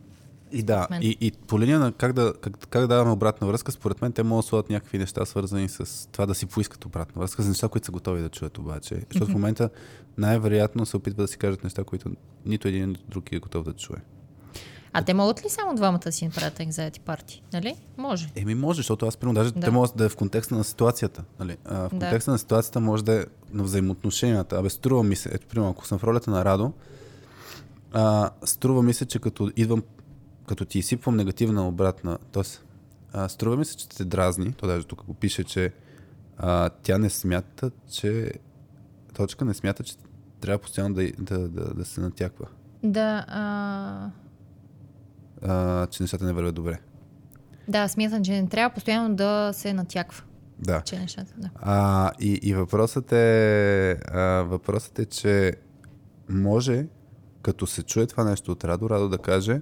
И 0.52 0.64
да, 0.64 0.88
и, 1.02 1.18
и 1.22 1.32
по 1.32 1.60
линия 1.60 1.80
на 1.80 1.92
как 1.92 2.14
да, 2.14 2.34
как, 2.42 2.68
как 2.70 2.82
да 2.82 2.88
даваме 2.88 3.12
обратна 3.12 3.48
връзка, 3.48 3.72
според 3.72 4.02
мен 4.02 4.12
те 4.12 4.24
могат 4.24 4.46
да 4.46 4.50
слагат 4.50 4.70
някакви 4.70 4.98
неща, 4.98 5.26
свързани 5.26 5.70
с 5.70 6.10
това 6.12 6.26
да 6.26 6.36
си 6.36 6.46
поискат 6.46 6.86
обратна 6.86 7.20
връзка, 7.20 7.42
за 7.42 7.50
неща, 7.50 7.68
които 7.68 7.86
са 7.86 7.92
готови 7.92 8.22
да 8.22 8.30
чуят 8.30 8.58
обаче. 8.58 8.96
Защото 8.96 9.26
mm-hmm. 9.26 9.30
в 9.30 9.34
момента 9.34 9.70
най-вероятно 10.18 10.86
се 10.86 10.98
опитва 10.98 11.24
да 11.24 11.28
си 11.28 11.38
кажат 11.38 11.64
неща, 11.64 11.84
които 11.84 12.10
нито 12.46 12.68
един, 12.68 12.90
нито 12.90 13.04
друг 13.10 13.32
е 13.32 13.40
готов 13.40 13.64
да 13.64 13.74
чуе. 13.74 13.98
А 14.94 15.02
те 15.02 15.14
могат 15.14 15.46
ли 15.46 15.50
само 15.50 15.76
двамата 15.76 16.00
да 16.00 16.12
си 16.12 16.26
направят 16.26 16.60
anxiety 16.60 17.00
парти? 17.00 17.44
Нали? 17.54 17.76
Може. 17.98 18.30
Еми 18.36 18.56
може, 18.56 18.78
защото 18.78 19.06
аз 19.06 19.18
примерно 19.18 19.40
даже 19.40 19.52
да. 19.52 19.60
те 19.60 19.72
могат 19.72 19.92
да 19.96 20.06
е 20.06 20.10
в 20.10 20.16
контекста 20.16 20.56
на 20.56 20.64
ситуацията. 20.64 21.24
Нали? 21.40 21.58
А, 21.66 21.88
в 21.88 21.90
контекста 21.90 22.32
да. 22.32 22.34
на 22.34 22.40
ситуацията 22.40 22.80
може 22.80 23.04
да 23.04 23.22
е 23.22 23.26
на 23.54 23.64
взаимоотношенията. 23.64 24.58
Абе, 24.58 24.70
струва 24.70 25.04
ми 25.04 25.16
се, 25.16 25.30
ето 25.34 25.48
примерно, 25.48 25.72
ако 25.72 25.88
съм 25.88 26.00
в 26.00 26.04
ролята 26.04 26.32
на 26.32 26.46
Радо, 26.46 26.74
а, 27.94 28.30
струва 28.44 28.84
ми 28.84 28.94
се, 28.94 29.06
че 29.06 29.20
като 29.20 29.52
идвам 29.56 29.84
като 30.52 30.66
ти 30.66 30.80
изсипвам 30.80 31.16
негативна 31.16 31.68
обратна, 31.68 32.18
т.е. 32.32 33.30
струва 33.30 33.58
ми 33.58 33.66
се, 33.66 33.78
че 33.78 33.90
те 33.90 34.06
дразни, 34.06 34.54
то 34.54 34.68
даже 34.68 34.88
тук 34.88 35.06
го 35.06 35.14
пише, 35.14 35.44
че 35.44 35.74
а, 36.38 36.70
тя 36.70 36.98
не 36.98 37.10
смята, 37.10 37.72
че 37.92 38.32
точка 39.14 39.46
не 39.46 39.54
смята, 39.54 39.84
че 39.84 39.96
трябва 40.42 40.58
постоянно 40.58 40.96
да, 40.96 41.12
да, 41.20 41.50
да, 41.50 41.74
да 41.74 41.86
се 41.86 42.02
натяква. 42.02 42.46
Да. 42.84 43.26
А... 43.28 44.10
А, 45.42 45.88
че 45.88 46.04
нещата 46.04 46.26
не 46.26 46.34
вървят 46.34 46.56
добре. 46.56 46.80
Да, 47.68 47.88
смятам, 47.88 48.24
че 48.24 48.42
не 48.42 48.50
трябва 48.50 48.74
постоянно 48.74 49.16
да 49.16 49.52
се 49.54 49.74
натяква. 49.74 50.24
Да. 50.60 50.82
Че 50.82 51.00
нещата, 51.00 51.34
да. 51.38 51.50
А, 51.56 52.12
и, 52.20 52.40
и 52.44 52.54
въпросът 52.54 53.12
е, 53.12 53.92
а, 53.92 54.22
въпросът 54.48 55.00
е, 55.00 55.06
че 55.06 55.54
може, 56.30 56.86
като 57.42 57.68
се 57.68 57.84
чуе 57.84 58.08
това 58.08 58.24
нещо 58.24 58.52
от 58.52 58.64
Радо, 58.64 58.90
Радо 58.90 59.10
да 59.10 59.18
каже, 59.18 59.62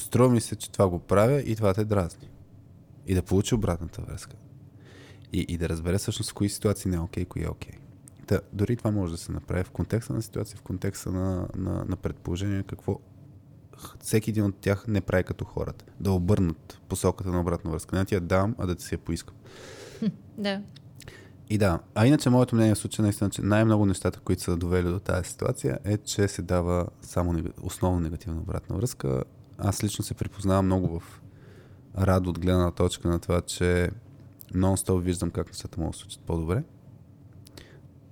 струва 0.00 0.28
ми 0.28 0.40
се, 0.40 0.56
че 0.56 0.70
това 0.70 0.88
го 0.88 0.98
правя 0.98 1.40
и 1.40 1.56
това 1.56 1.74
те 1.74 1.84
дразни. 1.84 2.28
И 3.06 3.14
да 3.14 3.22
получи 3.22 3.54
обратната 3.54 4.02
връзка. 4.02 4.36
И, 5.32 5.46
и 5.48 5.56
да 5.58 5.68
разбере 5.68 5.98
всъщност 5.98 6.30
в 6.30 6.34
кои 6.34 6.48
ситуации 6.48 6.90
не 6.90 6.96
е 6.96 7.00
окей, 7.00 7.24
okay, 7.24 7.28
кои 7.28 7.44
е 7.44 7.48
окей. 7.48 7.72
Okay. 7.72 7.78
Да, 8.28 8.40
дори 8.52 8.76
това 8.76 8.90
може 8.90 9.12
да 9.12 9.18
се 9.18 9.32
направи 9.32 9.64
в 9.64 9.70
контекста 9.70 10.12
на 10.12 10.22
ситуация, 10.22 10.56
в 10.58 10.62
контекста 10.62 11.10
на, 11.10 11.48
на, 11.56 11.84
на 11.84 11.96
предположение 11.96 12.62
какво 12.62 12.98
всеки 14.00 14.30
един 14.30 14.44
от 14.44 14.56
тях 14.56 14.84
не 14.88 15.00
прави 15.00 15.24
като 15.24 15.44
хората. 15.44 15.84
Да 16.00 16.12
обърнат 16.12 16.80
посоката 16.88 17.30
на 17.30 17.40
обратна 17.40 17.70
връзка. 17.70 17.96
Не 17.96 18.04
ти 18.04 18.14
я 18.14 18.20
дам, 18.20 18.54
а 18.58 18.66
да 18.66 18.74
ти 18.74 18.84
си 18.84 18.94
я 18.94 18.98
поискам. 18.98 19.34
Да. 20.38 20.62
И 21.50 21.58
да, 21.58 21.80
а 21.94 22.06
иначе 22.06 22.30
моето 22.30 22.54
мнение 22.54 22.74
в 22.74 22.78
случая 22.78 23.02
наистина, 23.02 23.30
че 23.30 23.42
най-много 23.42 23.86
нещата, 23.86 24.20
които 24.20 24.42
са 24.42 24.56
довели 24.56 24.88
до 24.88 25.00
тази 25.00 25.30
ситуация 25.30 25.78
е, 25.84 25.96
че 25.96 26.28
се 26.28 26.42
дава 26.42 26.86
само 27.02 27.42
основно 27.62 28.00
негативна 28.00 28.40
обратна 28.40 28.76
връзка, 28.76 29.24
аз 29.58 29.84
лично 29.84 30.04
се 30.04 30.14
припознавам 30.14 30.66
много 30.66 31.00
в 31.00 31.20
радо 31.98 32.30
от 32.30 32.38
гледна 32.38 32.70
точка 32.70 33.08
на 33.08 33.18
това, 33.18 33.40
че 33.40 33.90
нон-стоп 34.54 35.00
виждам 35.00 35.30
как 35.30 35.46
нещата 35.46 35.80
могат 35.80 35.92
да 35.92 35.98
случат 35.98 36.20
по-добре. 36.20 36.62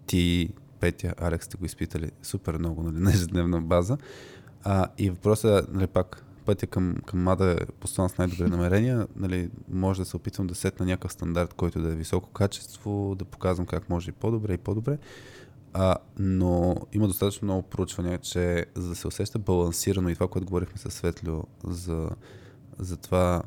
Ти, 0.07 0.51
Петя, 0.81 1.15
Алекс 1.19 1.47
сте 1.47 1.57
го 1.57 1.65
изпитали 1.65 2.11
супер 2.23 2.59
много 2.59 2.83
нали, 2.83 2.99
на 2.99 3.11
ежедневна 3.11 3.61
база. 3.61 3.99
А, 4.65 4.87
и 4.99 5.11
въпросът 5.11 5.69
е, 5.69 5.73
нали, 5.73 5.87
пак, 5.87 6.25
пътя 6.45 6.67
към, 6.67 6.97
към 7.07 7.23
Мада 7.23 7.57
е 7.61 7.67
постоянно 7.81 8.09
с 8.09 8.19
най-добри 8.19 8.51
намерения. 8.51 9.07
Нали, 9.17 9.51
може 9.69 10.01
да 10.01 10.05
се 10.05 10.17
опитвам 10.17 10.47
да 10.47 10.55
сетна 10.55 10.87
някакъв 10.87 11.13
стандарт, 11.13 11.55
който 11.55 11.83
да 11.83 11.89
е 11.89 11.97
високо 11.97 12.31
качество, 12.31 13.15
да 13.19 13.25
показвам 13.25 13.67
как 13.67 13.91
може 13.91 14.11
и 14.11 14.13
по-добре 14.13 14.55
и 14.55 14.59
по-добре. 14.59 14.99
А, 15.73 15.97
но 16.19 16.77
има 16.93 17.07
достатъчно 17.07 17.47
много 17.47 17.63
проучвания, 17.63 18.19
че 18.19 18.67
за 18.75 18.89
да 18.89 18.95
се 18.95 19.09
усеща 19.09 19.39
балансирано 19.39 20.09
и 20.09 20.15
това, 20.15 20.29
което 20.29 20.47
говорихме 20.47 20.79
със 20.79 20.95
Светлио 20.95 21.43
за, 21.65 22.11
за 22.79 22.97
това 22.97 23.43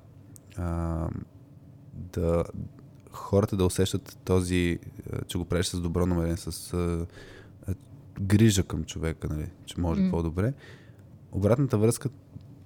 а, 0.58 1.08
да 1.94 2.44
хората 3.12 3.58
да 3.58 3.66
усещат 3.66 4.18
този, 4.26 4.80
че 5.28 5.38
го 5.38 5.46
правиш 5.46 5.66
с 5.66 5.82
добро 5.82 6.06
намерение, 6.06 6.38
с 6.38 6.74
а, 6.74 7.06
грижа 8.22 8.64
към 8.64 8.84
човека, 8.84 9.28
нали, 9.30 9.50
че 9.66 9.80
може 9.80 10.02
mm. 10.02 10.12
по-добре. 10.12 10.54
Обратната 11.32 11.78
връзка 11.78 12.10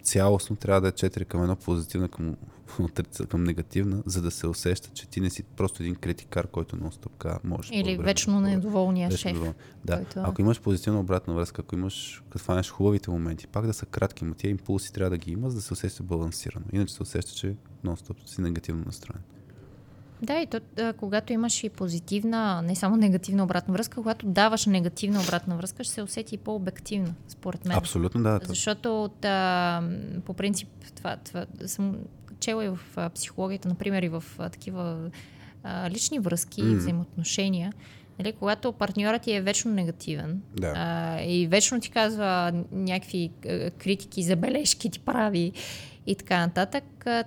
цялостно 0.03 0.55
трябва 0.55 0.81
да 0.81 0.87
е 0.87 0.91
4 0.91 1.25
към 1.25 1.41
едно 1.41 1.55
позитивна 1.55 2.09
към, 2.09 2.35
към 3.30 3.43
негативна, 3.43 4.03
за 4.05 4.22
да 4.22 4.32
се 4.32 4.47
усеща, 4.47 4.89
че 4.93 5.07
ти 5.07 5.22
не 5.22 5.30
си 5.30 5.43
просто 5.43 5.84
един 5.84 5.95
критикар, 5.95 6.47
който 6.47 6.91
стъпка 6.91 7.39
може. 7.43 7.74
Или 7.74 7.97
вечно 7.97 8.39
недоволния 8.41 9.11
шеф. 9.11 9.26
Недоволен. 9.26 9.53
Да. 9.86 9.95
Който... 9.95 10.20
Ако 10.20 10.41
имаш 10.41 10.61
позитивна 10.61 10.99
обратна 10.99 11.34
връзка, 11.34 11.61
ако 11.61 11.76
имаш, 11.76 12.24
като 12.30 12.63
хубавите 12.72 13.11
моменти, 13.11 13.47
пак 13.47 13.65
да 13.65 13.74
са 13.74 13.86
кратки, 13.86 14.26
но 14.26 14.34
тия 14.34 14.51
импулси 14.51 14.93
трябва 14.93 15.09
да 15.09 15.18
ги 15.18 15.32
има, 15.32 15.49
за 15.49 15.55
да 15.55 15.61
се 15.61 15.74
усеща 15.74 16.03
балансирано. 16.03 16.65
Иначе 16.74 16.93
се 16.93 17.03
усеща, 17.03 17.32
че 17.32 17.55
нон-стоп 17.86 18.28
си 18.30 18.41
негативно 18.41 18.84
настроен. 18.86 19.22
Да, 20.22 20.39
и 20.39 20.45
то, 20.45 20.59
а, 20.80 20.93
когато 20.93 21.34
имаш 21.34 21.63
и 21.63 21.70
позитивна, 21.70 22.61
не 22.61 22.76
само 22.76 22.95
негативна 22.95 23.43
обратна 23.43 23.74
връзка, 23.74 23.95
когато 23.95 24.26
даваш 24.26 24.65
негативна 24.65 25.22
обратна 25.22 25.57
връзка, 25.57 25.84
ще 25.84 25.93
се 25.93 26.01
усети 26.01 26.36
и 26.36 26.38
по-обективна, 26.38 27.13
според 27.28 27.65
мен. 27.65 27.78
Абсолютно, 27.78 28.24
да. 28.24 28.39
то- 28.39 28.47
Защото 28.47 29.03
от, 29.03 29.26
а, 29.26 29.84
по 30.26 30.34
принцип 30.34 30.70
това, 30.95 31.18
това 31.18 31.45
съм 31.65 31.95
чела 32.39 32.65
и 32.65 32.69
в 32.69 32.79
а, 32.95 33.09
психологията, 33.09 33.67
например 33.67 34.03
и 34.03 34.09
в 34.09 34.23
а, 34.38 34.49
такива 34.49 35.09
а, 35.63 35.89
лични 35.89 36.19
връзки 36.19 36.61
Мгм. 36.61 36.71
и 36.71 36.75
взаимоотношения, 36.75 37.73
нали, 38.19 38.33
когато 38.33 38.71
партньорът 38.71 39.21
ти 39.21 39.33
е 39.33 39.41
вечно 39.41 39.71
негативен 39.71 40.41
Да. 40.55 40.73
а, 40.75 41.21
и 41.21 41.47
вечно 41.47 41.79
ти 41.79 41.89
казва 41.91 42.51
някакви 42.71 43.31
а, 43.49 43.69
критики, 43.71 44.23
забележки 44.23 44.89
ти 44.89 44.99
прави 44.99 45.51
и 46.07 46.15
така 46.15 46.39
нататък, 46.39 46.83
а, 47.07 47.23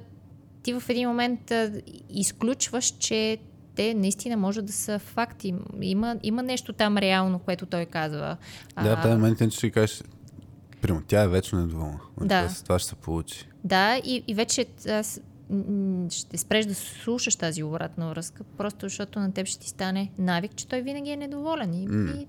ти 0.63 0.73
в 0.73 0.83
един 0.89 1.09
момент 1.09 1.51
а, 1.51 1.73
изключваш, 2.11 2.85
че 2.99 3.39
те 3.75 3.95
наистина 3.95 4.37
може 4.37 4.63
да 4.63 4.73
са 4.73 4.99
факти. 4.99 5.55
Има, 5.81 6.17
има 6.23 6.43
нещо 6.43 6.73
там 6.73 6.99
реално, 6.99 7.39
което 7.39 7.67
той 7.67 7.87
казва. 7.87 8.37
Да, 8.83 8.97
в 8.97 8.99
А, 8.99 9.03
този 9.03 9.15
момент 9.15 9.53
ще 9.53 9.61
ти 9.61 9.71
кажеш, 9.71 10.03
примерно, 10.81 11.05
тя 11.07 11.23
е 11.23 11.29
вечно 11.29 11.61
недоволна. 11.61 12.01
Да. 12.21 12.41
Тоест, 12.41 12.65
Това 12.65 12.79
ще 12.79 12.89
се 12.89 12.95
получи. 12.95 13.49
Да, 13.65 13.97
и, 13.97 14.25
и 14.29 14.35
вече 14.35 14.67
аз, 14.89 15.21
ще 16.11 16.39
спреш 16.39 16.67
да 16.67 16.75
слушаш 16.75 17.37
тази 17.37 17.63
обратна 17.63 18.09
връзка, 18.09 18.45
просто 18.57 18.87
защото 18.87 19.21
на 19.21 19.33
теб 19.33 19.47
ще 19.47 19.59
ти 19.61 19.69
стане 19.69 20.13
навик, 20.19 20.55
че 20.55 20.67
той 20.67 20.83
винаги 20.83 21.11
е 21.11 21.17
недоволен. 21.17 21.75
И, 21.75 21.87
М. 21.87 22.11
и, 22.13 22.27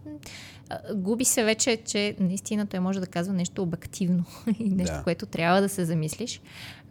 а, 0.69 0.95
губи 0.95 1.25
се 1.25 1.43
вече, 1.43 1.77
че 1.85 2.15
наистина 2.19 2.67
той 2.67 2.79
може 2.79 2.99
да 2.99 3.07
казва 3.07 3.33
нещо 3.33 3.63
обективно 3.63 4.25
и 4.59 4.69
нещо, 4.69 4.95
Да. 4.95 5.03
което 5.03 5.25
трябва 5.25 5.61
да 5.61 5.69
се 5.69 5.85
замислиш. 5.85 6.41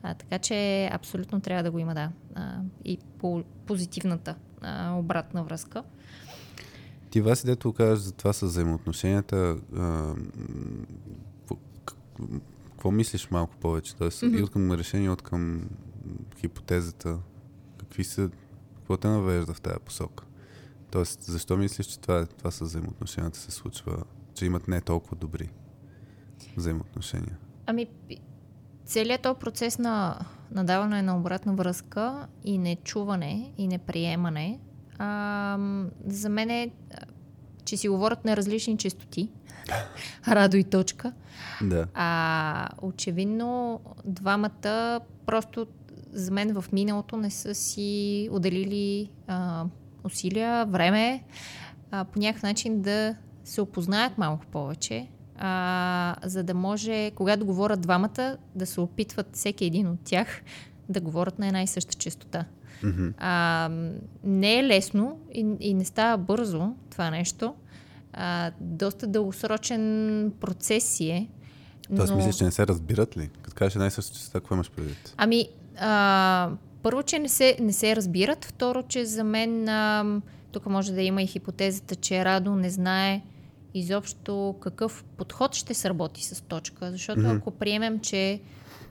А, 0.03 0.15
така 0.15 0.39
че 0.39 0.89
абсолютно 0.93 1.41
трябва 1.41 1.63
да 1.63 1.71
го 1.71 1.79
има, 1.79 1.95
да. 1.95 2.11
А, 2.35 2.55
и 2.85 2.99
по 3.19 3.43
позитивната 3.67 4.35
а, 4.61 4.95
обратна 4.95 5.45
връзка. 5.45 5.83
Ти, 7.11 7.21
Васи, 7.21 7.47
дето 7.47 7.73
кажеш 7.73 7.99
за 7.99 8.13
това 8.13 8.33
с 8.33 8.43
взаимоотношенията, 8.43 9.57
а, 9.77 10.15
какво- 12.71 12.91
мислиш 12.91 13.31
малко 13.31 13.57
повече? 13.57 13.97
Тоест, 13.97 14.23
Мгм. 14.23 14.37
и 14.39 14.43
от 14.43 14.51
към 14.51 14.73
решение, 14.73 15.11
от 15.11 15.23
към 15.23 15.69
хипотезата. 16.41 17.19
Какви 17.79 18.05
са, 18.05 18.31
какво 18.75 18.97
те 18.97 19.09
навежда 19.09 19.55
в 19.55 19.61
тази 19.61 19.79
посока? 19.85 20.25
Тоест, 20.91 21.23
защо 21.23 21.57
мислиш, 21.57 21.87
че 21.87 22.01
това, 22.01 22.27
това 22.27 22.51
с 22.51 22.61
взаимоотношенията 22.61 23.39
се 23.39 23.51
случва, 23.51 24.05
че 24.35 24.47
имат 24.47 24.69
не 24.69 24.81
толкова 24.81 25.17
добри 25.17 25.51
взаимоотношения? 26.57 27.39
Ами, 27.67 27.87
целият 28.87 29.23
този 29.23 29.39
процес 29.41 29.79
на, 29.79 30.19
на 30.51 30.65
даване 30.65 31.03
на 31.03 31.17
обратна 31.17 31.55
връзка 31.55 32.27
и 32.45 32.59
нечуване 32.59 33.53
и 33.59 33.69
неприемане, 33.69 34.61
а, 34.99 35.59
за 36.07 36.29
мен 36.29 36.51
е, 36.51 36.71
че 37.65 37.77
си 37.77 37.89
говорят 37.89 38.25
на 38.25 38.37
различни 38.37 38.79
частоти. 38.79 39.33
Радо 40.29 40.57
и 40.57 40.65
точка. 40.65 41.13
Да. 41.63 41.87
А 41.95 42.69
очевидно 42.83 43.81
двамата 44.05 45.01
просто 45.27 45.67
за 46.13 46.31
мен 46.31 46.61
в 46.61 46.65
миналото 46.73 47.17
не 47.17 47.31
са 47.31 47.55
си 47.55 48.29
отделили 48.33 49.11
а, 49.27 49.65
усилия, 50.05 50.67
време, 50.67 51.25
а, 51.91 52.05
по 52.05 52.19
някакъв 52.19 52.43
начин 52.43 52.83
да 52.83 53.15
се 53.45 53.61
опознаят 53.61 54.19
малко 54.19 54.47
повече, 54.47 55.07
а, 55.39 56.17
за 56.25 56.43
да 56.43 56.55
може, 56.55 57.11
когато 57.11 57.47
говорят 57.47 57.81
двамата, 57.81 58.37
да 58.55 58.67
се 58.67 58.81
опитват 58.81 59.27
всеки 59.33 59.65
един 59.65 59.89
от 59.89 60.01
тях 60.05 60.43
да 60.89 61.01
говорят 61.01 61.39
на 61.39 61.47
една 61.47 61.63
и 61.63 61.67
съща 61.67 61.95
частота. 61.95 62.45
Мгм. 62.83 63.09
А, 63.19 63.69
не 64.25 64.59
е 64.59 64.65
лесно 64.65 65.19
и, 65.35 65.47
и 65.61 65.75
не 65.75 65.85
става 65.85 66.19
бързо 66.19 66.73
това 66.91 67.11
нещо. 67.11 67.55
А, 68.13 68.51
доста 68.61 69.07
дългосрочен 69.07 70.33
процес 70.41 71.01
е. 71.01 71.27
Тоест, 71.97 72.11
но- 72.11 72.17
мислиш, 72.17 72.37
че 72.37 72.45
не 72.45 72.51
се 72.51 72.67
разбират 72.67 73.17
ли? 73.17 73.31
Като 73.43 73.57
кажеш 73.57 73.75
една 73.75 73.87
и 73.87 73.91
съща 73.91 74.33
какво 74.33 74.55
имаш 74.55 74.71
предвид? 74.71 75.15
Ами, 75.17 75.49
а, 75.81 76.51
първо, 76.83 77.03
че 77.03 77.19
не 77.19 77.29
се, 77.29 77.57
не 77.61 77.73
се 77.73 77.97
разбират. 77.97 78.45
Второ, 78.45 78.83
че 78.83 79.05
за 79.05 79.25
мен 79.25 79.69
а, 79.69 80.05
тук 80.53 80.67
може 80.67 80.93
да 80.93 81.03
има 81.03 81.23
и 81.23 81.27
хипотезата, 81.27 81.97
че 81.97 82.25
Радо 82.25 82.55
не 82.55 82.71
знае 82.71 83.23
изобщо 83.75 84.55
какъв 84.61 85.05
подход 85.17 85.55
ще 85.55 85.75
сработи 85.75 86.25
с 86.25 86.43
точка. 86.43 86.91
Защото 86.91 87.21
Мгм. 87.21 87.31
ако 87.31 87.51
приемем, 87.51 88.01
че 88.01 88.41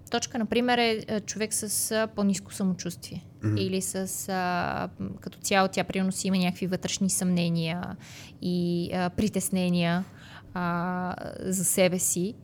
точка, 0.09 0.39
например, 0.39 0.77
е 0.77 1.05
а, 1.09 1.19
човек 1.19 1.53
с 1.53 2.07
по-низко 2.15 2.53
самочувствие 2.53 3.25
Мгм. 3.43 3.57
или 3.57 3.81
с 3.81 4.29
а, 4.29 4.89
като 5.21 5.39
цяло 5.39 5.67
тя 5.67 5.83
примерно 5.83 6.11
си 6.11 6.27
има 6.27 6.37
някакви 6.37 6.67
вътрешни 6.67 7.09
съмнения 7.09 7.97
и 8.41 8.89
а, 8.93 9.09
притеснения 9.09 10.05
а, 10.53 11.15
за 11.39 11.65
себе 11.65 11.99
си, 11.99 12.35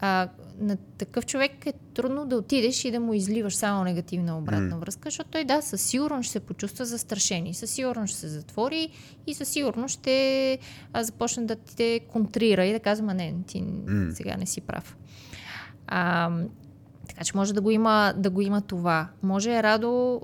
а, 0.00 0.28
на 0.58 0.76
такъв 0.76 1.26
човек 1.26 1.66
е 1.66 1.72
трудно 1.94 2.26
да 2.26 2.36
отидеш 2.36 2.84
и 2.84 2.90
да 2.90 3.00
му 3.00 3.14
изливаш 3.14 3.56
само 3.56 3.84
негативна 3.84 4.38
обратна 4.38 4.76
М. 4.76 4.78
връзка, 4.78 5.06
защото 5.06 5.30
той 5.30 5.44
да, 5.44 5.62
със 5.62 5.80
сигурност 5.82 6.26
ще 6.26 6.32
се 6.32 6.40
почувства 6.40 6.84
застрашен 6.84 7.46
и 7.46 7.54
със 7.54 7.70
сигурност 7.70 8.10
ще 8.10 8.20
се 8.20 8.28
затвори 8.28 8.88
и 9.26 9.34
със 9.34 9.48
сигурност 9.48 10.00
ще 10.00 10.58
а, 10.92 11.02
започне 11.04 11.44
да 11.44 11.56
те 11.56 12.00
контрира 12.08 12.64
и 12.64 12.72
да 12.72 12.80
казва, 12.80 13.06
«Ма 13.06 13.14
не, 13.14 13.34
ти 13.46 13.62
М. 13.62 14.12
сега 14.12 14.36
не 14.36 14.46
си 14.46 14.60
прав. 14.60 14.96
А, 15.86 16.30
че 17.24 17.36
може 17.36 17.54
да 17.54 17.60
го 17.60 17.70
има, 17.70 18.14
да 18.16 18.30
го 18.30 18.40
има 18.40 18.60
това. 18.60 19.08
Може 19.22 19.62
Радо, 19.62 20.20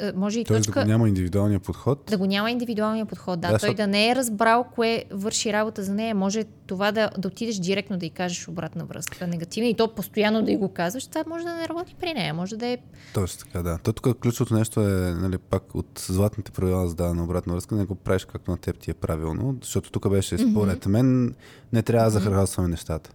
а, 0.00 0.12
може 0.16 0.40
и 0.40 0.44
Тоест, 0.44 0.66
точка 0.66 0.80
да 0.80 0.86
го 0.86 0.90
няма 0.90 1.08
индивидуалния 1.08 1.60
подход. 1.60 2.04
да 2.06 2.18
го 2.18 2.26
няма 2.26 2.50
индивидуалния 2.50 3.06
подход. 3.06 3.40
Да, 3.40 3.46
Да, 3.48 3.52
той 3.52 3.58
защото- 3.58 3.76
да 3.76 3.86
не 3.86 4.10
е 4.10 4.16
разбрал 4.16 4.64
кое 4.74 5.04
върши 5.10 5.52
работа 5.52 5.82
за 5.82 5.94
нея. 5.94 6.14
Може 6.14 6.44
това 6.66 6.92
да, 6.92 7.10
да 7.18 7.28
отидеш 7.28 7.56
директно 7.56 7.98
да 7.98 8.06
й 8.06 8.10
кажеш 8.10 8.48
обратна 8.48 8.84
връзка, 8.84 9.26
негативна 9.26 9.68
и 9.68 9.74
то 9.74 9.94
постоянно 9.94 10.42
да 10.42 10.50
й 10.50 10.56
го 10.56 10.68
казваш. 10.68 11.06
Това 11.06 11.24
може 11.28 11.44
да 11.44 11.54
не 11.54 11.68
работи 11.68 11.94
при 12.00 12.14
нея. 12.14 12.34
Може 12.34 12.56
да 12.56 12.66
е... 12.66 12.78
Точно 13.14 13.38
така, 13.38 13.62
да. 13.62 13.78
То 13.82 13.92
тук 13.92 14.18
ключовото 14.18 14.54
нещо 14.54 14.80
е, 14.80 15.14
нали, 15.14 15.38
пак 15.38 15.74
от 15.74 16.04
златните 16.06 16.50
правила 16.50 16.88
за 16.88 16.94
даване 16.94 17.16
на 17.16 17.24
обратна 17.24 17.52
връзка, 17.52 17.74
не 17.74 17.84
го 17.84 17.94
правиш 17.94 18.24
както 18.24 18.50
на 18.50 18.56
теб 18.56 18.78
ти 18.78 18.90
е 18.90 18.94
правилно, 18.94 19.56
защото 19.62 19.90
тук 19.90 20.10
беше, 20.10 20.38
според 20.38 20.86
мен, 20.86 21.34
не 21.72 21.82
трябва 21.82 22.04
да 22.04 22.10
захаросваме 22.10 22.68
нещата. 22.68 23.10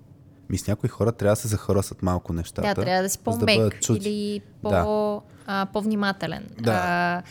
Ми 0.50 0.58
с 0.58 0.68
някои 0.68 0.90
хора 0.90 1.12
трябва 1.12 1.32
да 1.32 1.36
се 1.36 1.48
захаросват 1.48 2.02
малко 2.02 2.34
нещата. 2.34 2.62
Да, 2.68 2.74
трябва 2.76 3.04
да 3.04 3.10
си 3.10 3.18
да 3.18 3.24
по-мек 3.24 3.82
чути. 3.82 4.00
или 4.00 4.42
по, 4.62 4.70
Да. 4.70 5.22
а, 5.46 5.66
по-внимателен. 5.66 6.46
Да. 6.62 6.72
А, 6.74 7.24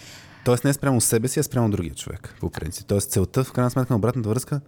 Тоест 0.45 0.65
не 0.65 0.71
е 0.71 0.75
спрямо 0.75 1.01
себе 1.01 1.29
си, 1.29 1.41
а 1.41 1.43
спрямо 1.43 1.71
другия 1.71 1.95
човек, 1.95 2.35
по 2.41 2.51
принцип. 2.51 2.87
Тоест 2.87 3.11
целта, 3.11 3.45
в 3.45 3.53
крайна 3.53 3.71
сметка, 3.71 3.93
на 3.93 3.97
обратната 3.97 4.29
връзка 4.29 4.61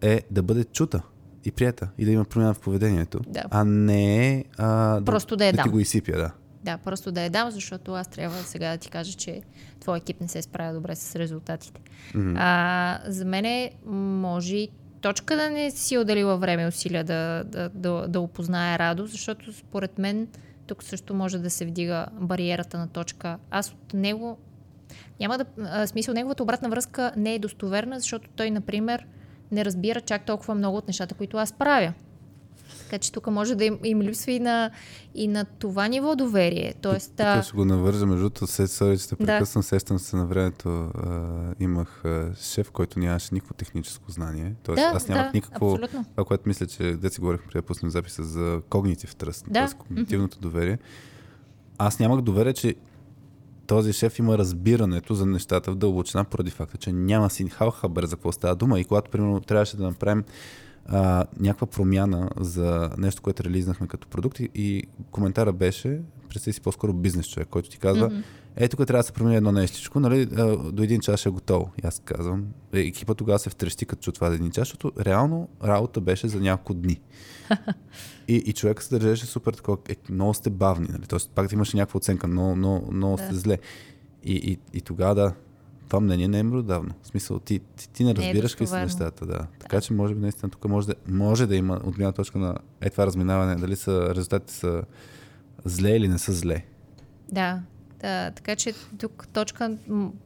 е 0.00 0.22
да 0.30 0.42
бъде 0.42 0.64
чута 0.64 1.02
и 1.44 1.52
прията 1.52 1.88
и 1.98 2.04
да 2.04 2.10
има 2.10 2.24
промяна 2.24 2.54
в 2.54 2.60
поведението, 2.60 3.20
Да. 3.26 3.42
а 3.50 3.64
не 3.64 4.28
е 4.28 4.44
а, 4.58 5.00
Просто 5.04 5.36
да 5.36 5.44
да 5.44 5.50
ти 5.50 5.56
дам. 5.56 5.70
го 5.70 5.78
изсипя, 5.80 6.12
да. 6.12 6.30
да, 6.64 6.78
просто 6.78 7.12
да 7.12 7.22
я 7.22 7.30
дам, 7.30 7.50
защото 7.50 7.92
аз 7.92 8.08
трябва 8.08 8.38
сега 8.38 8.70
да 8.70 8.78
ти 8.78 8.90
кажа, 8.90 9.12
че 9.12 9.42
твой 9.80 9.98
екип 9.98 10.20
не 10.20 10.28
се 10.28 10.42
справя 10.42 10.74
добре 10.74 10.96
с 10.96 11.16
резултатите. 11.16 11.80
Мгм. 12.14 12.34
А, 12.36 13.00
за 13.06 13.24
мен 13.24 13.44
е, 13.44 13.70
може 13.86 14.68
точка 15.00 15.36
да 15.36 15.50
не 15.50 15.70
си 15.70 15.98
отделила 15.98 16.36
време 16.36 16.62
и 16.62 16.66
усилия 16.66 17.04
да, 17.04 17.44
да, 17.44 17.68
да, 17.68 18.08
да 18.08 18.20
опознае 18.20 18.78
Радо, 18.78 19.06
защото 19.06 19.52
според 19.52 19.98
мен 19.98 20.28
тук 20.66 20.82
също 20.82 21.14
може 21.14 21.38
да 21.38 21.50
се 21.50 21.66
вдига 21.66 22.06
бариерата 22.12 22.78
на 22.78 22.88
точка. 22.88 23.38
Аз 23.50 23.70
от 23.72 23.94
него 23.94 24.38
няма 25.20 25.38
да... 25.38 25.44
А, 25.58 25.86
смисъл, 25.86 26.14
неговата 26.14 26.42
обратна 26.42 26.68
връзка 26.68 27.12
не 27.16 27.34
е 27.34 27.38
достоверна, 27.38 28.00
защото 28.00 28.30
той, 28.36 28.50
например, 28.50 29.06
не 29.52 29.64
разбира 29.64 30.00
чак 30.00 30.26
толкова 30.26 30.54
много 30.54 30.76
от 30.76 30.86
нещата, 30.86 31.14
които 31.14 31.36
аз 31.36 31.52
правя. 31.52 31.92
Така 32.90 32.98
че 32.98 33.12
тук 33.12 33.26
може 33.26 33.54
да 33.54 33.64
им, 33.64 33.78
им 33.84 34.02
липсва 34.02 34.32
и 34.32 34.40
на, 34.40 34.70
и 35.14 35.28
на 35.28 35.44
това 35.44 35.88
ниво 35.88 36.16
доверие. 36.16 36.74
Тоест, 36.82 37.10
Тук 37.10 37.26
а, 37.26 37.42
ще 37.42 37.56
го 37.56 37.64
навържа, 37.64 38.06
между 38.06 38.22
другото, 38.22 38.46
се 38.46 38.68
сори, 38.68 38.98
те 38.98 39.24
Да. 39.24 39.46
сещам 39.46 39.98
се 39.98 40.16
на 40.16 40.26
времето. 40.26 40.68
А, 40.68 41.54
имах 41.60 42.04
а, 42.04 42.30
шеф, 42.40 42.70
който 42.70 42.98
нямаше 42.98 43.28
никакво 43.32 43.54
техническо 43.54 44.10
знание. 44.10 44.54
Тоест, 44.62 44.76
да, 44.82 44.92
аз 44.96 45.08
нямах 45.08 45.26
да, 45.26 45.30
никакво. 45.34 45.72
абсолютно. 45.72 46.04
Това, 46.10 46.24
което 46.24 46.42
мисля, 46.46 46.66
че 46.66 46.82
де 46.92 47.10
си 47.10 47.20
говорихме 47.20 47.46
преди 47.46 47.58
да 47.58 47.66
пуснем 47.66 47.90
записа 47.90 48.24
за 48.24 48.62
когнитив 48.70 49.16
тръст, 49.16 49.44
Да. 49.48 49.66
т.е. 49.66 49.78
когнитивното 49.78 50.38
доверие. 50.40 50.78
Аз 51.78 51.98
нямах 51.98 52.20
доверие, 52.20 52.52
че 52.52 52.74
този 53.66 53.92
шеф 53.92 54.18
има 54.18 54.38
разбирането 54.38 55.14
за 55.14 55.26
нещата 55.26 55.72
в 55.72 55.76
дълбочина, 55.76 56.24
поради 56.24 56.50
факта, 56.50 56.76
че 56.76 56.92
няма 56.92 57.30
си 57.30 57.48
хал 57.48 57.70
хабер 57.70 58.04
за 58.04 58.16
какво 58.16 58.32
става 58.32 58.56
дума. 58.56 58.80
И 58.80 58.84
когато, 58.84 59.10
примерно, 59.10 59.40
трябваше 59.40 59.76
да 59.76 59.82
направим 59.84 60.24
а, 60.86 61.24
някаква 61.40 61.66
промяна 61.66 62.30
за 62.40 62.90
нещо, 62.98 63.22
което 63.22 63.44
релизнахме 63.44 63.86
като 63.86 64.08
продукт 64.08 64.40
и, 64.40 64.48
и 64.54 64.82
коментара 65.10 65.52
беше, 65.52 66.00
представи 66.28 66.52
си 66.54 66.60
по-скоро 66.60 66.92
бизнес 66.92 67.28
човек, 67.28 67.48
който 67.50 67.70
ти 67.70 67.78
казва, 67.78 68.06
Мгм. 68.06 68.20
е, 68.56 68.68
тук 68.68 68.86
трябва 68.86 68.98
да 69.02 69.06
се 69.06 69.12
промени 69.12 69.36
едно 69.36 69.52
нещичко, 69.52 70.00
нали, 70.00 70.26
до 70.72 70.82
един 70.82 71.00
час 71.00 71.20
ще 71.20 71.28
е 71.28 71.32
готово. 71.32 71.70
И 71.84 71.86
аз 71.86 72.00
казвам, 72.04 72.44
е, 72.72 72.80
екипа 72.80 73.14
тогава 73.14 73.38
се 73.38 73.50
втрещи 73.50 73.86
като 73.86 74.02
чу 74.02 74.12
това 74.12 74.28
за 74.28 74.34
един 74.34 74.50
час, 74.50 74.62
защото 74.68 74.92
реално 75.00 75.48
работа 75.64 76.00
беше 76.00 76.28
за 76.28 76.40
няколко 76.40 76.74
дни. 76.74 77.00
И, 78.28 78.34
и 78.36 78.52
човек 78.52 78.82
се 78.82 78.98
държеше 78.98 79.26
супер 79.26 79.52
такова, 79.52 79.78
е, 79.88 79.96
много 80.10 80.34
сте 80.34 80.50
бавни, 80.50 80.88
нали? 80.92 81.06
Тоест 81.06 81.30
пак 81.30 81.52
имаше 81.52 81.76
някаква 81.76 81.98
оценка, 81.98 82.26
много, 82.26 82.54
много 82.92 83.16
Да. 83.16 83.22
сте 83.24 83.34
зле. 83.34 83.58
И, 84.24 84.34
и, 84.34 84.58
и 84.78 84.80
тогава 84.80 85.14
да, 85.14 85.32
това 85.90 86.00
мнение 86.00 86.28
не 86.28 86.38
е 86.38 86.42
мродавно. 86.42 86.94
В 87.02 87.06
смисъл, 87.06 87.38
ти, 87.38 87.60
ти, 87.76 87.88
ти 87.88 88.04
не 88.04 88.10
е 88.10 88.14
разбираш 88.14 88.52
какви 88.52 88.66
са 88.66 88.78
нещата, 88.78 89.26
да. 89.26 89.46
Така 89.58 89.80
че, 89.80 89.92
може 89.92 90.14
би, 90.14 90.20
наистина, 90.20 90.50
тук 90.50 90.68
може 90.68 90.86
да, 90.86 90.94
може 91.08 91.46
да 91.46 91.56
има 91.56 91.80
от 91.84 91.96
гледна 91.96 92.12
точка 92.12 92.38
на 92.38 92.54
е 92.80 92.90
това 92.90 93.06
разминаване, 93.06 93.56
дали 93.56 93.76
са, 93.76 94.14
резултатите 94.14 94.52
са 94.52 94.82
зле 95.64 95.90
или 95.90 96.08
не 96.08 96.18
са 96.18 96.32
зле. 96.32 96.64
Да, 97.32 97.62
да, 98.00 98.30
така 98.30 98.56
че 98.56 98.74
тук 98.98 99.28
точка 99.32 99.76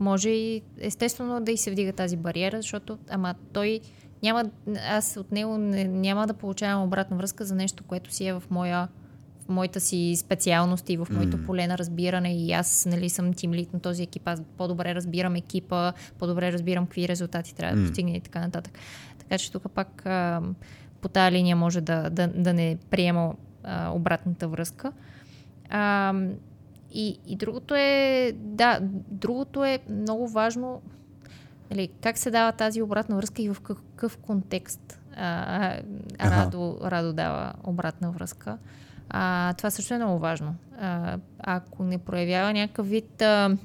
може 0.01 0.29
и 0.29 0.63
естествено 0.79 1.41
да 1.41 1.53
и 1.53 1.57
се 1.57 1.71
вдига 1.71 1.93
тази 1.93 2.17
бариера, 2.17 2.57
защото 2.57 2.99
ама 3.09 3.35
той 3.53 3.81
няма, 4.23 4.45
аз 4.89 5.17
от 5.17 5.33
него 5.33 5.59
не, 5.59 5.85
няма 5.85 6.27
да 6.27 6.35
получавам 6.35 6.85
обратна 6.85 7.17
връзка 7.17 7.45
за 7.45 7.55
нещо, 7.55 7.85
което 7.85 8.15
си 8.15 8.27
е 8.27 8.33
в 8.33 8.43
моя 8.51 8.89
моята 9.49 9.81
си 9.81 10.15
специалност 10.17 10.91
и 10.91 10.97
в 10.97 11.09
моето 11.11 11.37
М. 11.37 11.47
поле 11.47 11.67
на 11.67 11.79
разбиране 11.79 12.37
и 12.37 12.53
аз 12.53 12.87
нали, 12.87 13.09
съм 13.09 13.33
тимлит 13.33 13.73
на 13.73 13.81
този 13.81 14.03
екип, 14.03 14.29
аз 14.29 14.43
по-добре 14.57 14.95
разбирам 14.95 15.37
екипа, 15.37 15.93
по-добре 16.19 16.53
разбирам 16.53 16.87
какви 16.87 17.09
резултати 17.09 17.55
трябва 17.55 17.77
да 17.77 17.81
М. 17.81 17.87
постигне 17.87 18.17
и 18.17 18.21
така 18.21 18.41
нататък. 18.41 18.79
Така 19.19 19.39
че 19.39 19.53
тук 19.53 19.71
пак 19.71 20.07
а, 20.07 20.43
по 21.01 21.09
тази 21.09 21.37
линия 21.37 21.57
може 21.57 21.81
да, 21.81 22.11
да, 22.11 22.29
да 22.29 22.53
не 22.55 22.79
приема 22.91 23.35
а, 23.63 23.91
обратната 23.91 24.49
връзка. 24.49 24.93
А, 25.71 26.15
и, 26.93 27.19
и 27.27 27.37
другото 27.37 27.75
е, 27.75 28.33
да, 28.37 28.79
другото 29.11 29.65
е 29.65 29.79
много 29.89 30.29
важно, 30.29 30.83
нали, 31.71 31.89
как 32.03 32.19
се 32.19 32.31
дава 32.31 32.53
тази 32.53 32.83
обратна 32.83 33.17
връзка 33.17 33.43
и 33.43 33.49
в 33.49 33.57
какъв 33.61 34.17
контекст 34.17 35.01
а. 35.17 35.81
Радо, 36.21 36.79
Радо 36.83 37.13
дава 37.13 37.53
обратна 37.65 38.11
връзка. 38.11 38.59
А, 39.11 39.55
това 39.55 39.71
също 39.71 39.95
е 39.95 39.99
много 39.99 40.19
важно. 40.19 40.55
А, 40.81 41.19
ако 41.39 41.85
не 41.85 41.99
проявява 41.99 42.53
някакъв 42.53 42.89
вид, 42.89 43.23
а, 43.23 43.57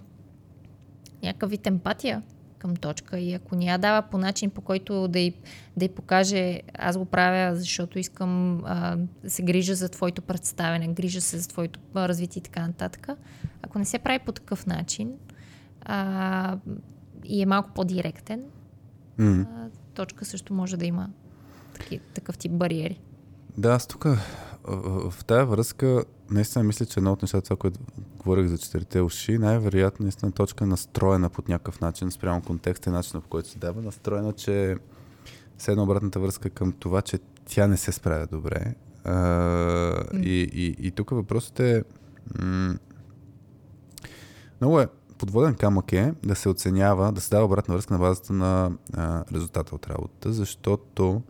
някакъв 1.24 1.50
вид 1.50 1.68
емпатия 1.68 2.22
към 2.60 2.76
точка 2.76 3.20
и 3.20 3.34
ако 3.34 3.56
не 3.56 3.66
я 3.66 3.78
дава 3.78 4.02
по 4.02 4.18
начин, 4.18 4.50
по 4.50 4.62
който 4.62 5.08
да 5.08 5.20
й, 5.20 5.34
да 5.78 5.86
й 5.86 5.89
покаже 5.89 6.62
аз 6.74 6.97
го 6.97 7.06
правя, 7.06 7.56
защото 7.56 8.00
искам 8.00 8.64
а, 8.66 8.97
да 9.24 9.30
се 9.30 9.43
грижа 9.43 9.76
за 9.76 9.89
твоето 9.89 10.22
представяне, 10.22 10.88
грижа 10.88 11.22
се 11.22 11.38
за 11.38 11.47
твоето 11.47 11.80
развитие 11.95 12.39
и 12.39 12.43
така 12.43 12.68
нататък. 12.68 13.08
Ако 13.62 13.80
не 13.80 13.86
се 13.86 14.00
прави 14.00 14.20
по 14.20 14.32
такъв 14.32 14.66
начин 14.66 15.14
а, 15.82 16.58
и 17.26 17.41
е 17.41 17.45
малко 17.45 17.72
по-директен, 17.76 18.43
М. 19.18 19.45
а, 19.56 19.70
точка 19.93 20.26
също 20.26 20.54
може 20.54 20.78
да 20.78 20.86
има 20.86 21.10
таки, 21.80 21.99
такъв 22.13 22.38
тип 22.38 22.51
бариери. 22.51 22.99
Да, 23.57 23.69
аз 23.69 23.88
тук 23.88 24.05
в, 24.63 25.25
тази 25.27 25.45
връзка 25.45 26.03
наистина 26.30 26.63
мисля, 26.63 26.86
че 26.86 26.99
едно 26.99 27.11
от 27.11 27.21
нещата, 27.21 27.55
което 27.55 27.80
говорих 28.17 28.47
за 28.47 28.57
четирите 28.57 29.01
уши, 29.01 29.38
най-вероятно 29.38 30.03
наистина 30.03 30.32
точка 30.32 30.65
настроена 30.65 31.30
по 31.30 31.41
някакъв 31.47 31.82
начин, 31.82 32.11
спрямо 32.11 32.41
контекста 32.41 32.89
и 32.89 32.93
начина 32.93 33.21
по 33.21 33.30
който 33.30 33.49
се 33.49 33.59
дава, 33.59 33.82
настроена, 33.82 34.34
че 34.34 34.77
все 35.57 35.71
едно 35.71 35.84
обратната 35.84 36.19
връзка 36.19 36.49
към 36.49 36.71
това, 36.71 37.01
че 37.01 37.19
тя 37.45 37.67
не 37.67 37.77
се 37.77 37.91
справя 37.91 38.27
добре. 38.32 38.75
А, 39.03 39.13
и, 40.13 40.49
и, 40.53 40.88
и 40.88 40.91
тук 40.91 41.09
въпросът 41.09 41.59
е 41.59 41.84
м- 42.39 42.75
много 44.61 44.80
е 44.80 44.88
подводен 45.17 45.55
камък 45.55 45.93
е 45.93 46.13
да 46.23 46.36
се 46.36 46.49
оценява, 46.49 47.11
да 47.11 47.21
се 47.21 47.30
дава 47.30 47.45
обратна 47.45 47.73
връзка 47.75 47.93
на 47.93 47.99
базата 47.99 48.34
на 48.34 48.71
а, 48.93 49.23
резултата 49.34 49.75
от 49.75 49.88
работата, 49.88 50.34
защото 50.34 51.21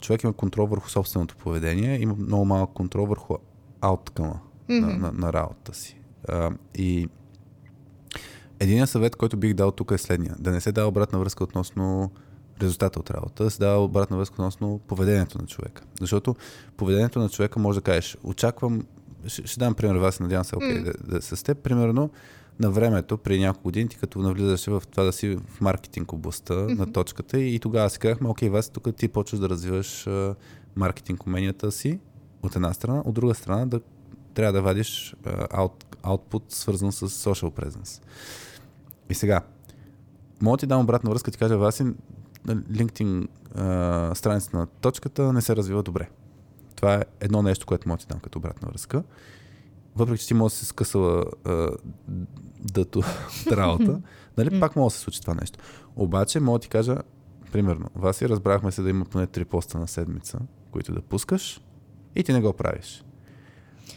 човек 0.00 0.22
има 0.22 0.32
контрол 0.32 0.66
върху 0.66 0.90
собственото 0.90 1.36
поведение, 1.36 2.00
има 2.00 2.14
много 2.14 2.44
малък 2.44 2.70
контрол 2.70 3.06
върху 3.06 3.34
ауткъма 3.80 4.34
mm-hmm. 4.68 4.80
на, 4.80 4.98
на, 4.98 5.12
на 5.12 5.32
работата 5.32 5.74
си. 5.74 6.00
А, 6.28 6.50
и 6.74 7.08
единият 8.60 8.90
съвет, 8.90 9.16
който 9.16 9.36
бих 9.36 9.54
дал 9.54 9.70
тук 9.70 9.90
е 9.90 9.98
следния. 9.98 10.34
Да 10.38 10.50
не 10.50 10.60
се 10.60 10.72
дава 10.72 10.88
обратна 10.88 11.18
връзка 11.18 11.44
относно 11.44 12.10
резултата 12.62 13.00
от 13.00 13.10
работа, 13.10 13.44
да 13.44 13.50
се 13.50 13.58
дава 13.58 13.84
обратна 13.84 14.16
връзка 14.16 14.34
относно 14.34 14.78
поведението 14.78 15.38
на 15.38 15.46
човека. 15.46 15.82
Защото 16.00 16.36
поведението 16.76 17.18
на 17.18 17.28
човека 17.28 17.58
може 17.58 17.78
да 17.78 17.82
кажеш, 17.82 18.16
очаквам, 18.22 18.86
ще, 19.26 19.46
ще 19.46 19.60
дам 19.60 19.74
пример 19.74 19.94
вас, 19.94 20.20
надявам 20.20 20.44
се, 20.44 20.56
окей, 20.56 20.68
okay, 20.68 20.82
да, 20.82 21.16
да 21.16 21.22
с 21.22 21.42
теб, 21.42 21.58
примерно, 21.58 22.10
на 22.58 22.70
времето, 22.70 23.18
при 23.18 23.40
няколко 23.40 23.62
години, 23.62 23.88
ти 23.88 23.96
като 23.96 24.18
навлизаше 24.18 24.70
в 24.70 24.82
това 24.90 25.02
да 25.02 25.12
си 25.12 25.38
в 25.48 25.60
маркетинг 25.60 26.12
областта 26.12 26.54
mm-hmm. 26.54 26.78
на 26.78 26.92
точката 26.92 27.40
и, 27.40 27.54
и 27.54 27.58
тогава 27.58 27.90
си 27.90 27.98
казахме, 27.98 28.28
окей, 28.28 28.48
вас 28.48 28.70
тук 28.70 28.96
ти 28.96 29.08
почваш 29.08 29.40
да 29.40 29.48
развиваш 29.48 30.06
а, 30.06 30.34
маркетинг 30.76 31.26
уменията 31.26 31.72
си 31.72 31.98
от 32.42 32.56
една 32.56 32.72
страна, 32.72 33.02
от 33.04 33.14
друга 33.14 33.34
страна 33.34 33.66
да 33.66 33.80
трябва 34.34 34.52
да 34.52 34.62
вадиш 34.62 35.16
а, 35.24 35.68
аут, 36.02 36.44
свързан 36.48 36.92
с 36.92 37.08
social 37.08 37.50
presence. 37.50 38.02
И 39.10 39.14
сега, 39.14 39.40
мога 40.42 40.58
ти 40.58 40.66
дам 40.66 40.80
обратна 40.80 41.10
връзка, 41.10 41.30
ти 41.30 41.38
кажа, 41.38 41.58
Васи, 41.58 41.84
LinkedIn 42.46 43.28
а, 43.54 44.14
страницата 44.14 44.56
на 44.56 44.66
точката 44.66 45.32
не 45.32 45.42
се 45.42 45.56
развива 45.56 45.82
добре. 45.82 46.08
Това 46.76 46.94
е 46.94 47.02
едно 47.20 47.42
нещо, 47.42 47.66
което 47.66 47.88
мога 47.88 47.98
ти 47.98 48.06
дам 48.06 48.20
като 48.20 48.38
обратна 48.38 48.68
връзка. 48.68 49.02
Въпреки, 49.96 50.20
че 50.20 50.26
ти 50.26 50.34
може 50.34 50.52
да 50.52 50.56
се 50.56 50.66
скъсала 50.66 51.24
а, 51.44 51.68
дъто 52.60 52.98
от 53.46 53.52
работа, 53.52 54.00
нали, 54.36 54.60
пак 54.60 54.76
може 54.76 54.92
да 54.92 54.98
се 54.98 55.02
случи 55.04 55.20
това 55.20 55.34
нещо. 55.34 55.58
Обаче, 55.96 56.40
мога 56.40 56.58
да 56.58 56.62
ти 56.62 56.68
кажа, 56.68 56.98
примерно, 57.52 57.86
Васи, 57.94 58.28
разбрахме 58.28 58.72
се 58.72 58.82
да 58.82 58.90
има 58.90 59.04
поне 59.04 59.26
три 59.26 59.44
поста 59.44 59.78
на 59.78 59.88
седмица, 59.88 60.38
които 60.70 60.94
да 60.94 61.02
пускаш 61.02 61.60
и 62.16 62.24
ти 62.24 62.32
не 62.32 62.40
го 62.40 62.52
правиш. 62.52 63.03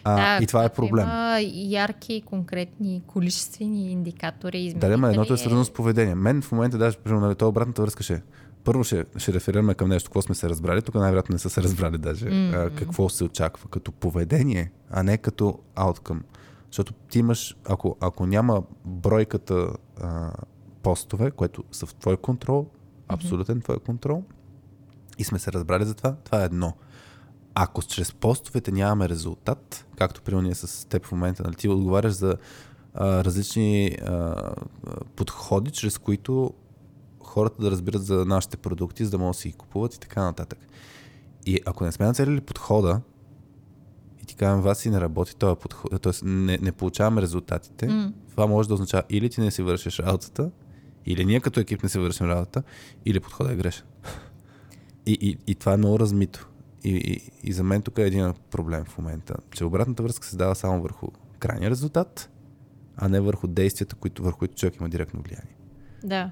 А, 0.04 0.38
да, 0.38 0.44
и 0.44 0.48
това 0.48 0.66
е 0.66 0.70
проблем. 0.70 1.06
Има 1.06 1.40
ярки, 1.54 2.22
конкретни, 2.26 3.02
количествени 3.08 3.92
индикатори. 3.92 4.74
Да, 4.74 4.90
да, 4.90 4.98
ма 4.98 5.10
едното 5.10 5.34
е 5.34 5.38
свързано 5.38 5.66
с 5.66 5.74
поведение. 5.74 6.16
Мен 6.16 6.42
в 6.42 6.52
момента 6.52 6.78
даже, 6.78 6.98
примерно, 6.98 7.26
нали, 7.26 7.36
то 7.36 7.48
обратната 7.48 7.82
връзка 7.82 8.04
ще 8.04 8.14
е. 8.14 8.22
Първо 8.64 8.84
ще, 8.84 9.06
ще 9.18 9.34
реферираме 9.34 9.74
към 9.74 9.90
нещо, 9.90 10.10
какво 10.10 10.22
сме 10.22 10.36
се 10.36 10.50
разбрали. 10.50 10.82
Тук 10.82 10.96
най-вероятно 10.96 11.34
не 11.34 11.40
са 11.40 11.50
се 11.50 11.64
разбрали 11.64 11.98
даже. 11.98 12.26
Mm-hmm. 12.26 12.68
А, 12.68 12.76
какво 12.76 13.10
се 13.10 13.24
очаква 13.24 13.70
като 13.70 13.92
поведение, 13.92 14.72
а 14.92 15.04
не 15.04 15.18
като 15.18 15.60
outcome. 15.76 16.22
Защото 16.72 16.94
ти 16.94 17.20
имаш, 17.20 17.56
ако, 17.66 17.98
ако 18.00 18.26
няма 18.26 18.64
бройката 18.86 19.70
а, 20.02 20.32
постове, 20.84 21.32
които 21.32 21.64
са 21.72 21.86
в 21.86 21.96
твой 21.96 22.18
контрол, 22.18 22.68
абсолютен 23.08 23.58
mm-hmm. 23.58 23.64
твой 23.64 23.80
контрол, 23.80 24.24
и 25.18 25.24
сме 25.24 25.40
се 25.40 25.52
разбрали 25.52 25.86
за 25.86 25.94
това, 25.94 26.16
това 26.16 26.42
е 26.42 26.46
едно. 26.46 26.74
Ако 27.60 27.84
чрез 27.84 28.14
постовете 28.14 28.72
нямаме 28.72 29.10
резултат, 29.10 29.86
както 29.96 30.22
при 30.22 30.36
ние 30.36 30.56
с 30.56 30.88
теб 30.90 31.06
в 31.06 31.12
момента, 31.12 31.44
нали, 31.44 31.56
ти 31.56 31.70
отговаряш 31.70 32.14
за 32.14 32.38
а, 32.94 33.24
различни 33.24 33.88
а, 33.88 34.36
подходи, 35.16 35.72
чрез 35.72 35.98
които 35.98 36.54
хората 37.24 37.62
да 37.62 37.72
разбират 37.72 38.06
за 38.06 38.26
нашите 38.26 38.58
продукти, 38.58 39.06
за 39.06 39.12
да 39.12 39.18
могат 39.18 39.36
да 39.36 39.40
си 39.40 39.50
ги 39.50 39.54
купуват 39.54 39.96
и 39.96 40.00
така 40.00 40.24
нататък. 40.24 40.60
И 41.46 41.60
ако 41.66 41.84
не 41.84 41.92
сме 41.92 42.06
нацелили 42.06 42.42
подхода, 42.42 43.02
и 44.24 44.26
ти 44.26 44.36
казвам, 44.36 44.62
вас 44.62 44.80
си 44.80 44.90
не 44.90 45.02
работи 45.02 45.36
този 45.36 45.60
подход, 45.60 46.02
т.е. 46.02 46.26
Не, 46.26 46.58
не 46.58 46.72
получаваме 46.72 47.22
резултатите, 47.22 47.88
mm. 47.88 48.14
това 48.32 48.48
може 48.48 48.68
да 48.68 48.74
означава 48.74 49.04
или 49.10 49.30
ти 49.30 49.42
не 49.42 49.52
си 49.52 49.62
вършиш 49.62 50.00
работата, 50.00 50.52
или 51.06 51.26
ние 51.26 51.40
като 51.40 51.60
екип 51.60 51.84
не 51.84 51.90
си 51.90 52.00
вършим 52.00 52.30
работата, 52.30 52.64
или 53.06 53.20
подходът 53.20 53.54
е 53.54 53.56
грешен. 53.56 53.86
И, 55.06 55.18
и, 55.22 55.38
и 55.48 55.56
това 55.56 55.74
е 55.74 55.78
много 55.78 56.00
размито. 56.00 56.48
И, 56.88 56.96
и, 56.96 57.32
и 57.44 57.54
за 57.54 57.64
мен 57.64 57.82
тук 57.82 57.98
е 57.98 58.02
един 58.02 58.34
проблем 58.52 58.86
в 58.86 58.98
момента, 58.98 59.36
че 59.52 59.66
обратната 59.66 60.04
връзка 60.04 60.28
се 60.28 60.38
дава 60.38 60.56
само 60.56 60.82
върху 60.82 61.08
крайния 61.40 61.70
резултат, 61.70 62.30
а 62.98 63.10
не 63.10 63.20
върху 63.20 63.48
действията, 63.48 63.96
които, 63.96 64.24
върху 64.24 64.40
които 64.40 64.56
човек 64.56 64.76
има 64.80 64.90
директно 64.90 65.22
влияние. 65.22 65.56
Да. 66.04 66.32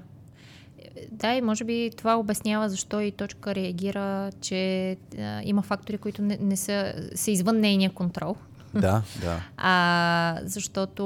Да, 1.12 1.34
и 1.34 1.42
може 1.42 1.64
би 1.64 1.90
това 1.96 2.18
обяснява 2.18 2.68
защо 2.68 3.00
и 3.00 3.10
точка 3.12 3.54
реагира, 3.54 4.30
че 4.40 4.90
а, 5.18 5.42
има 5.44 5.62
фактори, 5.62 5.98
които 5.98 6.22
не, 6.22 6.38
не 6.40 6.56
са, 6.56 6.94
са 7.14 7.30
извън 7.30 7.60
нейния 7.60 7.90
контрол. 7.90 8.36
Да, 8.74 9.02
да. 9.20 9.40
А, 9.56 10.40
защото, 10.44 11.04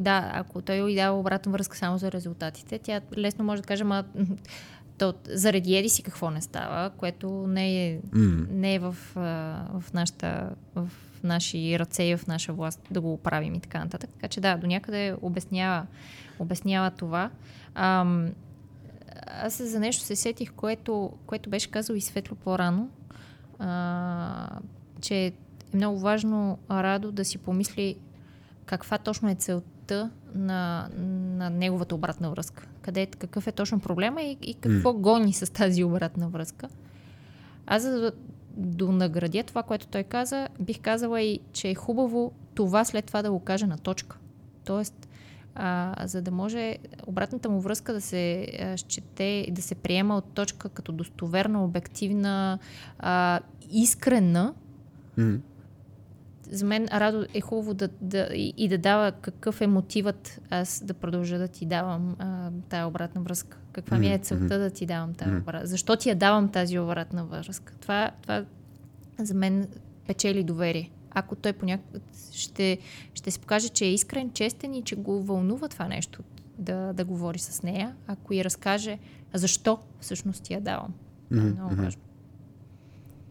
да, 0.00 0.30
ако 0.34 0.62
той 0.62 0.94
дава 0.94 1.18
обратна 1.18 1.52
връзка 1.52 1.76
само 1.76 1.98
за 1.98 2.12
резултатите, 2.12 2.78
тя 2.78 3.00
лесно 3.16 3.44
може 3.44 3.62
да 3.62 3.68
каже, 3.68 3.84
ма 3.84 4.04
то, 5.02 5.14
заради 5.28 5.76
еди 5.76 5.88
си 5.88 6.02
какво 6.02 6.30
не 6.30 6.40
става, 6.40 6.90
което 6.90 7.46
не 7.48 7.86
е, 7.86 8.00
mm. 8.00 8.50
не 8.50 8.74
е 8.74 8.78
в, 8.78 8.96
в, 9.14 9.84
нашата, 9.94 10.50
в 10.74 10.88
наши 11.24 11.78
ръце 11.78 12.02
и 12.02 12.16
в 12.16 12.26
наша 12.26 12.52
власт 12.52 12.80
да 12.90 13.00
го 13.00 13.12
оправим 13.12 13.54
и 13.54 13.60
така 13.60 13.78
нататък. 13.78 14.10
Така 14.10 14.28
че 14.28 14.40
да, 14.40 14.56
до 14.56 14.66
някъде 14.66 15.14
обяснява, 15.22 15.86
обяснява 16.38 16.90
това. 16.90 17.30
Ам, 17.74 18.30
аз 19.26 19.62
за 19.62 19.80
нещо 19.80 20.04
се 20.04 20.16
сетих, 20.16 20.52
което, 20.52 21.12
което 21.26 21.50
беше 21.50 21.70
казал 21.70 21.94
и 21.94 22.00
Светло 22.00 22.36
по-рано, 22.36 22.90
а, 23.58 24.48
че 25.00 25.26
е 25.26 25.32
много 25.74 25.98
важно 25.98 26.58
Радо 26.70 27.12
да 27.12 27.24
си 27.24 27.38
помисли 27.38 27.96
каква 28.66 28.98
точно 28.98 29.30
е 29.30 29.34
целта 29.34 30.10
на, 30.34 30.88
на 31.36 31.50
неговата 31.50 31.94
обратна 31.94 32.30
връзка. 32.30 32.66
Къде, 32.82 33.06
какъв 33.06 33.46
е 33.46 33.52
точно 33.52 33.80
проблема 33.80 34.22
и, 34.22 34.38
и 34.42 34.54
какво 34.54 34.90
mm. 34.90 35.00
гони 35.00 35.32
с 35.32 35.52
тази 35.52 35.84
обратна 35.84 36.28
връзка. 36.28 36.68
Аз 37.66 37.82
за 37.82 38.00
да 38.00 38.12
донаградя 38.56 39.42
това, 39.42 39.62
което 39.62 39.86
той 39.86 40.02
каза, 40.02 40.48
бих 40.60 40.80
казала 40.80 41.22
и, 41.22 41.40
че 41.52 41.68
е 41.68 41.74
хубаво 41.74 42.32
това 42.54 42.84
след 42.84 43.04
това 43.04 43.22
да 43.22 43.30
го 43.30 43.40
каже 43.40 43.66
на 43.66 43.78
точка. 43.78 44.18
Тоест, 44.64 45.08
а, 45.54 45.94
за 46.06 46.22
да 46.22 46.30
може 46.30 46.76
обратната 47.06 47.50
му 47.50 47.60
връзка 47.60 47.92
да 47.92 48.00
се 48.00 48.46
а, 48.60 48.76
счете, 48.76 49.46
да 49.50 49.62
се 49.62 49.74
приема 49.74 50.16
от 50.16 50.24
точка 50.24 50.68
като 50.68 50.92
достоверна, 50.92 51.64
обективна, 51.64 52.58
а, 52.98 53.40
искрена. 53.70 54.54
М. 55.16 55.38
За 56.52 56.66
мен 56.66 56.88
Радо 56.92 57.26
е 57.34 57.40
хубаво 57.40 57.74
да, 57.74 57.88
да, 58.00 58.28
и, 58.34 58.68
да 58.68 58.78
дава 58.78 59.12
какъв 59.12 59.60
е 59.60 59.66
мотивът 59.66 60.40
аз 60.50 60.82
да 60.84 60.94
продължа 60.94 61.38
да 61.38 61.48
ти 61.48 61.66
давам 61.66 62.16
а, 62.18 62.50
тая 62.68 62.86
обратна 62.86 63.20
връзка. 63.20 63.58
Каква 63.72 63.98
ми 63.98 64.12
е 64.12 64.18
целта 64.18 64.58
да 64.58 64.70
ти 64.70 64.86
давам 64.86 65.14
Мгм. 65.26 65.38
обратна 65.38 65.66
Защо 65.66 65.96
ти 65.96 66.08
я 66.08 66.14
давам 66.14 66.48
тази 66.48 66.78
обратна 66.78 67.24
връзка? 67.24 67.72
Това, 67.80 68.10
това 68.22 68.44
за 69.18 69.34
мен 69.34 69.68
печели 70.06 70.42
доверие. 70.42 70.90
Ако 71.10 71.36
той 71.36 71.52
понякога 71.52 72.00
ще, 72.32 72.78
ще 73.14 73.30
се 73.30 73.38
покаже, 73.38 73.68
че 73.68 73.84
е 73.84 73.92
искрен, 73.92 74.30
честен 74.30 74.74
и 74.74 74.82
че 74.82 74.96
го 74.96 75.22
вълнува 75.22 75.68
това 75.68 75.88
нещо 75.88 76.22
да, 76.58 76.92
да 76.92 77.04
говори 77.04 77.38
с 77.38 77.62
нея, 77.62 77.96
ако 78.06 78.34
и 78.34 78.44
разкаже 78.44 78.98
защо 79.34 79.78
всъщност 80.00 80.42
ти 80.42 80.52
я 80.52 80.60
давам. 80.60 80.94
Мгм, 81.30 81.46
много 81.46 81.74
важно. 81.74 82.02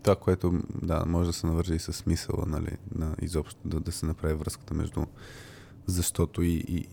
Това, 0.04 0.16
което 0.16 0.62
да, 0.82 1.04
може 1.08 1.30
да 1.30 1.34
се 1.34 1.47
навържи 1.47 1.74
и 1.74 1.80
с 1.80 1.93
смисъла, 1.93 2.45
нали, 2.47 2.78
на 2.95 3.16
изобщо 3.22 3.60
да, 3.66 3.80
да 3.80 3.91
се 3.91 4.06
направи 4.06 4.34
връзката 4.34 4.74
между 4.74 5.06
защото 5.86 6.41
и, 6.41 6.54
и, 6.68 6.88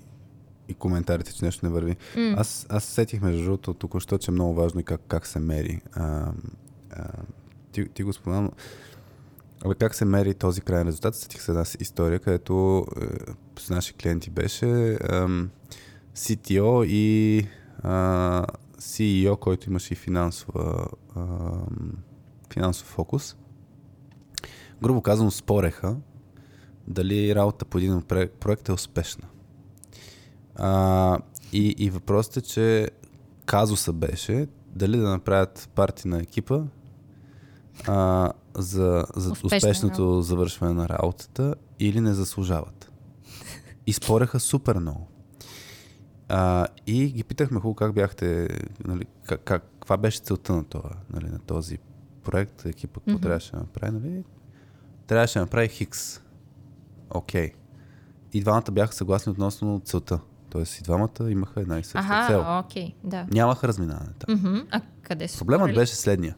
и 0.69 0.75
коментарите, 0.75 1.35
че 1.35 1.45
нещо 1.45 1.67
не 1.67 1.73
върви. 1.73 1.97
М. 2.17 2.35
Аз, 2.37 2.67
аз 2.69 2.85
сетих 2.85 3.21
между 3.21 3.45
другото 3.45 3.75
току-що, 3.75 4.19
че 4.19 4.31
е 4.31 4.35
много 4.35 4.55
важно 4.55 4.81
и 4.81 4.85
как, 4.85 5.01
как 5.09 5.27
се 5.27 5.39
мери. 5.39 5.81
А, 5.93 6.33
а, 6.91 7.09
ти, 7.73 7.89
ти 7.89 8.03
го 8.03 8.13
спомена, 8.13 8.43
но 8.43 8.53
Абе, 9.65 9.75
как 9.75 9.95
се 9.95 10.05
мери 10.05 10.35
този 10.35 10.61
крайен 10.61 10.87
резултат? 10.87 11.17
Сетих 11.17 11.43
се 11.43 11.51
една 11.51 11.65
история, 11.81 12.19
където 12.19 12.87
е, 13.01 13.07
с 13.61 13.71
наши 13.71 13.93
клиенти 13.95 14.31
беше 14.31 14.99
ем, 15.11 15.51
CTO 16.17 16.87
и 16.87 17.47
а, 17.83 18.47
CEO, 18.79 19.39
който 19.39 19.71
имаше 19.71 19.93
и 19.93 19.97
финансова, 19.97 20.89
ам, 21.17 21.93
финансов 22.53 22.87
фокус. 22.87 23.37
Грубо 24.83 25.03
казано, 25.03 25.31
спореха 25.31 25.97
дали 26.87 27.35
работа 27.35 27.65
по 27.65 27.79
един 27.79 28.03
проект 28.41 28.69
е 28.69 28.73
успешна. 28.73 29.29
А, 30.55 31.19
и, 31.53 31.75
и 31.79 31.91
въпросът 31.91 32.37
е, 32.37 32.41
че 32.41 32.91
казуса 33.47 33.93
беше 33.93 34.49
дали 34.67 34.97
да 34.97 35.09
направят 35.09 35.71
парти 35.75 36.09
на 36.09 36.19
екипа 36.19 36.63
а, 37.87 38.33
за, 38.55 39.07
за 39.17 39.33
Успешна 39.33 39.57
успешното 39.57 40.23
завършване 40.23 40.75
на 40.75 40.89
работата 40.89 41.55
или 41.81 42.01
не 42.01 42.15
заслужават. 42.15 42.93
И 43.87 43.93
спореха 43.93 44.41
супер 44.41 44.77
много. 44.77 45.09
А, 46.29 46.67
и 46.87 47.07
ги 47.07 47.25
питахме 47.25 47.61
хубаво 47.61 47.75
как 47.75 47.95
бяхте, 47.95 48.49
нали, 48.85 49.05
как, 49.25 49.41
как, 49.45 49.63
каква 49.63 49.97
беше 49.97 50.21
целта 50.21 50.53
на, 50.53 50.65
това, 50.65 50.91
нали, 51.11 51.27
на 51.27 51.39
този 51.39 51.79
проект, 52.31 52.63
какво 52.83 53.01
Мгм. 53.07 53.21
трябваше 53.21 53.53
да 53.53 53.59
направи, 53.59 53.93
нали? 53.93 54.25
Трябваше 55.07 55.35
да 55.35 55.41
направи 55.41 55.69
Хикс. 55.69 56.21
Окей. 57.11 57.53
И 58.33 58.41
двамата 58.41 58.71
бяха 58.73 58.93
съгласни 58.95 59.33
относно 59.33 59.81
целта. 59.85 60.21
Тоест 60.51 60.79
и 60.79 60.83
двамата 60.83 61.31
имаха 61.31 61.61
една 61.61 61.79
и 61.79 61.85
съща 61.85 62.27
цел. 62.29 62.41
Аха, 62.41 62.65
окей, 62.67 62.95
да. 63.05 63.27
Нямаха 63.31 63.69
разминаване 63.69 64.11
там. 64.19 64.35
Мгм. 64.35 64.57
А 64.71 64.81
къде 65.03 65.29
са? 65.29 65.39
Проблемът 65.39 65.65
спорили? 65.65 65.77
беше 65.77 65.95
следния. 65.95 66.37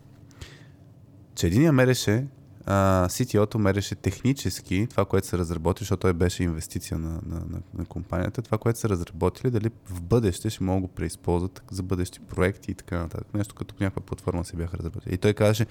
Че 1.34 1.46
единия 1.46 1.72
мереше, 1.72 2.26
CTO-то 2.66 3.58
мереше 3.58 3.94
технически 3.94 4.86
това, 4.90 5.04
което 5.04 5.26
са 5.26 5.38
разработили, 5.38 5.84
защото 5.84 6.00
той 6.00 6.12
беше 6.12 6.42
инвестиция 6.42 6.98
на, 6.98 7.08
на, 7.08 7.40
на, 7.50 7.60
на 7.74 7.84
компанията, 7.84 8.42
това, 8.42 8.58
което 8.58 8.78
са 8.78 8.88
разработили, 8.88 9.50
дали 9.50 9.70
в 9.84 10.02
бъдеще 10.02 10.50
ще 10.50 10.64
могат 10.64 10.90
да 10.90 10.94
преизползват 10.94 11.62
за 11.70 11.82
бъдещи 11.82 12.20
проекти 12.20 12.70
и 12.70 12.74
така 12.74 12.98
нататък. 12.98 13.34
Нещо 13.34 13.54
като 13.54 13.74
някаква 13.80 14.02
платформа 14.02 14.44
се 14.44 14.56
бяха 14.56 14.78
разработили. 14.78 15.14
И 15.14 15.18
той 15.18 15.34
казаше, 15.34 15.66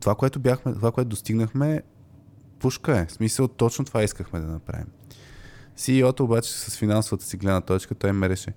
това, 0.00 0.14
което 0.14 0.40
бяхме, 0.40 0.74
това, 0.74 0.92
което 0.92 1.08
достигнахме, 1.08 1.82
пушка 2.58 2.98
е. 2.98 3.06
В 3.06 3.12
смисъл, 3.12 3.48
точно 3.48 3.84
това 3.84 4.02
искахме 4.02 4.40
да 4.40 4.46
направим. 4.46 4.86
CEO-то 5.76 6.24
обаче 6.24 6.52
с 6.52 6.76
финансовата 6.76 7.24
си 7.24 7.36
гледна 7.36 7.60
точка, 7.60 7.94
той 7.94 8.12
мереше 8.12 8.52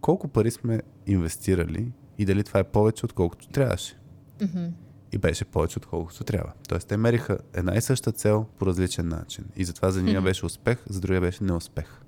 колко 0.00 0.28
пари 0.28 0.50
сме 0.50 0.82
инвестирали 1.06 1.92
и 2.18 2.24
дали 2.24 2.44
това 2.44 2.60
е 2.60 2.64
повече, 2.64 3.06
отколкото 3.06 3.48
трябваше. 3.48 3.98
Мгм. 4.42 4.66
И 5.12 5.18
беше 5.18 5.44
повече, 5.44 5.78
отколкото 5.78 6.24
трябва. 6.24 6.52
Тоест, 6.68 6.88
те 6.88 6.96
мериха 6.96 7.38
една 7.54 7.76
и 7.76 7.80
съща 7.80 8.12
цел 8.12 8.46
по 8.58 8.66
различен 8.66 9.08
начин. 9.08 9.44
И 9.56 9.64
затова 9.64 9.90
за 9.90 10.02
нея 10.02 10.22
беше 10.22 10.46
успех, 10.46 10.78
за 10.88 11.00
другия 11.00 11.20
беше 11.20 11.44
неуспех. 11.44 12.00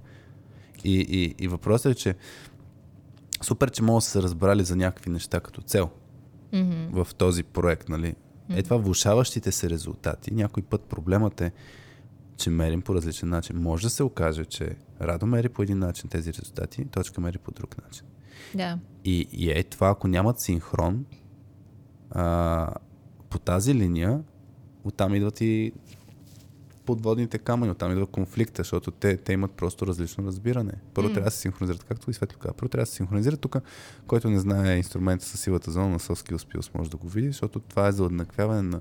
И, 0.84 1.01
и, 1.01 1.44
и 1.44 1.48
въпросът 1.48 1.92
е, 1.92 1.94
че 1.94 2.14
супер, 3.42 3.70
че 3.70 3.82
могат 3.82 3.98
да 3.98 4.05
са 4.05 4.11
се 4.11 4.22
разбрали 4.22 4.64
за 4.64 4.76
някакви 4.76 5.11
неща 5.11 5.40
като 5.40 5.61
цел 5.61 5.90
Мгм. 6.53 7.03
в 7.03 7.14
този 7.14 7.42
проект, 7.42 7.88
нали? 7.88 8.14
Е 8.48 8.62
това 8.62 8.76
влушаващите 8.76 9.53
се 9.53 9.70
резултати. 9.70 10.34
Някой 10.34 10.62
път 10.62 10.82
проблемът 10.82 11.40
е, 11.40 11.53
че 12.36 12.51
мерим 12.51 12.82
по 12.82 12.94
различен 12.94 13.28
начин. 13.28 13.57
Може 13.57 13.82
да 13.82 13.90
се 13.90 14.03
окаже, 14.03 14.44
че 14.44 14.76
Радо 15.01 15.26
мери 15.26 15.48
по 15.48 15.62
един 15.62 15.78
начин 15.78 16.11
тези 16.11 16.32
резултати, 16.32 16.84
точка 16.84 17.20
мери 17.20 17.38
по 17.38 17.51
друг 17.51 17.82
начин. 17.84 18.07
Да. 18.55 18.78
И, 19.05 19.28
и 19.32 19.51
е 19.51 19.62
това, 19.62 19.88
ако 19.88 20.09
нямат 20.09 20.40
синхрон, 20.40 21.05
а, 22.11 22.74
по 23.31 23.39
тази 23.39 23.74
линия, 23.74 24.22
оттам 24.85 25.14
идват 25.14 25.41
и 25.41 25.72
подводните 26.87 27.39
камъни, 27.39 27.70
оттам 27.72 27.93
идва 27.93 28.07
конфликта, 28.07 28.61
защото 28.61 28.91
те, 28.91 29.16
те 29.16 29.33
имат 29.33 29.51
просто 29.53 29.87
различно 29.87 30.26
разбиране. 30.26 30.72
Първо 30.95 31.09
М. 31.09 31.14
трябва 31.14 31.26
да 31.26 31.31
се 31.31 31.39
синхронизират, 31.41 31.85
както 31.85 32.11
и 32.11 32.14
Светло 32.14 32.39
каза. 32.39 32.55
Първо 32.55 32.68
трябва 32.68 32.83
да 32.83 32.87
се 32.87 32.95
синхронизират 32.97 33.41
тук, 33.41 33.57
който 34.07 34.31
не 34.31 34.39
знае 34.39 34.76
инструмента 34.76 35.24
с 35.24 35.37
силата 35.39 35.70
зона 35.70 35.89
на 35.89 35.99
Skills 35.99 36.57
Pills, 36.57 36.78
може 36.78 36.91
да 36.91 36.97
го 36.97 37.09
види, 37.09 37.26
защото 37.26 37.61
това 37.61 37.89
е 37.89 37.93
за 37.93 38.03
уеднаквяване 38.03 38.62
на, 38.62 38.81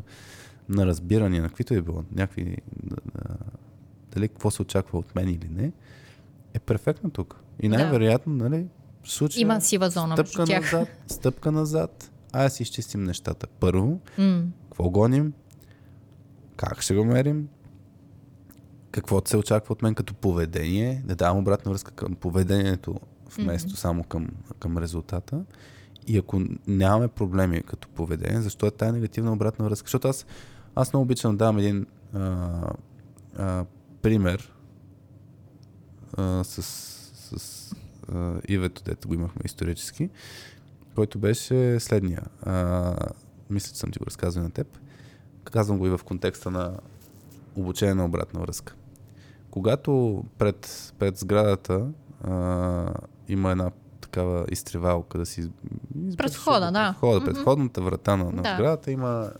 на 0.69 0.85
разбирания, 0.85 1.41
на 1.41 1.47
каквито 1.47 1.73
е 1.73 1.81
било, 1.81 2.03
някакви, 2.15 2.57
дали 4.13 4.27
какво 4.27 4.51
се 4.51 4.61
очаква 4.61 4.99
от 4.99 5.15
мен 5.15 5.29
или 5.29 5.47
не, 5.51 5.71
е 6.53 6.59
перфектно 6.59 7.09
тук. 7.09 7.39
И 7.59 7.69
най-вероятно, 7.69 8.33
нали, 8.33 8.65
в 9.03 9.11
случая, 9.11 9.41
Има 9.41 9.61
сива 9.61 9.89
зона 9.89 10.17
стъпка 10.17 10.45
тях. 10.45 10.71
назад, 10.71 10.87
стъпка 11.07 11.51
назад, 11.51 12.11
а 12.33 12.43
да 12.43 12.49
си 12.49 12.63
изчистим 12.63 13.03
нещата. 13.03 13.47
Първо, 13.47 13.99
М. 14.17 14.43
какво 14.69 14.89
гоним, 14.89 15.33
как 16.55 16.81
ще 16.81 16.95
го 16.95 17.05
мерим, 17.05 17.47
какво 18.91 19.21
се 19.25 19.37
очаква 19.37 19.73
от 19.73 19.81
мен 19.81 19.95
като 19.95 20.13
поведение, 20.13 21.03
да 21.05 21.15
давам 21.15 21.37
обратна 21.37 21.71
връзка 21.71 21.91
към 21.91 22.15
поведението, 22.15 22.95
вместо 23.37 23.67
Мгм. 23.69 23.75
само 23.77 24.03
към, 24.03 24.27
към 24.59 24.77
резултата. 24.77 25.43
И 26.07 26.17
ако 26.17 26.41
нямаме 26.67 27.07
проблеми 27.07 27.63
като 27.63 27.87
поведение, 27.87 28.41
защо 28.41 28.65
е 28.65 28.71
тая 28.71 28.93
негативна 28.93 29.33
обратна 29.33 29.65
връзка? 29.65 29.85
Защото 29.85 30.07
аз, 30.07 30.25
аз 30.75 30.93
много 30.93 31.01
обичам 31.03 31.31
да 31.31 31.37
давам 31.37 31.57
един 31.57 31.85
а, 32.13 32.61
а, 33.37 33.65
пример 34.01 34.53
а, 36.17 36.43
с, 36.43 36.63
с 37.37 37.71
а, 38.13 38.41
Ивето, 38.47 38.83
дето 38.83 39.07
го 39.07 39.13
имахме 39.13 39.41
исторически, 39.45 40.09
който 40.99 41.19
беше 41.19 41.79
следния. 41.79 42.21
А, 42.43 42.95
мисля, 43.49 43.73
че 43.73 43.79
съм 43.79 43.91
ти 43.91 43.99
го 43.99 44.05
разказвал 44.05 44.43
на 44.43 44.51
теб. 44.51 44.79
Казвам 45.43 45.77
го 45.77 45.87
и 45.87 45.89
в 45.89 45.99
контекста 46.05 46.51
на 46.51 46.77
обучение 47.55 47.93
на 47.93 48.05
обратна 48.05 48.39
връзка. 48.39 48.73
Когато 49.51 50.23
пред, 50.37 50.93
пред 50.99 51.17
сградата 51.17 51.87
а, 52.23 52.93
има 53.27 53.51
една 53.51 53.71
такава 54.01 54.45
изтривалка 54.51 55.17
да 55.17 55.25
си... 55.25 55.51
Пред 56.17 56.33
входа, 56.33 56.71
да. 56.71 56.91
Входа, 56.97 57.25
пред 57.25 57.37
входната 57.37 57.81
врата 57.81 58.17
на, 58.17 58.23
на 58.23 58.41
Да. 58.41 58.53
сградата 58.53 58.91
има 58.91 59.31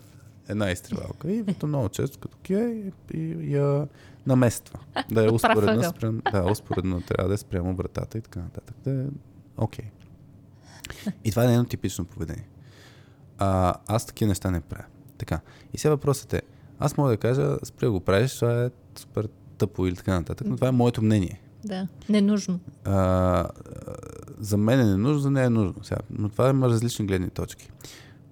една 0.48 0.70
изтривалка. 0.70 1.32
И 1.32 1.42
Вито 1.42 1.66
много 1.66 1.88
често 1.88 2.18
като 2.18 2.36
кие 2.42 2.92
и, 3.14 3.54
я 3.54 3.88
намества. 4.26 4.78
Да 5.10 5.24
е 5.24 5.26
ъгъл. 5.26 5.38
спрям, 5.38 6.22
да, 6.32 6.50
успоредно 6.50 7.00
трябва 7.00 7.28
да 7.28 7.34
е 7.34 7.38
спрямо 7.38 7.74
вратата 7.74 8.18
и 8.18 8.20
така 8.20 8.40
нататък. 8.40 8.76
Да 8.84 8.90
е 8.90 9.04
окей. 9.56 9.84
И 11.24 11.30
това 11.30 11.44
е 11.44 11.52
едно 11.52 11.64
типично 11.64 12.04
поведение. 12.04 12.48
А, 13.38 13.74
аз 13.86 14.06
такива 14.06 14.28
неща 14.28 14.50
не 14.50 14.60
правя. 14.60 14.84
Така. 15.18 15.40
И 15.72 15.78
сега 15.78 15.90
въпросът 15.90 16.32
е, 16.32 16.42
аз 16.78 16.96
мога 16.96 17.10
да 17.10 17.16
кажа, 17.16 17.56
спри 17.64 17.86
да 17.86 17.92
го 17.92 18.00
правиш, 18.00 18.34
това 18.34 18.64
е 18.64 18.70
супер 18.98 19.28
тъпо 19.58 19.86
или 19.86 19.96
така 19.96 20.14
нататък, 20.14 20.46
но 20.46 20.56
това 20.56 20.68
е 20.68 20.72
моето 20.72 21.02
мнение. 21.02 21.40
Да. 21.64 21.88
Ненужно. 22.08 22.60
А, 22.84 23.46
за 24.38 24.56
мен 24.56 24.80
е 24.80 24.84
ненужно, 24.84 25.20
за 25.20 25.30
нея 25.30 25.46
е 25.46 25.50
нужно. 25.50 25.84
Сега, 25.84 26.00
но 26.10 26.28
това 26.28 26.50
има 26.50 26.68
различни 26.68 27.06
гледни 27.06 27.30
точки. 27.30 27.70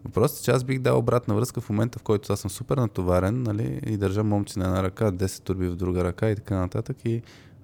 Въпросът 0.05 0.41
е, 0.41 0.43
че 0.43 0.51
аз 0.51 0.65
бих 0.65 0.79
дал 0.79 0.99
обратна 0.99 1.35
връзка 1.35 1.61
в 1.61 1.71
момента, 1.71 1.99
в 1.99 2.03
който 2.03 2.33
аз 2.33 2.41
съм 2.41 2.51
супер 2.51 2.77
натоварен 2.77 3.43
нали, 3.43 3.81
и 3.87 3.97
държа 3.97 4.25
момче 4.25 4.59
на 4.59 4.65
една 4.65 4.83
ръка, 4.83 5.13
10 5.13 5.43
турби 5.43 5.69
в 5.69 5.77
друга 5.77 6.05
ръка 6.05 6.31
и 6.31 6.37
така 6.37 6.57
нататък 6.57 6.97
и, 7.05 7.23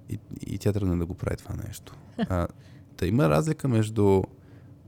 и, 0.09 0.19
и 0.47 0.57
тя 0.57 0.73
тръгне 0.73 0.97
да 0.97 1.05
го 1.05 1.13
прави 1.13 1.37
това 1.37 1.55
нещо. 1.67 1.95
А, 2.29 2.47
да 2.97 3.07
има 3.07 3.29
разлика 3.29 3.67
между 3.67 4.23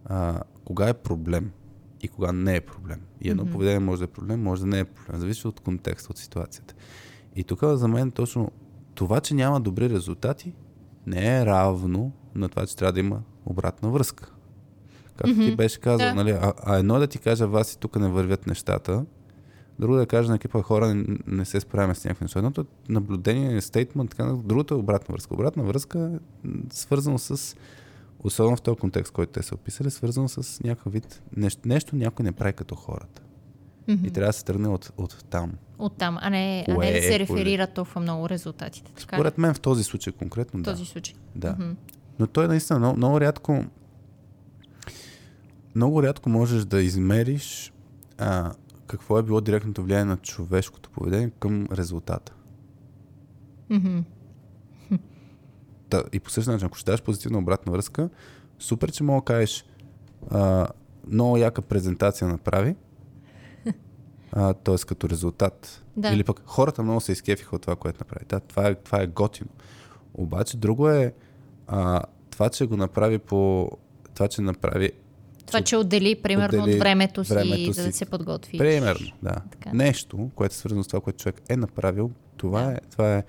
а, 0.09 0.41
кога 0.65 0.89
е 0.89 0.93
проблем 0.93 1.51
и 2.01 2.07
кога 2.07 2.31
не 2.31 2.55
е 2.55 2.61
проблем. 2.61 2.99
И 3.21 3.29
едно 3.29 3.43
Мгм. 3.43 3.51
поведение 3.51 3.79
може 3.79 3.99
да 3.99 4.03
е 4.05 4.07
проблем, 4.07 4.43
може 4.43 4.61
да 4.61 4.67
не 4.67 4.79
е 4.79 4.85
проблем. 4.85 5.19
Зависи 5.19 5.47
от 5.47 5.59
контекста, 5.59 6.11
от 6.11 6.17
ситуацията. 6.17 6.75
И 7.35 7.43
тук 7.43 7.63
за 7.63 7.87
мен 7.87 8.11
точно 8.11 8.51
това, 8.95 9.19
че 9.19 9.33
няма 9.33 9.61
добри 9.61 9.89
резултати, 9.89 10.53
не 11.07 11.37
е 11.37 11.45
равно 11.45 12.11
на 12.35 12.49
това, 12.49 12.65
че 12.65 12.77
трябва 12.77 12.93
да 12.93 12.99
има 12.99 13.21
обратна 13.45 13.89
връзка. 13.89 14.31
Както 15.17 15.33
mm-hmm. 15.33 15.49
ти 15.49 15.55
беше 15.55 15.79
казал, 15.79 16.07
Да. 16.07 16.15
нали? 16.15 16.31
А, 16.31 16.53
а 16.63 16.77
едно 16.77 16.95
е 16.95 16.99
да 16.99 17.07
ти 17.07 17.19
кажа, 17.19 17.47
вас 17.47 17.73
и 17.73 17.79
тук 17.79 17.95
не 17.95 18.09
вървят 18.09 18.47
нещата, 18.47 19.05
друго 19.79 19.95
да 19.95 20.05
кажа 20.05 20.29
на 20.29 20.35
екипа 20.35 20.61
хора 20.61 20.95
не, 20.95 21.17
не 21.27 21.45
се 21.45 21.59
справяме 21.59 21.95
с 21.95 22.05
някакви 22.05 22.23
неща. 22.23 22.39
Едното 22.39 22.61
е 22.61 22.65
наблюдение, 22.89 23.61
стейтмент, 23.61 24.09
така, 24.09 24.25
другото 24.43 24.73
е 24.73 24.77
обратна 24.77 25.13
връзка. 25.13 25.33
Обратна 25.33 25.63
връзка 25.63 25.99
е 25.99 26.47
свързано 26.69 27.17
с, 27.17 27.55
особено 28.19 28.57
в 28.57 28.61
този 28.61 28.79
контекст, 28.79 29.13
който 29.13 29.31
те 29.31 29.43
са 29.43 29.55
описали, 29.55 29.91
свързано 29.91 30.29
с 30.29 30.63
някакъв 30.63 30.93
вид 30.93 31.21
нещо, 31.37 31.61
нещо 31.65 31.95
някой 31.95 32.23
не 32.23 32.31
прави 32.31 32.53
като 32.53 32.75
хората. 32.75 33.21
Мгм. 33.87 34.05
И 34.05 34.11
трябва 34.11 34.29
да 34.29 34.33
се 34.33 34.45
тръгне 34.45 34.67
от, 34.67 34.91
от 34.97 35.25
там. 35.29 35.53
Оттам, 35.79 36.17
а 36.21 36.29
не, 36.29 36.65
а 36.67 36.77
не 36.77 36.91
да 36.91 36.97
е, 36.97 37.01
се 37.01 37.07
кое? 37.07 37.19
реферират 37.19 37.73
толкова 37.73 38.01
много 38.01 38.29
резултатите. 38.29 38.91
Така? 38.91 39.15
Според 39.15 39.37
мен 39.37 39.53
в 39.53 39.59
този 39.59 39.83
случай 39.83 40.13
конкретно, 40.13 40.59
в 40.59 40.63
да. 40.63 40.71
този 40.71 40.85
случай. 40.85 41.15
Да. 41.35 41.51
Мгм. 41.51 41.71
Но 42.19 42.27
той 42.27 42.47
наистина 42.47 42.79
много, 42.79 42.97
много 42.97 43.21
рядко 43.21 43.65
много 45.75 46.03
рядко 46.03 46.29
можеш 46.29 46.65
да 46.65 46.81
измериш 46.81 47.73
а, 48.17 48.51
какво 48.87 49.19
е 49.19 49.23
било 49.23 49.41
директното 49.41 49.83
влияние 49.83 50.05
на 50.05 50.17
човешкото 50.17 50.89
поведение 50.89 51.31
към 51.39 51.67
резултата. 51.71 52.33
Мгм. 53.69 53.99
Та, 55.89 56.03
и 56.13 56.19
по 56.19 56.29
същия 56.29 56.51
начин, 56.53 56.65
ако 56.67 56.77
ще 56.77 56.91
даш 56.91 57.01
позитивна 57.01 57.37
обратна 57.39 57.71
връзка, 57.71 58.09
супер, 58.59 58.91
че 58.91 59.03
мога 59.03 59.21
да 59.21 59.25
кажеш 59.25 59.65
а, 60.29 60.67
много 61.07 61.37
яка 61.37 61.61
презентация 61.61 62.27
направи, 62.27 62.75
а, 64.31 64.53
т.е. 64.53 64.75
като 64.87 65.09
резултат. 65.09 65.83
Да. 65.97 66.09
Или 66.09 66.23
пък 66.23 66.41
хората 66.45 66.83
много 66.83 67.01
се 67.01 67.11
изкефиха 67.11 67.55
от 67.55 67.61
това, 67.61 67.75
което 67.75 67.99
направи. 67.99 68.25
Да, 68.29 68.39
това, 68.39 68.67
е, 68.67 68.75
това 68.75 69.01
е 69.01 69.07
готино. 69.07 69.49
Обаче 70.13 70.57
друго 70.57 70.89
е 70.89 71.13
а, 71.67 72.01
това, 72.29 72.49
че 72.49 72.65
го 72.65 72.77
направи 72.77 73.19
по... 73.19 73.71
Това, 74.13 74.27
че 74.27 74.41
направи 74.41 74.91
Това, 75.45 75.61
че 75.61 75.77
отдели 75.77 76.21
примерно 76.21 76.63
Отдели 76.63 76.75
от 76.75 76.79
времето 76.79 77.23
си, 77.25 77.33
времето 77.33 77.71
за 77.71 77.83
да 77.83 77.91
си. 77.91 77.97
се 77.97 78.05
подготви. 78.05 78.57
Примерно, 78.57 79.07
да. 79.23 79.35
Така. 79.51 79.73
Нещо, 79.73 80.29
което 80.35 80.53
е 80.53 80.55
свързано 80.55 80.83
с 80.83 80.87
това, 80.87 81.01
което 81.01 81.19
човек 81.19 81.41
е 81.49 81.57
направил, 81.57 82.11
това 82.37 82.61
Да. 82.61 82.71
е, 82.71 82.77
това 82.91 83.15
е 83.15 83.23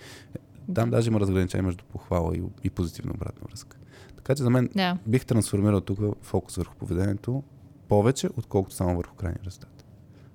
там 0.75 0.91
Да. 0.91 0.97
даже 0.97 1.11
има 1.11 1.21
разграничение 1.21 1.63
между 1.67 1.85
похвала 1.85 2.37
и, 2.37 2.43
и 2.65 2.71
позитивна 2.71 3.13
обратна 3.15 3.47
връзка. 3.51 3.77
Така 4.17 4.35
че 4.35 4.43
за 4.43 4.51
мен 4.51 4.69
Да. 4.75 4.99
бих 5.07 5.27
трансформирал 5.27 5.81
тук 5.81 5.99
фокус 6.23 6.57
върху 6.57 6.75
поведението 6.77 7.43
повече, 7.89 8.29
отколкото 8.37 8.75
само 8.75 8.97
върху 8.97 9.15
крайния 9.17 9.41
резултат. 9.45 9.85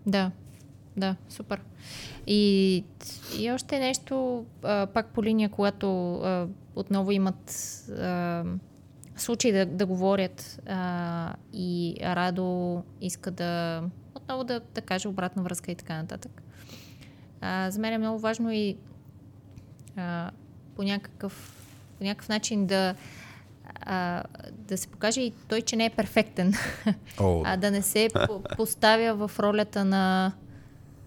Да, 0.06 0.32
да, 0.98 1.16
супер. 1.30 1.62
И, 2.28 2.84
и 3.40 3.52
още 3.52 3.80
нещо, 3.80 4.46
а, 4.64 4.88
пак 4.88 5.08
по 5.08 5.24
линия, 5.24 5.50
когато 5.50 6.16
а, 6.16 6.48
отново 6.76 7.12
имат 7.12 7.52
а, 7.92 8.44
случаи 9.16 9.52
да, 9.52 9.66
да 9.66 9.86
говорят 9.86 10.62
а, 10.68 11.34
и 11.54 11.98
Радо 12.02 12.84
иска 13.02 13.32
да 13.32 13.84
отново 14.16 14.44
да, 14.44 14.62
да 14.76 14.82
каже 14.82 15.08
обратна 15.08 15.44
връзка 15.44 15.72
и 15.72 15.76
така 15.76 15.98
нататък. 15.98 16.44
А, 17.42 17.72
за 17.72 17.80
мен 17.80 17.94
е 17.94 17.98
много 17.98 18.20
важно 18.20 18.52
и 18.52 18.78
а, 19.98 20.32
по, 20.76 20.84
някакъв, 20.84 21.66
по 21.98 22.04
някакъв 22.04 22.30
начин 22.30 22.66
да, 22.66 22.96
а, 23.82 24.24
да 24.52 24.78
се 24.78 24.88
покаже 24.88 25.22
и 25.22 25.34
той, 25.48 25.62
че 25.62 25.76
не 25.76 25.86
е 25.86 25.90
перфектен. 25.90 26.54
О, 27.20 27.42
а 27.46 27.58
да 27.58 27.72
не 27.72 27.82
се 27.82 28.08
по- 28.28 28.44
поставя 28.56 29.28
в 29.28 29.40
ролята 29.40 29.86
на 29.86 30.34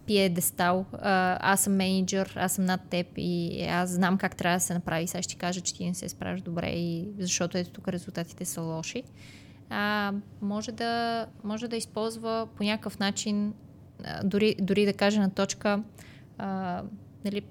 пиедестал. 0.07 0.85
А, 0.93 1.39
аз 1.53 1.61
съм 1.61 1.77
менеджер, 1.77 2.33
аз 2.37 2.53
съм 2.53 2.65
над 2.65 2.81
теб 2.91 3.07
и 3.17 3.63
аз 3.71 3.91
знам 3.91 4.19
как 4.19 4.37
трябва 4.37 4.57
да 4.57 4.61
се 4.61 4.75
направи. 4.75 5.07
Сега 5.07 5.23
ще 5.23 5.31
ти 5.31 5.37
кажа, 5.37 5.61
че 5.61 5.75
ти 5.75 5.87
не 5.87 5.95
се 5.95 6.09
справиш 6.09 6.41
добре, 6.41 6.67
и 6.67 7.09
защото 7.19 7.59
ето 7.59 7.71
тук 7.71 7.89
резултатите 7.89 8.45
са 8.45 8.61
лоши. 8.61 9.03
А, 9.71 10.13
може, 10.43 10.73
да, 10.73 11.27
може 11.45 11.69
да 11.69 11.77
използва 11.77 12.49
по 12.57 12.65
някакъв 12.65 12.99
начин, 12.99 13.55
а, 14.05 14.25
дори, 14.25 14.55
дори 14.61 14.87
да 14.87 14.93
каже 14.93 15.21
на 15.21 15.31
точка, 15.31 15.83
а, 16.39 16.83
нали, 17.25 17.43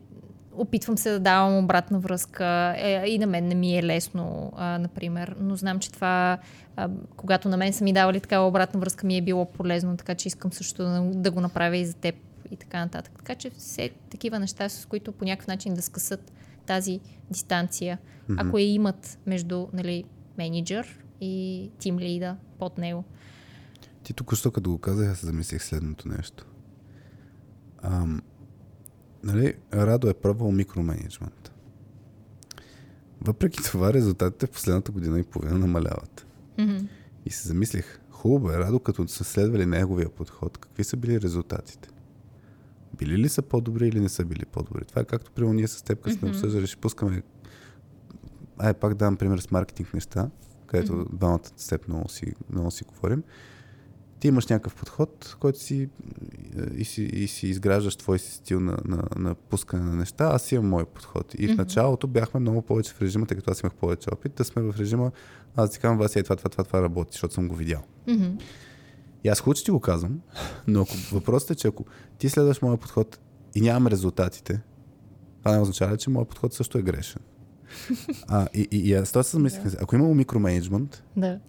опитвам 0.57 0.97
се 0.97 1.11
да 1.11 1.19
давам 1.19 1.57
обратна 1.57 1.99
връзка. 1.99 2.75
Е, 2.77 3.07
и 3.07 3.19
на 3.19 3.27
мен 3.27 3.47
не 3.47 3.55
ми 3.55 3.77
е 3.77 3.83
лесно, 3.83 4.53
а, 4.55 4.77
например, 4.77 5.35
но 5.39 5.55
знам, 5.55 5.79
че 5.79 5.91
това, 5.91 6.37
а, 6.75 6.89
когато 7.15 7.49
на 7.49 7.57
мен 7.57 7.73
са 7.73 7.83
ми 7.83 7.93
давали 7.93 8.19
такава 8.19 8.47
обратна 8.47 8.79
връзка, 8.79 9.07
ми 9.07 9.17
е 9.17 9.21
било 9.21 9.45
полезно, 9.45 9.97
така 9.97 10.15
че 10.15 10.27
искам 10.27 10.53
също 10.53 10.83
да, 10.83 11.01
да 11.01 11.31
го 11.31 11.41
направя 11.41 11.77
и 11.77 11.85
за 11.85 11.93
теб 11.93 12.15
и 12.51 12.55
така 12.55 12.79
нататък. 12.79 13.13
Така 13.17 13.35
че 13.35 13.49
все 13.49 13.89
такива 14.09 14.39
неща, 14.39 14.69
с 14.69 14.85
които 14.85 15.11
по 15.11 15.25
някакъв 15.25 15.47
начин 15.47 15.73
да 15.73 15.81
скъсат 15.81 16.31
тази 16.65 16.99
дистанция, 17.31 17.97
mm-hmm. 18.29 18.47
ако 18.47 18.57
я 18.57 18.73
имат 18.73 19.19
между 19.25 19.67
нали, 19.73 20.03
менеджер 20.37 20.99
и 21.21 21.69
тим 21.79 21.99
лида 21.99 22.35
под 22.59 22.77
него. 22.77 23.03
ти 24.03 24.13
току-що 24.13 24.51
като 24.51 24.69
го 24.69 24.77
казах, 24.77 25.11
аз 25.11 25.25
замислих 25.25 25.63
следното 25.63 26.07
нещо. 26.07 26.45
Ам, 27.83 28.21
нали, 29.25 29.53
Радо 29.73 30.09
е 30.09 30.13
пробвал 30.13 30.51
микроменеджмент. 30.51 31.51
Въпреки 33.21 33.63
това, 33.63 33.93
резултатите 33.93 34.47
в 34.47 34.51
последната 34.51 34.91
година 34.91 35.19
и 35.19 35.23
половина 35.23 35.59
намаляват. 35.59 36.27
Mm-hmm. 36.57 36.87
И 37.25 37.29
се 37.29 37.47
замислих, 37.47 37.99
хубаво 38.09 38.51
е, 38.51 38.59
Радо, 38.59 38.79
като 38.79 39.07
са 39.07 39.23
следвали 39.23 39.65
неговия 39.65 40.09
подход, 40.09 40.57
какви 40.57 40.83
са 40.83 40.97
били 40.97 41.21
резултатите? 41.21 41.89
Били 42.97 43.17
ли 43.17 43.29
са 43.29 43.41
по-добри 43.41 43.87
или 43.87 43.99
не 43.99 44.09
са 44.09 44.25
били 44.25 44.45
по-добри? 44.45 44.85
Това 44.85 45.01
е 45.01 45.05
както 45.05 45.31
при 45.31 45.47
ние 45.47 45.67
с 45.67 45.81
теб, 45.81 46.01
като 46.01 46.15
сме 46.15 46.27
Мгм. 46.27 46.37
обсъждали, 46.37 46.67
ще 46.67 46.77
пускаме... 46.77 47.23
Ай, 48.57 48.73
пак 48.73 48.93
давам 48.93 49.17
пример 49.17 49.37
с 49.37 49.51
маркетинг 49.51 49.93
неща, 49.93 50.29
където 50.67 50.93
Мгм. 50.93 51.15
двамата 51.17 51.45
с 51.57 51.67
теб 51.67 51.87
много 51.87 52.09
си, 52.09 52.33
много 52.49 52.71
си 52.71 52.83
говорим. 52.83 53.23
Ти 54.19 54.27
имаш 54.27 54.47
някакъв 54.47 54.75
подход, 54.75 55.35
който 55.39 55.59
си 55.59 55.89
и, 56.77 56.85
си 56.85 57.03
и 57.03 57.27
си 57.27 57.47
изграждаш 57.47 57.95
твой 57.95 58.19
си 58.19 58.31
стил 58.31 58.59
на, 58.59 58.77
на, 58.85 59.03
на 59.15 59.35
пускане 59.35 59.83
на 59.83 59.95
неща, 59.95 60.25
аз 60.33 60.51
имам 60.51 60.69
мой 60.69 60.85
подход. 60.85 61.33
И 61.37 61.47
в 61.47 61.51
Мгм. 61.51 61.57
началото 61.61 62.07
бяхме 62.07 62.39
много 62.39 62.61
повече 62.61 62.93
в 62.93 63.01
режима, 63.01 63.25
тъй 63.25 63.37
като 63.37 63.51
аз 63.51 63.61
имах 63.61 63.73
повече 63.73 64.09
опит, 64.13 64.33
да 64.33 64.43
сме 64.43 64.61
в 64.61 64.75
режима, 64.79 65.11
аз 65.55 65.69
ти 65.71 65.79
казвам, 65.79 65.97
Вася, 65.97 66.19
е 66.19 66.23
това, 66.23 66.35
това, 66.35 66.49
това, 66.49 66.63
това 66.63 66.81
работи, 66.81 67.11
защото 67.11 67.33
съм 67.33 67.47
го 67.47 67.55
видял. 67.55 67.81
Mm-hmm. 68.07 68.41
И 69.23 69.29
аз 69.29 69.39
хубаво, 69.39 69.53
че 69.53 69.63
ти 69.63 69.71
го 69.71 69.79
казвам, 69.79 70.21
но 70.67 70.81
ако, 70.81 70.93
въпросът 71.11 71.51
е, 71.51 71.55
че 71.55 71.67
ако 71.67 71.85
ти 72.17 72.29
следваш 72.29 72.61
моя 72.61 72.77
подход 72.77 73.19
и 73.55 73.61
нямаме 73.61 73.91
резултатите, 73.91 74.61
това 75.39 75.55
не 75.55 75.61
означава, 75.61 75.97
че 75.97 76.09
моят 76.09 76.29
подход 76.29 76.53
също 76.53 76.77
е 76.77 76.81
грешен. 76.81 77.21
А, 78.27 78.47
и, 78.53 78.67
и, 78.71 78.77
и 78.77 78.93
аз 78.93 79.09
това 79.09 79.23
се 79.23 79.31
замислих. 79.37 79.73
Ако 79.81 79.95
имало 79.95 80.13
микроменеджмент, 80.13 81.03
Да. 81.17 81.39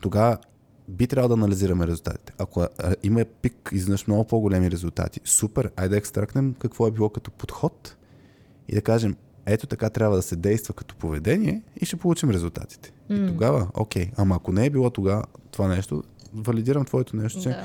тогава 0.00 0.38
би 0.88 1.06
трябвало 1.06 1.28
да 1.28 1.34
анализираме 1.34 1.86
резултатите. 1.86 2.32
Ако 2.38 2.66
има 3.02 3.24
пик, 3.42 3.70
изведнъж 3.72 4.06
много 4.06 4.24
по-големи 4.24 4.70
резултати, 4.70 5.20
супер, 5.24 5.70
айде 5.76 5.88
да 5.88 5.96
екстрактнем 5.96 6.54
какво 6.58 6.86
е 6.86 6.90
било 6.90 7.08
като 7.08 7.30
подход 7.30 7.96
и 8.68 8.74
да 8.74 8.82
кажем, 8.82 9.16
ето 9.46 9.66
така 9.66 9.90
трябва 9.90 10.16
да 10.16 10.22
се 10.22 10.36
действа 10.36 10.74
като 10.74 10.96
поведение 10.96 11.62
и 11.80 11.86
ще 11.86 11.96
получим 11.96 12.30
резултатите. 12.30 12.92
И 13.10 13.14
М. 13.14 13.28
тогава, 13.28 13.68
окей, 13.74 14.10
ама 14.16 14.34
ако 14.36 14.52
не 14.52 14.66
е 14.66 14.70
било 14.70 14.90
тогава 14.90 15.24
това 15.50 15.68
нещо, 15.68 16.02
валидирам 16.34 16.84
твоето 16.84 17.16
нещо, 17.16 17.42
че 17.42 17.48
да. 17.48 17.64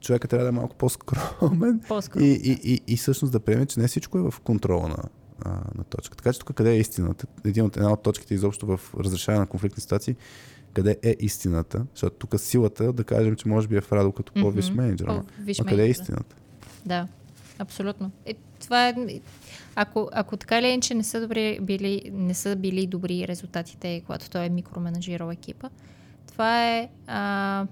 човека 0.00 0.28
трябва 0.28 0.44
да 0.44 0.48
е 0.48 0.52
малко 0.52 0.76
по-скромен 0.76 1.80
По-скоро. 1.88 2.22
и, 2.22 2.26
и, 2.26 2.60
и, 2.64 2.80
и 2.86 2.96
всъщност 2.96 3.32
да 3.32 3.40
приеме, 3.40 3.66
че 3.66 3.80
не 3.80 3.88
всичко 3.88 4.18
е 4.18 4.30
в 4.30 4.34
контрола 4.44 4.88
на, 4.88 5.02
а, 5.42 5.50
на 5.50 5.84
точка. 5.84 6.16
Така 6.16 6.32
че 6.32 6.38
тук 6.38 6.52
къде 6.54 6.72
е 6.72 6.78
истината? 6.78 7.26
Един 7.44 7.64
от, 7.64 7.76
една 7.76 7.92
от 7.92 8.02
точките 8.02 8.34
изобщо 8.34 8.66
в 8.66 8.80
разрешаване 8.98 9.40
на 9.40 9.46
конфликтни 9.46 9.80
ситуации, 9.80 10.16
къде 10.72 10.96
е 11.02 11.16
истината? 11.20 11.86
Защото 11.90 12.16
тук 12.18 12.40
силата 12.40 12.92
да 12.92 13.04
кажем, 13.04 13.36
че 13.36 13.48
може 13.48 13.68
би 13.68 13.76
е 13.76 13.80
в 13.80 13.92
Радо 13.92 14.12
като 14.12 14.32
по-виш 14.34 14.68
Мгм. 14.68 14.76
менеджер. 14.76 15.04
ама- 15.04 15.24
По-висш 15.26 15.60
ама 15.60 15.68
къде 15.68 15.84
е 15.84 15.88
истината? 15.88 16.36
Да, 16.86 17.06
абсолютно. 17.58 18.10
Е, 18.26 18.34
това 18.60 18.88
е, 18.88 18.94
ако, 19.74 20.08
ако 20.12 20.36
така 20.36 20.58
или 20.58 20.66
иначе 20.66 20.94
не 20.94 21.04
са, 21.04 21.20
добри, 21.20 21.58
били, 21.62 22.10
не 22.12 22.34
са 22.34 22.56
били 22.56 22.86
добри 22.86 23.28
резултатите, 23.28 24.02
когато 24.06 24.30
той 24.30 24.44
е 24.44 24.48
микроменеджирал 24.48 25.30
екипа, 25.30 25.68
това 26.26 26.68
е... 26.68 26.88
А, 27.06 27.66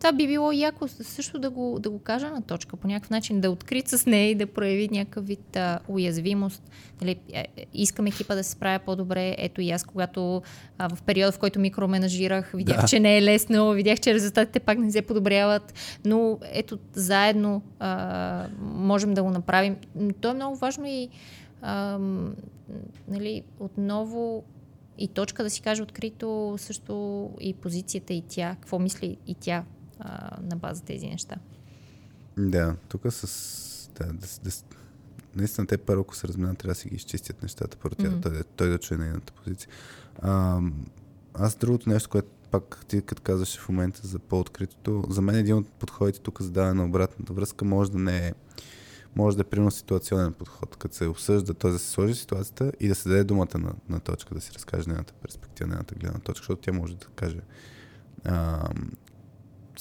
това 0.00 0.12
би 0.12 0.26
било 0.26 0.52
яко 0.52 0.88
също 0.88 1.38
да 1.38 1.50
го, 1.50 1.78
да 1.80 1.90
го 1.90 1.98
кажа 1.98 2.30
на 2.30 2.42
точка, 2.42 2.76
по 2.76 2.88
някакъв 2.88 3.10
начин, 3.10 3.40
да 3.40 3.46
е 3.46 3.50
открит 3.50 3.88
с 3.88 4.06
нея 4.06 4.30
и 4.30 4.34
да 4.34 4.46
прояви 4.46 4.88
някакъв 4.92 5.26
вид 5.26 5.56
а, 5.56 5.78
уязвимост. 5.88 6.62
Нали, 7.00 7.16
е, 7.32 7.46
е, 7.56 7.66
искам 7.74 8.06
екипа 8.06 8.34
да 8.34 8.44
се 8.44 8.50
справя 8.50 8.78
по-добре. 8.78 9.34
Ето 9.38 9.60
и 9.60 9.70
аз, 9.70 9.84
когато 9.84 10.42
а, 10.78 10.94
в 10.94 11.02
периода, 11.02 11.32
в 11.32 11.38
който 11.38 11.60
микроменажирах, 11.60 12.52
видях, 12.54 12.80
Да. 12.80 12.86
че 12.86 13.00
не 13.00 13.18
е 13.18 13.22
лесно, 13.22 13.72
видях, 13.72 14.00
че 14.00 14.14
резултатите 14.14 14.60
пак 14.60 14.78
не 14.78 14.92
се 14.92 15.02
подобряват, 15.02 15.74
но 16.04 16.38
ето 16.52 16.78
заедно 16.92 17.62
а, 17.78 18.46
можем 18.60 19.14
да 19.14 19.22
го 19.22 19.30
направим. 19.30 19.76
То 20.20 20.30
е 20.30 20.34
много 20.34 20.56
важно 20.56 20.86
и 20.86 21.08
а, 21.62 21.98
нали, 23.08 23.42
отново 23.58 24.44
и 24.98 25.08
точка 25.08 25.42
да 25.42 25.50
си 25.50 25.62
каже 25.62 25.82
открито 25.82 26.54
също 26.58 27.30
и 27.40 27.54
позицията 27.54 28.12
и 28.12 28.22
тя, 28.28 28.56
какво 28.60 28.78
мисли 28.78 29.16
и 29.26 29.34
тя 29.34 29.64
а, 30.00 30.38
на 30.42 30.56
база 30.56 30.82
тези 30.82 31.06
неща. 31.06 31.36
Да, 32.38 32.76
тук 32.88 33.02
с... 33.10 33.90
Да, 33.98 34.06
да, 34.06 34.26
да, 34.42 34.50
наистина 35.36 35.66
те 35.66 35.78
първо, 35.78 36.00
ако 36.00 36.16
се 36.16 36.28
разминат, 36.28 36.58
трябва 36.58 36.70
да 36.74 36.80
си 36.80 36.88
ги 36.88 36.96
изчистят 36.96 37.42
нещата, 37.42 37.76
първо 37.76 37.96
Мгм. 38.00 38.20
той, 38.20 38.32
да- 38.32 38.44
той 38.44 38.68
да 38.68 38.78
чуе 38.78 38.98
нейната 38.98 39.32
позиция. 39.32 39.68
А, 40.22 40.60
аз 41.34 41.54
другото 41.54 41.88
нещо, 41.88 42.08
което 42.08 42.28
пак 42.50 42.86
ти 42.88 43.02
като 43.02 43.22
казваш 43.22 43.58
в 43.58 43.68
момента 43.68 44.00
за 44.08 44.18
по-откритото, 44.18 45.04
за 45.08 45.22
мен 45.22 45.34
един 45.36 45.54
от 45.56 45.68
подходите 45.68 46.20
тук 46.20 46.42
за 46.42 46.50
даване 46.50 46.74
на 46.74 46.84
обратната 46.84 47.32
връзка 47.32 47.64
може 47.64 47.92
да 47.92 47.98
не 47.98 48.26
е 48.28 48.32
може 49.16 49.36
да 49.36 49.40
е 49.40 49.44
примерно 49.44 49.70
ситуационен 49.70 50.32
подход, 50.32 50.76
като 50.76 50.94
се 50.94 51.06
обсъжда, 51.06 51.54
т.е. 51.54 51.70
да 51.70 51.78
се 51.78 51.90
сложи 51.90 52.14
ситуацията 52.14 52.72
и 52.80 52.88
да 52.88 52.94
се 52.94 53.08
даде 53.08 53.24
думата 53.24 53.58
на, 53.58 53.72
на 53.88 54.00
точка, 54.00 54.34
да 54.34 54.40
си 54.40 54.52
разкаже 54.54 54.88
нейната 54.88 55.12
перспектива, 55.12 55.68
нейната 55.68 55.94
гледна 55.94 56.18
точка, 56.18 56.42
защото 56.42 56.62
тя 56.62 56.72
може 56.72 56.96
да 56.96 57.06
каже 57.06 57.40
а, 58.24 58.68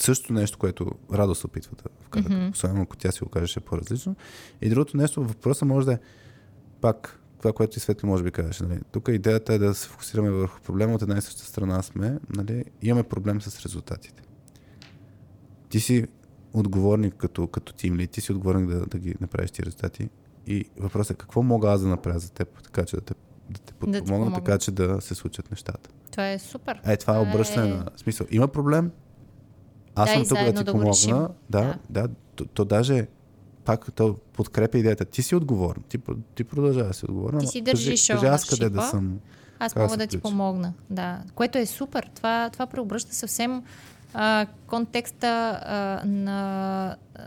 също 0.04 0.34
нещо, 0.34 0.58
което 0.58 0.91
Радо 1.14 1.36
се 1.36 1.47
опитва 1.47 1.76
да 1.84 1.89
вкара, 2.02 2.24
Мгм. 2.24 2.34
mm-hmm. 2.34 2.52
особено 2.52 2.82
ако 2.82 2.97
тя 2.97 3.12
си 3.12 3.24
го 3.24 3.30
каже 3.30 3.47
ще 3.47 3.60
е 3.60 3.64
по-различно. 3.64 4.16
И 4.62 4.70
другото 4.70 4.97
нещо, 4.97 5.24
въпросът 5.24 5.68
може 5.68 5.86
да 5.86 5.93
е 5.93 6.00
пак 6.82 7.20
това, 7.38 7.54
което 7.54 7.78
и 7.78 7.80
Светли 7.80 8.08
може 8.08 8.24
би 8.24 8.32
кажеш. 8.32 8.60
Нали? 8.60 8.80
Тук 8.91 9.08
идеята 9.08 9.54
е 9.54 9.58
да 9.58 9.74
се 9.74 9.88
фокусираме 9.88 10.30
върху 10.30 10.62
проблема. 10.62 10.93
От 10.93 11.02
една 11.02 11.18
и 11.18 11.22
съща 11.22 11.45
страна 11.45 11.82
сме, 11.82 12.20
нали? 12.30 12.64
имаме 12.82 13.04
проблем 13.04 13.41
с 13.41 13.66
резултатите. 13.66 14.24
Ти 15.70 15.80
си 15.80 16.06
отговорник 16.54 17.14
като, 17.14 17.47
като 17.47 17.74
тим 17.74 17.95
ли, 17.97 18.08
ти 18.08 18.22
си 18.22 18.32
отговорник 18.32 18.70
да, 18.70 18.86
да 18.86 19.00
ги 19.00 19.16
направиш 19.22 19.52
ти 19.52 19.64
резултати. 19.64 20.10
И 20.47 20.66
въпросът 20.80 21.12
е 21.12 21.18
какво 21.18 21.43
мога 21.43 21.70
аз 21.72 21.82
да 21.82 21.88
направя 21.88 22.20
за 22.20 22.32
теб, 22.32 22.64
така 22.64 22.86
че 22.86 22.95
да 22.95 23.02
те, 23.02 23.14
да 23.50 23.60
те 23.60 23.74
подпомогна, 23.74 24.06
помогна. 24.06 24.36
така 24.36 24.58
че 24.58 24.72
да 24.72 25.02
се 25.02 25.16
случат 25.16 25.52
нещата. 25.52 25.89
Това 26.12 26.32
е 26.32 26.39
супер. 26.39 26.76
Е, 26.76 26.82
това 26.82 26.93
е 26.93 26.97
Това 26.97 27.22
обръщане 27.22 27.70
е- 27.70 27.74
на 27.74 27.86
смисъл. 27.97 28.28
Има 28.32 28.47
проблем. 28.47 28.91
Аз 30.00 30.10
Да, 30.10 30.26
съм 30.26 30.38
тук 30.38 30.45
да 30.45 30.54
ти 30.54 30.64
да 30.64 30.72
помогна. 30.72 30.89
решим. 30.89 31.18
Да, 31.50 31.78
да. 31.89 32.08
То, 32.36 32.45
то 32.45 32.66
даже 32.66 33.08
пак 33.66 33.93
то 33.93 34.16
подкрепя 34.34 34.78
идеята. 34.78 35.06
Ти 35.06 35.22
си 35.24 35.36
отговорен. 35.36 35.84
Ти, 35.89 35.97
ти 36.36 36.43
продължава 36.43 36.88
да 36.88 36.93
си 36.93 37.06
отговорен. 37.06 37.39
Ти 37.39 37.47
си 37.47 37.64
кажи, 37.64 37.86
държиш 37.86 38.08
кажи 38.08 38.26
аз 38.26 38.45
къде 38.45 38.70
да 38.70 38.82
съм. 38.82 39.20
Аз 39.60 39.74
да 39.74 39.80
мога 39.80 39.97
да 39.97 40.08
ти 40.08 40.18
включи? 40.18 40.22
помогна. 40.22 40.74
Да. 40.89 41.20
Което 41.36 41.58
е 41.58 41.66
супер. 41.66 42.10
Това, 42.16 42.50
това 42.54 42.66
преобръща 42.66 43.16
съвсем 43.16 43.64
а, 44.14 44.45
контекста 44.68 45.28
а, 45.66 46.02
на 46.08 46.95
а, 47.16 47.22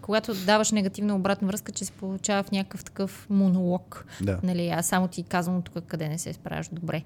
когато 0.00 0.34
даваш 0.34 0.72
негативна 0.72 1.14
обратна 1.16 1.48
връзка, 1.48 1.72
че 1.72 1.84
се 1.84 1.92
получава 1.92 2.42
в 2.42 2.50
някакъв 2.50 2.84
такъв 2.84 3.26
монолог. 3.30 4.06
Да. 4.22 4.38
Нали, 4.42 4.68
аз 4.68 4.86
само 4.86 5.08
ти 5.08 5.22
казвам 5.22 5.62
тук 5.62 5.84
къде 5.84 6.08
не 6.08 6.18
се 6.18 6.32
справяш 6.32 6.68
добре. 6.72 7.02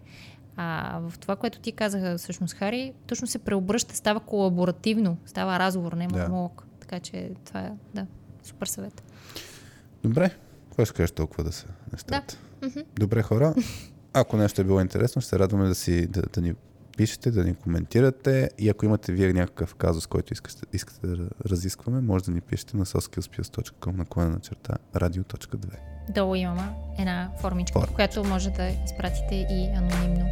А 0.57 1.01
в 1.09 1.19
това, 1.19 1.37
което 1.37 1.59
ти 1.59 1.73
казаха 1.73 2.19
всъщност, 2.19 2.55
Хари, 2.55 2.93
точно 3.07 3.27
се 3.27 3.39
преобръща, 3.39 3.97
става 3.97 4.21
колаборативно, 4.21 5.17
става 5.27 5.59
разговор, 5.59 5.93
не 5.93 6.07
Да. 6.07 6.29
монолог. 6.29 6.65
Така 6.81 7.01
че 7.01 7.31
това 7.45 7.61
е, 7.61 7.73
да, 7.95 8.07
супер 8.43 8.67
съвет. 8.67 9.03
Добре. 10.03 10.31
Какво 10.65 10.85
ще 10.85 10.95
кажеш 10.95 11.11
толкова 11.11 11.45
да 11.45 11.53
са 11.53 11.67
нещата? 11.93 12.39
Добре, 12.95 13.23
хора. 13.23 13.55
Ако 14.13 14.37
нещо 14.37 14.61
е 14.61 14.65
било 14.65 14.81
интересно, 14.81 15.23
ще 15.23 15.29
се 15.29 15.39
радваме 15.39 15.69
да, 15.69 15.75
си, 15.75 16.07
да, 16.07 16.23
да 16.23 16.41
ни 16.41 16.55
пишете, 16.97 17.31
да 17.31 17.45
ни 17.45 17.55
коментирате 17.55 18.51
и 18.59 18.69
ако 18.69 18.85
имате 18.85 19.13
вие 19.13 19.33
някакъв 19.33 19.75
казус, 19.75 20.07
който 20.07 20.33
искате, 20.33 20.63
искате 20.73 21.07
да 21.07 21.29
разискваме, 21.51 22.01
може 22.01 22.25
да 22.25 22.31
ни 22.31 22.41
пишете 22.41 22.77
на 22.77 22.87
soskillspills.com 22.87 24.19
на 24.19 24.29
на 24.31 24.41
черта 24.41 24.75
radio.2. 24.95 25.94
Долу 26.09 26.35
имаме 26.35 26.63
една 26.99 27.29
формичка, 27.39 27.81
в 27.81 27.87
която 27.87 28.25
може 28.25 28.51
да 28.51 28.69
изпратите 28.87 29.35
и 29.35 29.69
анонимно. 29.77 30.27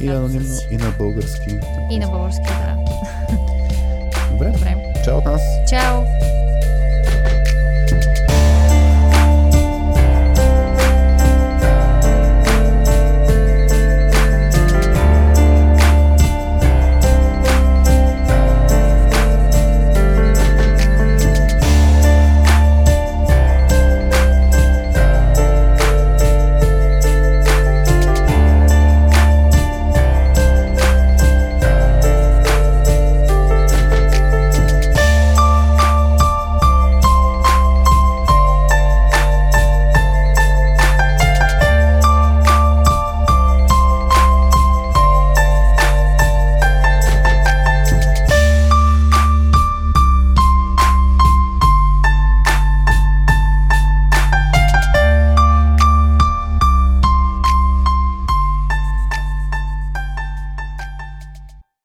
И 0.00 0.08
анонимно, 0.08 0.44
с- 0.44 0.62
и 0.70 0.76
на 0.76 0.90
български. 0.90 1.50
И 1.90 1.98
на 1.98 2.08
български, 2.08 2.42
да. 2.44 2.76
Добре. 4.32 4.50
Добре. 4.50 4.92
Чао 5.04 5.18
от 5.18 5.24
нас! 5.24 5.42
Чао! 5.68 6.02